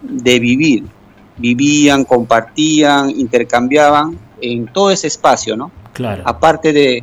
de 0.03 0.39
vivir. 0.39 0.85
Vivían, 1.39 2.05
compartían, 2.05 3.11
intercambiaban 3.11 4.19
en 4.41 4.67
todo 4.67 4.91
ese 4.91 5.07
espacio, 5.07 5.57
¿no? 5.57 5.71
claro. 5.93 6.23
Aparte 6.27 6.73
de, 6.73 7.03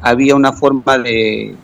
había 0.00 0.34
una 0.34 0.52
forma 0.52 0.98
de, 0.98 1.54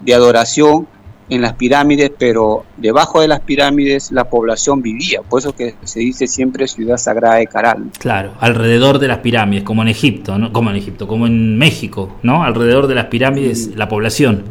de 0.00 0.14
adoración 0.14 0.86
en 1.32 1.40
las 1.40 1.54
pirámides, 1.54 2.12
pero 2.18 2.64
debajo 2.76 3.22
de 3.22 3.28
las 3.28 3.40
pirámides 3.40 4.12
la 4.12 4.24
población 4.24 4.82
vivía, 4.82 5.22
por 5.22 5.40
eso 5.40 5.54
que 5.54 5.74
se 5.82 6.00
dice 6.00 6.26
siempre 6.26 6.68
ciudad 6.68 6.98
sagrada 6.98 7.36
de 7.36 7.46
Caral. 7.46 7.90
Claro, 7.98 8.34
alrededor 8.38 8.98
de 8.98 9.08
las 9.08 9.18
pirámides, 9.18 9.64
como 9.64 9.80
en 9.80 9.88
Egipto, 9.88 10.36
¿no? 10.36 10.52
Como 10.52 10.68
en 10.68 10.76
Egipto, 10.76 11.08
como 11.08 11.26
en 11.26 11.56
México, 11.56 12.16
¿no? 12.22 12.44
Alrededor 12.44 12.86
de 12.86 12.94
las 12.96 13.06
pirámides, 13.06 13.70
la 13.76 13.88
población. 13.88 14.44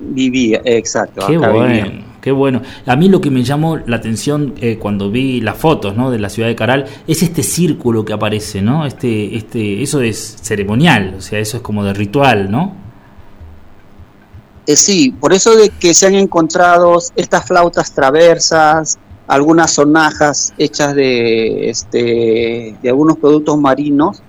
Vivía, 0.00 0.62
exacto. 0.64 1.26
Qué 1.26 1.36
acá 1.36 1.50
bueno, 1.50 1.66
vivía. 1.66 2.04
qué 2.22 2.32
bueno. 2.32 2.62
A 2.86 2.96
mí 2.96 3.10
lo 3.10 3.20
que 3.20 3.30
me 3.30 3.42
llamó 3.42 3.76
la 3.76 3.96
atención 3.96 4.54
eh, 4.62 4.78
cuando 4.78 5.10
vi 5.10 5.42
las 5.42 5.58
fotos, 5.58 5.94
¿no? 5.94 6.10
De 6.10 6.18
la 6.18 6.30
ciudad 6.30 6.48
de 6.48 6.54
Caral 6.54 6.86
es 7.06 7.22
este 7.22 7.42
círculo 7.42 8.02
que 8.02 8.14
aparece, 8.14 8.62
¿no? 8.62 8.86
Este, 8.86 9.36
este, 9.36 9.82
eso 9.82 10.00
es 10.00 10.38
ceremonial, 10.40 11.16
o 11.18 11.20
sea, 11.20 11.38
eso 11.38 11.58
es 11.58 11.62
como 11.62 11.84
de 11.84 11.92
ritual, 11.92 12.50
¿no? 12.50 12.85
Eh, 14.66 14.76
sí, 14.76 15.12
por 15.12 15.32
eso 15.32 15.54
de 15.54 15.70
que 15.70 15.94
se 15.94 16.06
han 16.06 16.14
encontrado 16.14 16.98
estas 17.14 17.46
flautas 17.46 17.92
traversas, 17.92 18.98
algunas 19.28 19.72
sonajas 19.72 20.52
hechas 20.58 20.94
de, 20.94 21.70
este, 21.70 22.76
de 22.82 22.88
algunos 22.88 23.16
productos 23.18 23.56
marinos, 23.58 24.22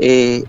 eh, 0.00 0.44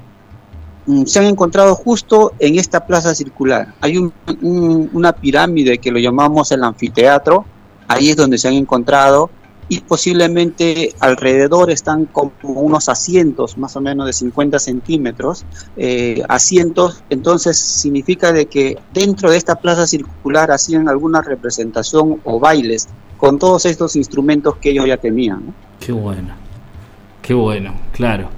mm, 0.86 1.06
se 1.06 1.20
han 1.20 1.26
encontrado 1.26 1.74
justo 1.76 2.34
en 2.40 2.58
esta 2.60 2.86
plaza 2.86 3.16
circular. 3.16 3.74
Hay 3.82 3.98
un- 3.98 4.14
un- 4.42 4.90
una 4.94 5.12
pirámide 5.14 5.78
que 5.80 5.92
lo 5.92 6.00
llamamos 6.00 6.52
el 6.52 6.64
anfiteatro, 6.64 7.46
ahí 7.88 8.10
es 8.10 8.16
donde 8.16 8.38
se 8.38 8.48
han 8.48 8.56
encontrado 8.56 9.30
y 9.68 9.80
posiblemente 9.80 10.94
alrededor 11.00 11.72
están 11.72 12.06
como 12.06 12.32
unos 12.62 12.88
asientos 12.88 13.58
más 13.58 13.76
o 13.76 13.82
menos 13.82 14.06
de 14.06 14.14
50 14.14 14.60
centímetros 14.60 15.46
eh, 15.76 16.22
asientos, 16.30 17.04
entonces 17.10 17.58
significa 17.58 18.32
de 18.32 18.46
que 18.46 18.78
dentro 18.94 19.32
de 19.32 19.38
esta 19.38 19.56
plaza 19.56 19.88
circular 19.88 20.52
hacían 20.52 20.88
alguna 20.88 21.22
representación 21.22 22.20
o 22.24 22.40
bailes 22.40 22.88
con 23.18 23.40
todos 23.40 23.66
estos 23.66 23.96
instrumentos 23.96 24.58
que 24.58 24.70
ellos 24.72 24.86
ya 24.86 24.98
tenían. 24.98 25.48
¿no? 25.48 25.54
Qué 25.80 25.92
bueno, 25.92 26.36
qué 27.24 27.34
bueno, 27.34 27.74
claro, 27.92 28.30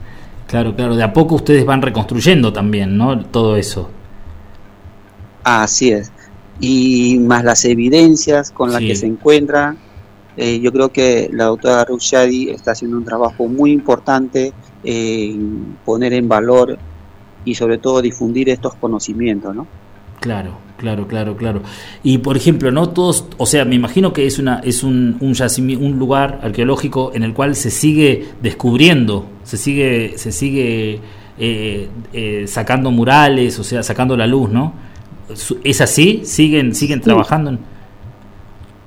claro, 0.48 0.76
claro. 0.76 0.96
De 0.96 1.04
a 1.04 1.12
poco 1.12 1.36
ustedes 1.36 1.66
van 1.66 1.82
reconstruyendo 1.82 2.54
también, 2.54 2.98
¿no? 2.98 3.26
Todo 3.26 3.58
eso. 3.58 3.90
Así 5.44 5.92
es. 5.92 6.12
Y 6.60 7.20
más 7.20 7.44
las 7.44 7.64
evidencias 7.66 8.52
con 8.52 8.72
las 8.72 8.80
Sí. 8.82 8.88
que 8.88 8.96
se 8.96 9.06
encuentran, 9.08 9.78
eh, 10.38 10.60
yo 10.60 10.72
creo 10.72 10.90
que 10.90 11.30
la 11.34 11.46
doctora 11.46 11.84
Rushadi 11.84 12.52
está 12.52 12.72
haciendo 12.72 12.98
un 12.98 13.04
trabajo 13.04 13.48
muy 13.48 13.72
importante 13.72 14.54
en 14.84 15.78
poner 15.84 16.14
en 16.14 16.30
valor 16.30 16.78
y 17.44 17.56
sobre 17.56 17.80
todo 17.80 18.02
difundir 18.02 18.50
estos 18.50 18.76
conocimientos, 18.76 19.56
¿no? 19.56 19.68
Claro, 20.20 20.58
claro, 20.78 21.08
claro, 21.08 21.36
claro. 21.36 21.62
Y 22.04 22.20
por 22.20 22.38
ejemplo, 22.38 22.72
no 22.72 22.90
todos, 22.90 23.26
o 23.38 23.46
sea, 23.46 23.66
me 23.66 23.76
imagino 23.76 24.14
que 24.14 24.28
es 24.28 24.38
una 24.40 24.60
es 24.60 24.84
un 24.84 25.18
un, 25.22 25.78
un 25.80 26.00
lugar 26.00 26.40
arqueológico 26.44 27.12
en 27.14 27.24
el 27.24 27.34
cual 27.34 27.56
se 27.56 27.72
sigue 27.72 28.28
descubriendo, 28.42 29.26
se 29.44 29.58
sigue 29.58 30.18
se 30.18 30.32
sigue 30.32 31.00
eh, 31.40 31.90
eh, 32.14 32.46
sacando 32.48 32.92
murales, 32.92 33.58
o 33.60 33.64
sea, 33.64 33.84
sacando 33.84 34.18
la 34.18 34.28
luz, 34.28 34.50
¿no? 34.50 34.74
¿Es 35.64 35.82
así? 35.82 36.22
¿Siguen 36.24 36.76
siguen 36.76 37.02
trabajando? 37.02 37.52
En... 37.52 37.77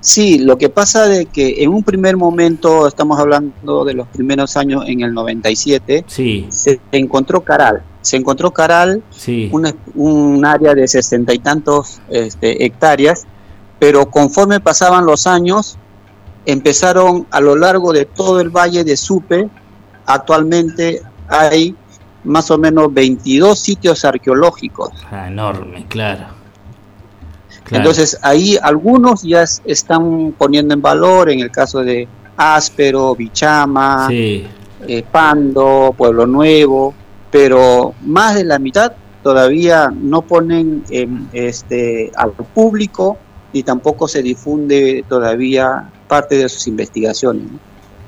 Sí, 0.00 0.38
lo 0.38 0.56
que 0.56 0.70
pasa 0.70 1.06
de 1.06 1.26
que 1.26 1.62
en 1.62 1.70
un 1.70 1.82
primer 1.82 2.16
momento, 2.16 2.86
estamos 2.86 3.18
hablando 3.18 3.84
de 3.84 3.92
los 3.94 4.08
primeros 4.08 4.56
años 4.56 4.84
en 4.86 5.02
el 5.02 5.12
97, 5.12 6.04
sí. 6.06 6.46
se 6.50 6.80
encontró 6.92 7.42
Caral. 7.42 7.82
Se 8.00 8.16
encontró 8.16 8.50
Caral, 8.50 9.02
sí. 9.10 9.50
un, 9.94 10.44
área 10.44 10.74
de 10.74 10.88
sesenta 10.88 11.34
y 11.34 11.38
tantos 11.38 12.00
este, 12.08 12.64
hectáreas, 12.64 13.26
pero 13.78 14.10
conforme 14.10 14.58
pasaban 14.58 15.04
los 15.04 15.26
años, 15.26 15.76
empezaron 16.46 17.26
a 17.30 17.40
lo 17.40 17.54
largo 17.56 17.92
de 17.92 18.06
todo 18.06 18.40
el 18.40 18.48
valle 18.48 18.84
de 18.84 18.96
Supe, 18.96 19.50
actualmente 20.06 21.02
hay 21.28 21.74
más 22.24 22.50
o 22.50 22.56
menos 22.56 22.92
22 22.92 23.58
sitios 23.58 24.06
arqueológicos. 24.06 24.90
Ah, 25.10 25.28
enorme, 25.28 25.84
claro 25.88 26.39
entonces 27.70 28.18
ahí 28.22 28.58
algunos 28.62 29.22
ya 29.22 29.44
están 29.64 30.34
poniendo 30.36 30.74
en 30.74 30.82
valor, 30.82 31.30
en 31.30 31.40
el 31.40 31.50
caso 31.50 31.80
de 31.80 32.08
Áspero, 32.36 33.14
Bichama, 33.14 34.08
eh, 34.10 35.04
Pando, 35.10 35.94
Pueblo 35.96 36.26
Nuevo, 36.26 36.94
pero 37.30 37.94
más 38.02 38.34
de 38.34 38.44
la 38.44 38.58
mitad 38.58 38.92
todavía 39.22 39.92
no 39.94 40.22
ponen 40.22 40.84
este, 41.32 42.10
al 42.16 42.32
público 42.32 43.18
y 43.52 43.62
tampoco 43.62 44.08
se 44.08 44.22
difunde 44.22 45.04
todavía 45.08 45.90
parte 46.08 46.36
de 46.36 46.48
sus 46.48 46.66
investigaciones. 46.66 47.44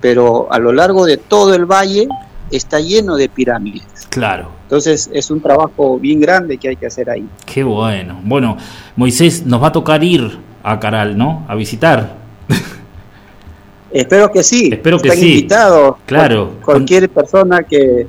Pero 0.00 0.50
a 0.50 0.58
lo 0.58 0.72
largo 0.72 1.04
de 1.04 1.16
todo 1.16 1.54
el 1.54 1.66
valle 1.66 2.08
está 2.52 2.80
lleno 2.80 3.16
de 3.16 3.28
pirámides. 3.28 4.06
Claro. 4.08 4.50
Entonces 4.64 5.10
es 5.12 5.30
un 5.30 5.40
trabajo 5.40 5.98
bien 5.98 6.20
grande 6.20 6.58
que 6.58 6.68
hay 6.68 6.76
que 6.76 6.86
hacer 6.86 7.10
ahí. 7.10 7.26
Qué 7.46 7.64
bueno. 7.64 8.20
Bueno, 8.24 8.56
Moisés, 8.96 9.44
nos 9.44 9.62
va 9.62 9.68
a 9.68 9.72
tocar 9.72 10.04
ir 10.04 10.38
a 10.62 10.78
Caral, 10.78 11.16
¿no? 11.16 11.44
A 11.48 11.54
visitar. 11.54 12.16
Espero 13.90 14.30
que 14.30 14.42
sí. 14.42 14.70
Espero 14.72 14.98
que 14.98 15.10
sí. 15.10 15.30
invitados. 15.30 15.96
Claro. 16.06 16.54
Cualquier 16.64 17.08
persona 17.10 17.62
que 17.62 18.06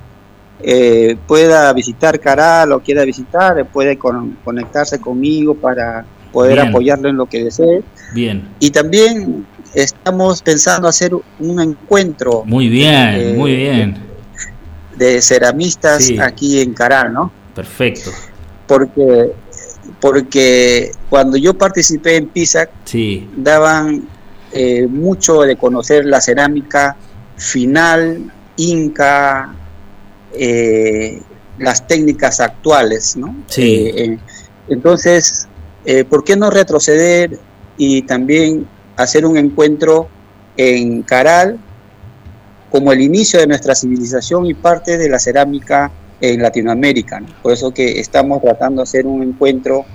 eh, 0.62 1.18
pueda 1.28 1.72
visitar 1.74 2.20
Caral 2.20 2.72
o 2.72 2.80
quiera 2.80 3.04
visitar, 3.04 3.66
puede 3.68 3.98
conectarse 3.98 5.00
conmigo 5.00 5.56
para 5.56 6.06
poder 6.32 6.60
apoyarlo 6.60 7.10
en 7.10 7.18
lo 7.18 7.26
que 7.26 7.44
desee. 7.44 7.84
Bien. 8.14 8.50
Y 8.60 8.72
también 8.72 9.46
estamos 9.74 10.42
pensando 10.42 10.88
hacer 10.88 11.14
un 11.14 11.60
encuentro. 11.60 12.44
Muy 12.46 12.70
bien, 12.70 13.16
eh, 13.16 13.34
muy 13.38 13.56
bien 13.56 14.13
de 14.96 15.22
ceramistas 15.22 16.12
aquí 16.22 16.62
en 16.62 16.74
Caral, 16.74 17.14
¿no? 17.14 17.32
Perfecto. 17.56 18.12
Porque, 18.68 19.32
porque 20.00 20.92
cuando 21.10 21.38
yo 21.38 21.54
participé 21.54 22.18
en 22.18 22.28
PISAC, 22.28 22.70
sí. 22.86 23.30
daban 23.36 24.08
eh, 24.52 24.88
mucho 24.88 25.42
de 25.42 25.56
conocer 25.56 26.06
la 26.06 26.22
cerámica 26.22 26.96
final, 27.38 28.32
inca, 28.58 29.54
eh, 30.34 31.22
las 31.58 31.88
técnicas 31.88 32.40
actuales, 32.40 33.16
¿no? 33.16 33.36
Sí. 33.48 33.92
Eh, 33.96 34.18
entonces, 34.70 35.48
¿por 36.10 36.24
qué 36.24 36.38
no 36.38 36.50
retroceder 36.50 37.38
y 37.78 38.04
también 38.04 38.66
hacer 38.96 39.26
un 39.26 39.38
encuentro 39.38 40.08
en 40.56 41.02
Caral 41.02 41.60
como 42.74 42.92
el 42.92 43.02
inicio 43.02 43.40
de 43.40 43.46
nuestra 43.46 43.76
civilización 43.76 44.48
y 44.48 44.56
parte 44.56 44.98
de 44.98 45.08
la 45.08 45.20
cerámica 45.20 45.92
en 46.20 46.42
Latinoamérica. 46.42 47.22
Por 47.44 47.54
eso 47.54 47.72
que 47.72 48.00
estamos 48.00 48.42
tratando 48.42 48.82
de 48.82 48.84
hacer 48.84 49.06
un 49.06 49.22
encuentro 49.22 49.86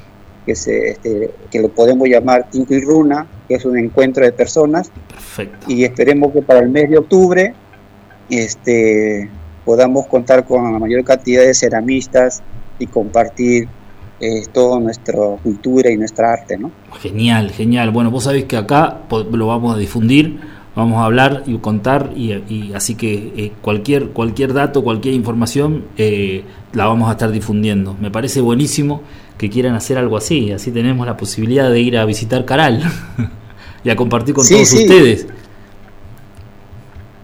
que, 0.47 0.55
se, 0.55 0.91
este, 0.91 1.35
que 1.51 1.61
lo 1.61 1.71
podemos 1.71 2.09
llamar 2.09 2.49
Tinto 2.49 2.75
y 2.75 2.81
Runa, 2.81 3.27
que 3.49 3.57
es 3.57 3.65
un 3.65 3.77
encuentro 3.77 4.25
de 4.25 4.31
personas. 4.31 4.93
Perfecto. 5.09 5.67
Y 5.67 5.83
esperemos 5.83 6.33
que 6.33 6.41
para 6.41 6.61
el 6.61 6.69
mes 6.69 6.89
de 6.89 6.99
octubre 6.99 7.53
este, 8.31 9.29
podamos 9.65 10.07
contar 10.07 10.45
con 10.45 10.73
la 10.73 10.79
mayor 10.79 11.03
cantidad 11.03 11.43
de 11.43 11.55
ceramistas 11.55 12.45
y 12.79 12.87
compartir 12.87 13.67
eh, 14.21 14.45
toda 14.53 14.79
nuestra 14.79 15.19
cultura 15.43 15.91
y 15.91 15.97
nuestra 15.97 16.33
arte. 16.33 16.57
¿no? 16.57 16.71
Genial, 17.01 17.51
genial. 17.51 17.91
Bueno, 17.91 18.13
vos 18.13 18.23
sabés 18.23 18.45
que 18.45 18.57
acá 18.57 19.01
lo 19.33 19.49
vamos 19.49 19.75
a 19.75 19.79
difundir 19.79 20.58
vamos 20.79 20.99
a 20.99 21.07
hablar 21.07 21.43
y 21.47 21.59
contar 21.59 22.13
y, 22.15 22.73
así 22.73 22.95
que 22.95 23.33
eh, 23.37 23.53
cualquier 23.61 24.11
cualquier 24.11 24.53
dato 24.55 24.85
cualquier 24.85 25.13
información 25.15 25.87
eh, 25.97 26.45
la 26.73 26.87
vamos 26.87 27.09
a 27.09 27.13
estar 27.13 27.33
difundiendo. 27.33 27.97
Me 28.01 28.13
parece 28.13 28.41
buenísimo 28.41 29.03
que 29.37 29.51
quieran 29.51 29.75
hacer 29.75 29.99
algo 29.99 30.17
así 30.17 30.53
así 30.53 30.71
tenemos 30.71 31.05
la 31.05 31.17
posibilidad 31.17 31.69
de 31.69 31.81
ir 31.81 31.99
a 31.99 32.05
visitar 32.05 32.45
Caral 32.45 32.83
y 33.85 33.91
a 33.91 33.97
compartir 33.97 34.37
con 34.37 34.47
todos 34.47 34.73
ustedes. 34.73 35.27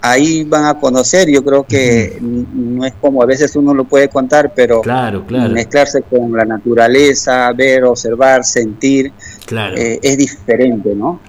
Ahí 0.01 0.43
van 0.43 0.65
a 0.65 0.75
conocer 0.75 1.31
yo 1.31 1.45
creo 1.45 1.63
que 1.63 2.19
no 2.21 2.85
es 2.85 2.93
como 3.01 3.23
a 3.23 3.27
veces 3.27 3.55
uno 3.55 3.73
lo 3.73 3.85
puede 3.85 4.09
contar 4.09 4.53
pero 4.53 4.81
claro, 4.81 5.25
claro. 5.27 5.55
mezclarse 5.55 6.03
con 6.03 6.33
la 6.33 6.45
naturaleza 6.45 7.53
ver 7.53 7.85
observar 7.85 8.45
sentir 8.45 9.13
claro. 9.47 9.77
Eh, 9.77 10.01
es 10.03 10.19
diferente 10.19 10.93
no 10.95 11.21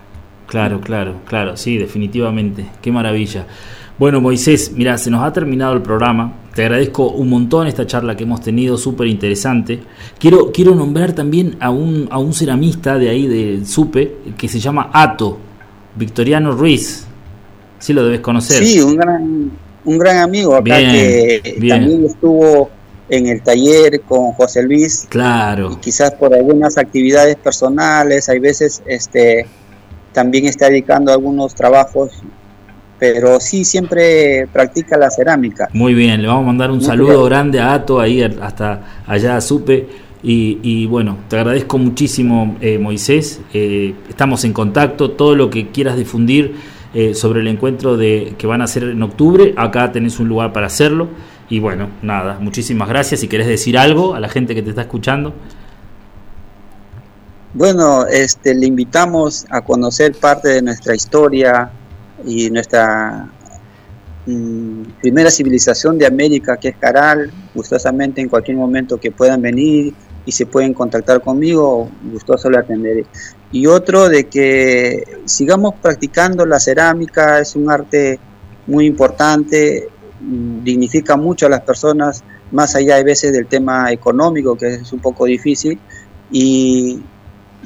Claro, 0.47 0.79
claro, 0.81 1.21
claro, 1.25 1.57
sí, 1.57 1.77
definitivamente. 1.77 2.65
Qué 2.81 2.91
maravilla. 2.91 3.45
Bueno, 3.97 4.19
Moisés, 4.19 4.71
mira, 4.75 4.97
se 4.97 5.09
nos 5.09 5.23
ha 5.23 5.31
terminado 5.31 5.73
el 5.73 5.81
programa. 5.81 6.33
Te 6.53 6.63
agradezco 6.63 7.09
un 7.09 7.29
montón 7.29 7.67
esta 7.67 7.87
charla 7.87 8.15
que 8.15 8.23
hemos 8.23 8.41
tenido, 8.41 8.77
súper 8.77 9.07
interesante. 9.07 9.79
Quiero, 10.19 10.51
quiero 10.51 10.75
nombrar 10.75 11.13
también 11.13 11.55
a 11.59 11.69
un, 11.69 12.07
a 12.11 12.17
un 12.19 12.33
ceramista 12.33 12.97
de 12.97 13.09
ahí, 13.09 13.27
de 13.27 13.65
Supe, 13.65 14.17
que 14.37 14.47
se 14.47 14.59
llama 14.59 14.89
Ato, 14.93 15.37
Victoriano 15.95 16.51
Ruiz. 16.51 17.05
Sí 17.79 17.93
lo 17.93 18.03
debes 18.03 18.19
conocer. 18.19 18.63
Sí, 18.65 18.81
un 18.81 18.95
gran, 18.97 19.51
un 19.85 19.97
gran 19.97 20.17
amigo 20.17 20.55
acá 20.55 20.77
que 20.77 21.57
también 21.69 22.05
estuvo 22.05 22.69
en 23.09 23.27
el 23.27 23.41
taller 23.41 24.01
con 24.01 24.33
José 24.33 24.63
Luis. 24.63 25.05
Claro. 25.09 25.71
Y 25.73 25.75
quizás 25.77 26.11
por 26.11 26.33
algunas 26.33 26.77
actividades 26.77 27.35
personales, 27.37 28.27
hay 28.29 28.39
veces 28.39 28.81
este 28.85 29.45
también 30.15 30.45
está 30.45 30.69
dedicando 30.69 31.11
algunos 31.11 31.53
trabajos, 31.53 32.11
pero 32.97 33.39
sí 33.39 33.65
siempre 33.65 34.47
practica 34.51 34.97
la 34.97 35.11
cerámica. 35.11 35.67
Muy 35.73 35.93
bien, 35.93 36.21
le 36.21 36.27
vamos 36.27 36.43
a 36.43 36.47
mandar 36.47 36.71
un 36.71 36.81
saludo 36.81 37.23
grande 37.25 37.59
a 37.59 37.73
Ato, 37.73 37.99
ahí 37.99 38.23
hasta 38.23 39.03
allá 39.05 39.37
a 39.37 39.41
Supe. 39.41 40.05
Y, 40.27 40.87
bueno, 40.87 41.19
te 41.29 41.37
agradezco 41.37 41.77
muchísimo, 41.77 42.57
eh, 42.59 42.79
Moisés. 42.79 43.41
Eh, 43.53 43.93
estamos 44.09 44.43
en 44.43 44.53
contacto. 44.53 45.11
Todo 45.11 45.35
lo 45.35 45.51
que 45.51 45.67
quieras 45.67 45.97
difundir 45.97 46.55
eh, 46.95 47.13
sobre 47.13 47.41
el 47.41 47.47
encuentro 47.47 47.95
de, 47.95 48.33
que 48.35 48.47
van 48.47 48.61
a 48.61 48.63
hacer 48.63 48.85
en 48.85 49.03
octubre, 49.03 49.53
acá 49.55 49.91
tenés 49.91 50.19
un 50.19 50.27
lugar 50.27 50.51
para 50.51 50.65
hacerlo. 50.65 51.09
Y 51.47 51.59
bueno, 51.59 51.89
nada, 52.01 52.39
muchísimas 52.39 52.89
gracias. 52.89 53.19
Si 53.19 53.27
querés 53.27 53.45
decir 53.45 53.77
algo 53.77 54.15
a 54.15 54.19
la 54.19 54.29
gente 54.29 54.55
que 54.55 54.63
te 54.63 54.69
está 54.69 54.81
escuchando. 54.81 55.35
Bueno, 57.55 58.05
este, 58.05 58.53
le 58.53 58.65
invitamos 58.65 59.45
a 59.49 59.61
conocer 59.61 60.13
parte 60.15 60.49
de 60.49 60.61
nuestra 60.61 60.93
historia 60.93 61.71
y 62.25 62.49
nuestra 62.49 63.29
mm, 64.25 64.81
primera 65.01 65.31
civilización 65.31 65.97
de 65.97 66.05
América, 66.05 66.57
que 66.57 66.67
es 66.67 66.75
Caral. 66.75 67.31
Gustosamente, 67.53 68.19
en 68.19 68.27
cualquier 68.27 68.57
momento 68.57 68.99
que 68.99 69.09
puedan 69.13 69.41
venir 69.41 69.93
y 70.25 70.33
se 70.33 70.45
pueden 70.47 70.73
contactar 70.73 71.21
conmigo, 71.21 71.89
gustoso 72.11 72.49
le 72.49 72.57
atenderé. 72.57 73.05
Y 73.53 73.67
otro 73.67 74.09
de 74.09 74.25
que 74.25 75.05
sigamos 75.23 75.75
practicando 75.81 76.45
la 76.45 76.59
cerámica, 76.59 77.39
es 77.39 77.55
un 77.55 77.71
arte 77.71 78.19
muy 78.67 78.85
importante, 78.85 79.87
mm, 80.19 80.61
dignifica 80.61 81.15
mucho 81.15 81.45
a 81.45 81.49
las 81.49 81.61
personas, 81.61 82.21
más 82.51 82.75
allá 82.75 82.97
de 82.97 83.05
veces 83.05 83.31
del 83.31 83.47
tema 83.47 83.93
económico, 83.93 84.57
que 84.57 84.73
es 84.73 84.91
un 84.91 84.99
poco 84.99 85.23
difícil, 85.23 85.79
y 86.29 87.01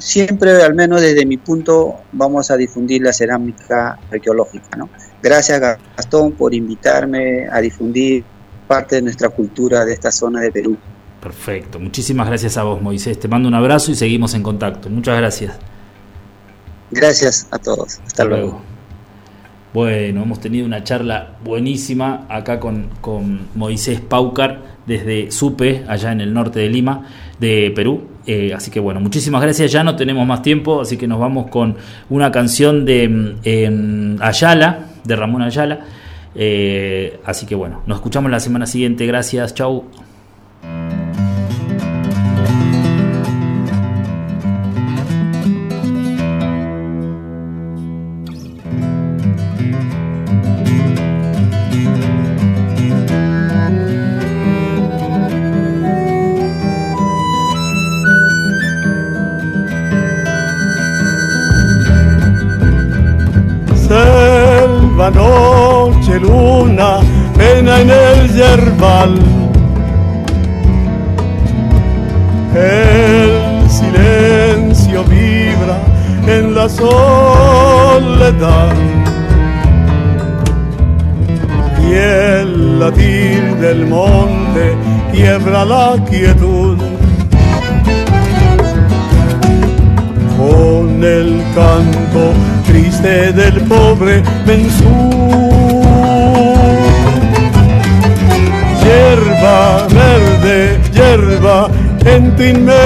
siempre, 0.00 0.62
al 0.62 0.74
menos 0.74 1.00
desde 1.00 1.24
mi 1.26 1.36
punto, 1.36 1.96
vamos 2.12 2.50
a 2.50 2.56
difundir 2.56 3.02
la 3.02 3.12
cerámica 3.12 3.98
arqueológica. 4.10 4.76
¿no? 4.76 4.88
Gracias 5.22 5.60
Gastón 5.60 6.32
por 6.32 6.54
invitarme 6.54 7.48
a 7.48 7.60
difundir 7.60 8.24
parte 8.66 8.96
de 8.96 9.02
nuestra 9.02 9.28
cultura 9.28 9.84
de 9.84 9.92
esta 9.92 10.10
zona 10.10 10.40
de 10.40 10.50
Perú. 10.50 10.76
Perfecto, 11.20 11.78
muchísimas 11.78 12.26
gracias 12.26 12.56
a 12.56 12.62
vos 12.62 12.80
Moisés, 12.80 13.20
te 13.20 13.28
mando 13.28 13.46
un 13.48 13.54
abrazo 13.54 13.90
y 13.90 13.94
seguimos 13.94 14.34
en 14.34 14.42
contacto. 14.42 14.88
Muchas 14.88 15.18
gracias. 15.18 15.54
Gracias 16.90 17.46
a 17.50 17.58
todos, 17.58 18.00
hasta, 18.06 18.24
luego. 18.24 18.62
Bueno, 19.72 20.22
hemos 20.22 20.40
tenido 20.40 20.66
una 20.66 20.82
charla 20.82 21.36
buenísima 21.44 22.26
acá 22.28 22.58
con, 22.58 22.88
con 23.00 23.48
Moisés 23.54 24.00
Paucar 24.00 24.62
desde 24.86 25.30
Supe, 25.30 25.84
allá 25.86 26.10
en 26.10 26.20
el 26.20 26.32
norte 26.32 26.58
de 26.58 26.68
Lima, 26.68 27.06
de 27.38 27.72
Perú. 27.76 28.08
Eh, 28.26 28.52
así 28.54 28.70
que 28.70 28.80
bueno, 28.80 29.00
muchísimas 29.00 29.42
gracias. 29.42 29.72
Ya 29.72 29.82
no 29.82 29.96
tenemos 29.96 30.26
más 30.26 30.42
tiempo, 30.42 30.80
así 30.80 30.96
que 30.96 31.06
nos 31.06 31.18
vamos 31.18 31.48
con 31.48 31.76
una 32.08 32.30
canción 32.30 32.84
de 32.84 33.08
mm, 33.08 33.34
em, 33.44 34.16
Ayala, 34.20 34.86
de 35.04 35.16
Ramón 35.16 35.42
Ayala. 35.42 35.80
Eh, 36.34 37.18
así 37.24 37.46
que 37.46 37.54
bueno, 37.54 37.82
nos 37.86 37.98
escuchamos 37.98 38.30
la 38.30 38.40
semana 38.40 38.66
siguiente. 38.66 39.06
Gracias, 39.06 39.54
chau. 39.54 39.84
Luna, 66.20 66.98
pena 67.36 67.80
en 67.80 67.90
el 67.90 68.32
yerbal. 68.32 69.18
El 72.54 73.70
silencio 73.70 75.04
vibra 75.04 75.78
en 76.26 76.54
la 76.54 76.68
soledad. 76.68 78.74
Y 81.82 81.92
el 81.92 82.78
latir 82.78 83.56
del 83.56 83.86
monte 83.86 84.76
quiebra 85.12 85.64
la 85.64 85.96
quietud. 86.08 86.78
Con 90.36 91.04
el 91.04 91.42
canto 91.54 92.32
triste 92.66 93.32
del 93.32 93.60
pobre 93.62 94.22
mensú. 94.46 95.89
Hierba 99.40 99.88
verde, 99.88 100.78
hierba 100.92 101.70
en 102.04 102.36
tu 102.36 102.42
inmensidad. 102.42 102.76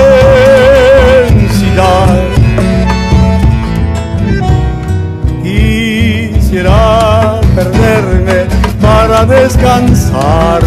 Quisiera 5.42 7.40
perderme 7.56 8.46
para 8.80 9.24
descansar. 9.24 10.62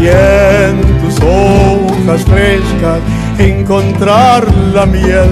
Y 0.00 0.06
en 0.06 0.80
tus 1.02 1.20
hojas 1.20 2.24
frescas 2.24 3.00
encontrar 3.38 4.50
la 4.72 4.86
miel 4.86 5.28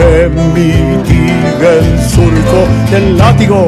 que 0.00 0.28
mitiga 0.54 1.68
el 1.80 2.00
surco 2.08 2.60
del 2.90 3.18
látigo. 3.18 3.66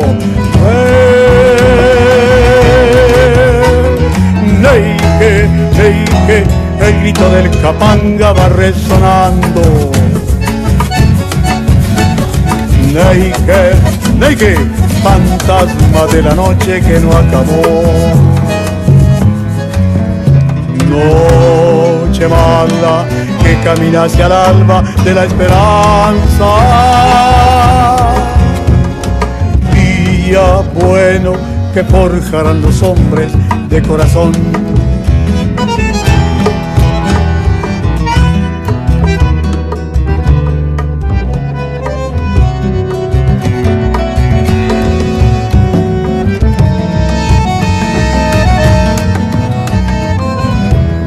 Neike, 4.62 5.48
neike, 5.76 6.44
el 6.80 7.00
grito 7.00 7.28
del 7.30 7.50
capanga 7.60 8.32
va 8.32 8.48
resonando. 8.48 9.92
Neike, 12.94 13.62
neike, 14.18 14.56
fantasma 15.02 16.06
de 16.12 16.22
la 16.22 16.34
noche 16.34 16.80
que 16.80 16.98
no 17.00 17.10
acabó. 17.12 17.62
Noche 20.88 22.28
mala 22.28 23.21
que 23.52 23.60
camina 23.64 24.04
hacia 24.04 24.26
el 24.26 24.32
alba 24.32 24.82
de 25.04 25.14
la 25.14 25.24
esperanza. 25.24 26.46
Día 29.74 30.62
bueno 30.74 31.34
que 31.74 31.84
forjarán 31.84 32.62
los 32.62 32.82
hombres 32.82 33.32
de 33.68 33.82
corazón. 33.82 34.32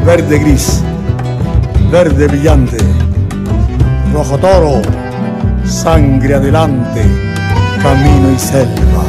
Verde 0.06 0.38
gris 0.38 0.84
verde 1.96 2.28
brillante, 2.28 2.76
rojo 4.12 4.38
toro, 4.38 4.82
sangre 5.66 6.36
adelante, 6.36 7.02
camino 7.82 8.34
y 8.36 8.38
selva. 8.38 9.06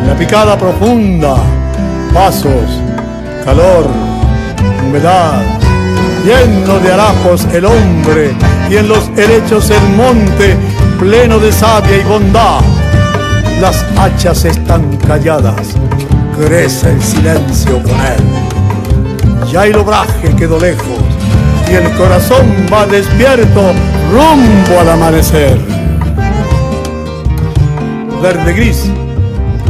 En 0.00 0.08
la 0.08 0.14
picada 0.14 0.56
profunda, 0.56 1.36
pasos, 2.14 2.70
calor, 3.44 3.84
humedad, 4.82 5.42
lleno 6.24 6.78
de 6.78 6.90
harapos 6.90 7.46
el 7.52 7.66
hombre 7.66 8.30
y 8.70 8.76
en 8.78 8.88
los 8.88 9.10
helechos 9.14 9.68
el 9.68 9.96
monte, 9.98 10.56
pleno 10.98 11.38
de 11.38 11.52
savia 11.52 11.98
y 11.98 12.04
bondad. 12.04 12.62
Las 13.60 13.84
hachas 13.98 14.46
están 14.46 14.96
calladas, 15.06 15.74
crece 16.38 16.92
el 16.92 17.02
silencio 17.02 17.82
con 17.82 17.92
él. 17.92 19.52
Ya 19.52 19.66
el 19.66 19.76
obraje 19.76 20.34
quedó 20.34 20.58
lejos 20.58 20.99
y 21.70 21.74
el 21.74 21.90
corazón 21.96 22.66
va 22.72 22.86
despierto 22.86 23.72
rumbo 24.12 24.80
al 24.80 24.88
amanecer. 24.90 25.58
Verde 28.20 28.52
gris, 28.52 28.90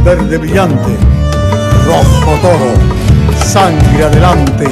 verde 0.03 0.37
brillante, 0.37 0.97
rojo 1.85 2.37
toro, 2.41 2.73
sangre 3.45 4.03
adelante, 4.03 4.67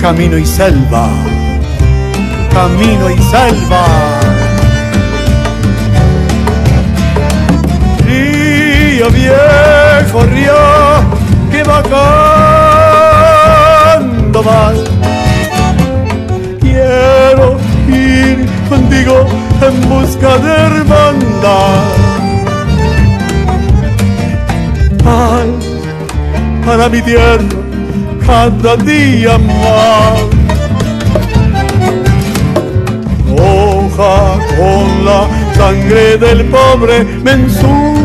camino 0.00 0.38
y 0.38 0.46
selva, 0.46 1.08
camino 2.52 3.10
y 3.10 3.18
selva. 3.18 3.84
Río 8.06 9.10
viejo, 9.10 10.22
río 10.24 10.54
que 11.50 11.62
va 11.62 11.82
mal 14.42 14.97
ir 17.88 18.46
contigo 18.68 19.26
en 19.60 19.88
busca 19.88 20.38
de 20.38 20.52
hermandad. 20.52 21.82
Ay, 25.04 25.50
para 26.64 26.88
mi 26.88 27.00
tierra, 27.02 27.44
cada 28.26 28.76
día 28.76 29.38
más. 29.38 30.20
Hoja 33.40 34.38
con 34.56 35.04
la 35.04 35.26
sangre 35.56 36.18
del 36.18 36.44
pobre 36.46 37.04
mensú. 37.24 37.98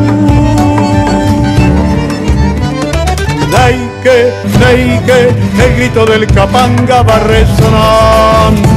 Neike, 3.51 4.33
neike, 4.59 5.29
el 5.63 5.75
grito 5.77 6.05
del 6.05 6.25
capanga 6.27 7.03
va 7.03 7.19
resonando. 7.19 8.72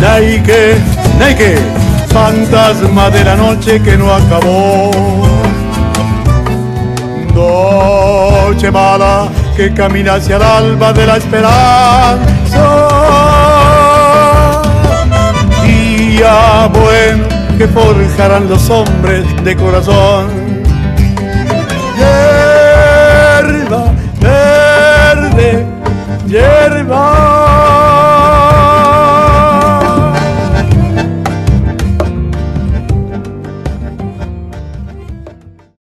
Neike, 0.00 0.76
neike, 1.18 1.56
fantasma 2.08 3.10
de 3.10 3.24
la 3.24 3.36
noche 3.36 3.80
que 3.82 3.96
no 3.96 4.12
acabó. 4.12 4.90
Noche 7.34 8.70
mala 8.70 9.28
que 9.56 9.72
camina 9.72 10.14
hacia 10.14 10.36
el 10.36 10.42
alba 10.42 10.92
de 10.92 11.06
la 11.06 11.16
esperanza. 11.16 12.18
Día 15.64 16.68
bueno 16.72 17.24
que 17.56 17.66
forjarán 17.66 18.48
los 18.48 18.68
hombres 18.68 19.24
de 19.44 19.56
corazón 19.56 20.45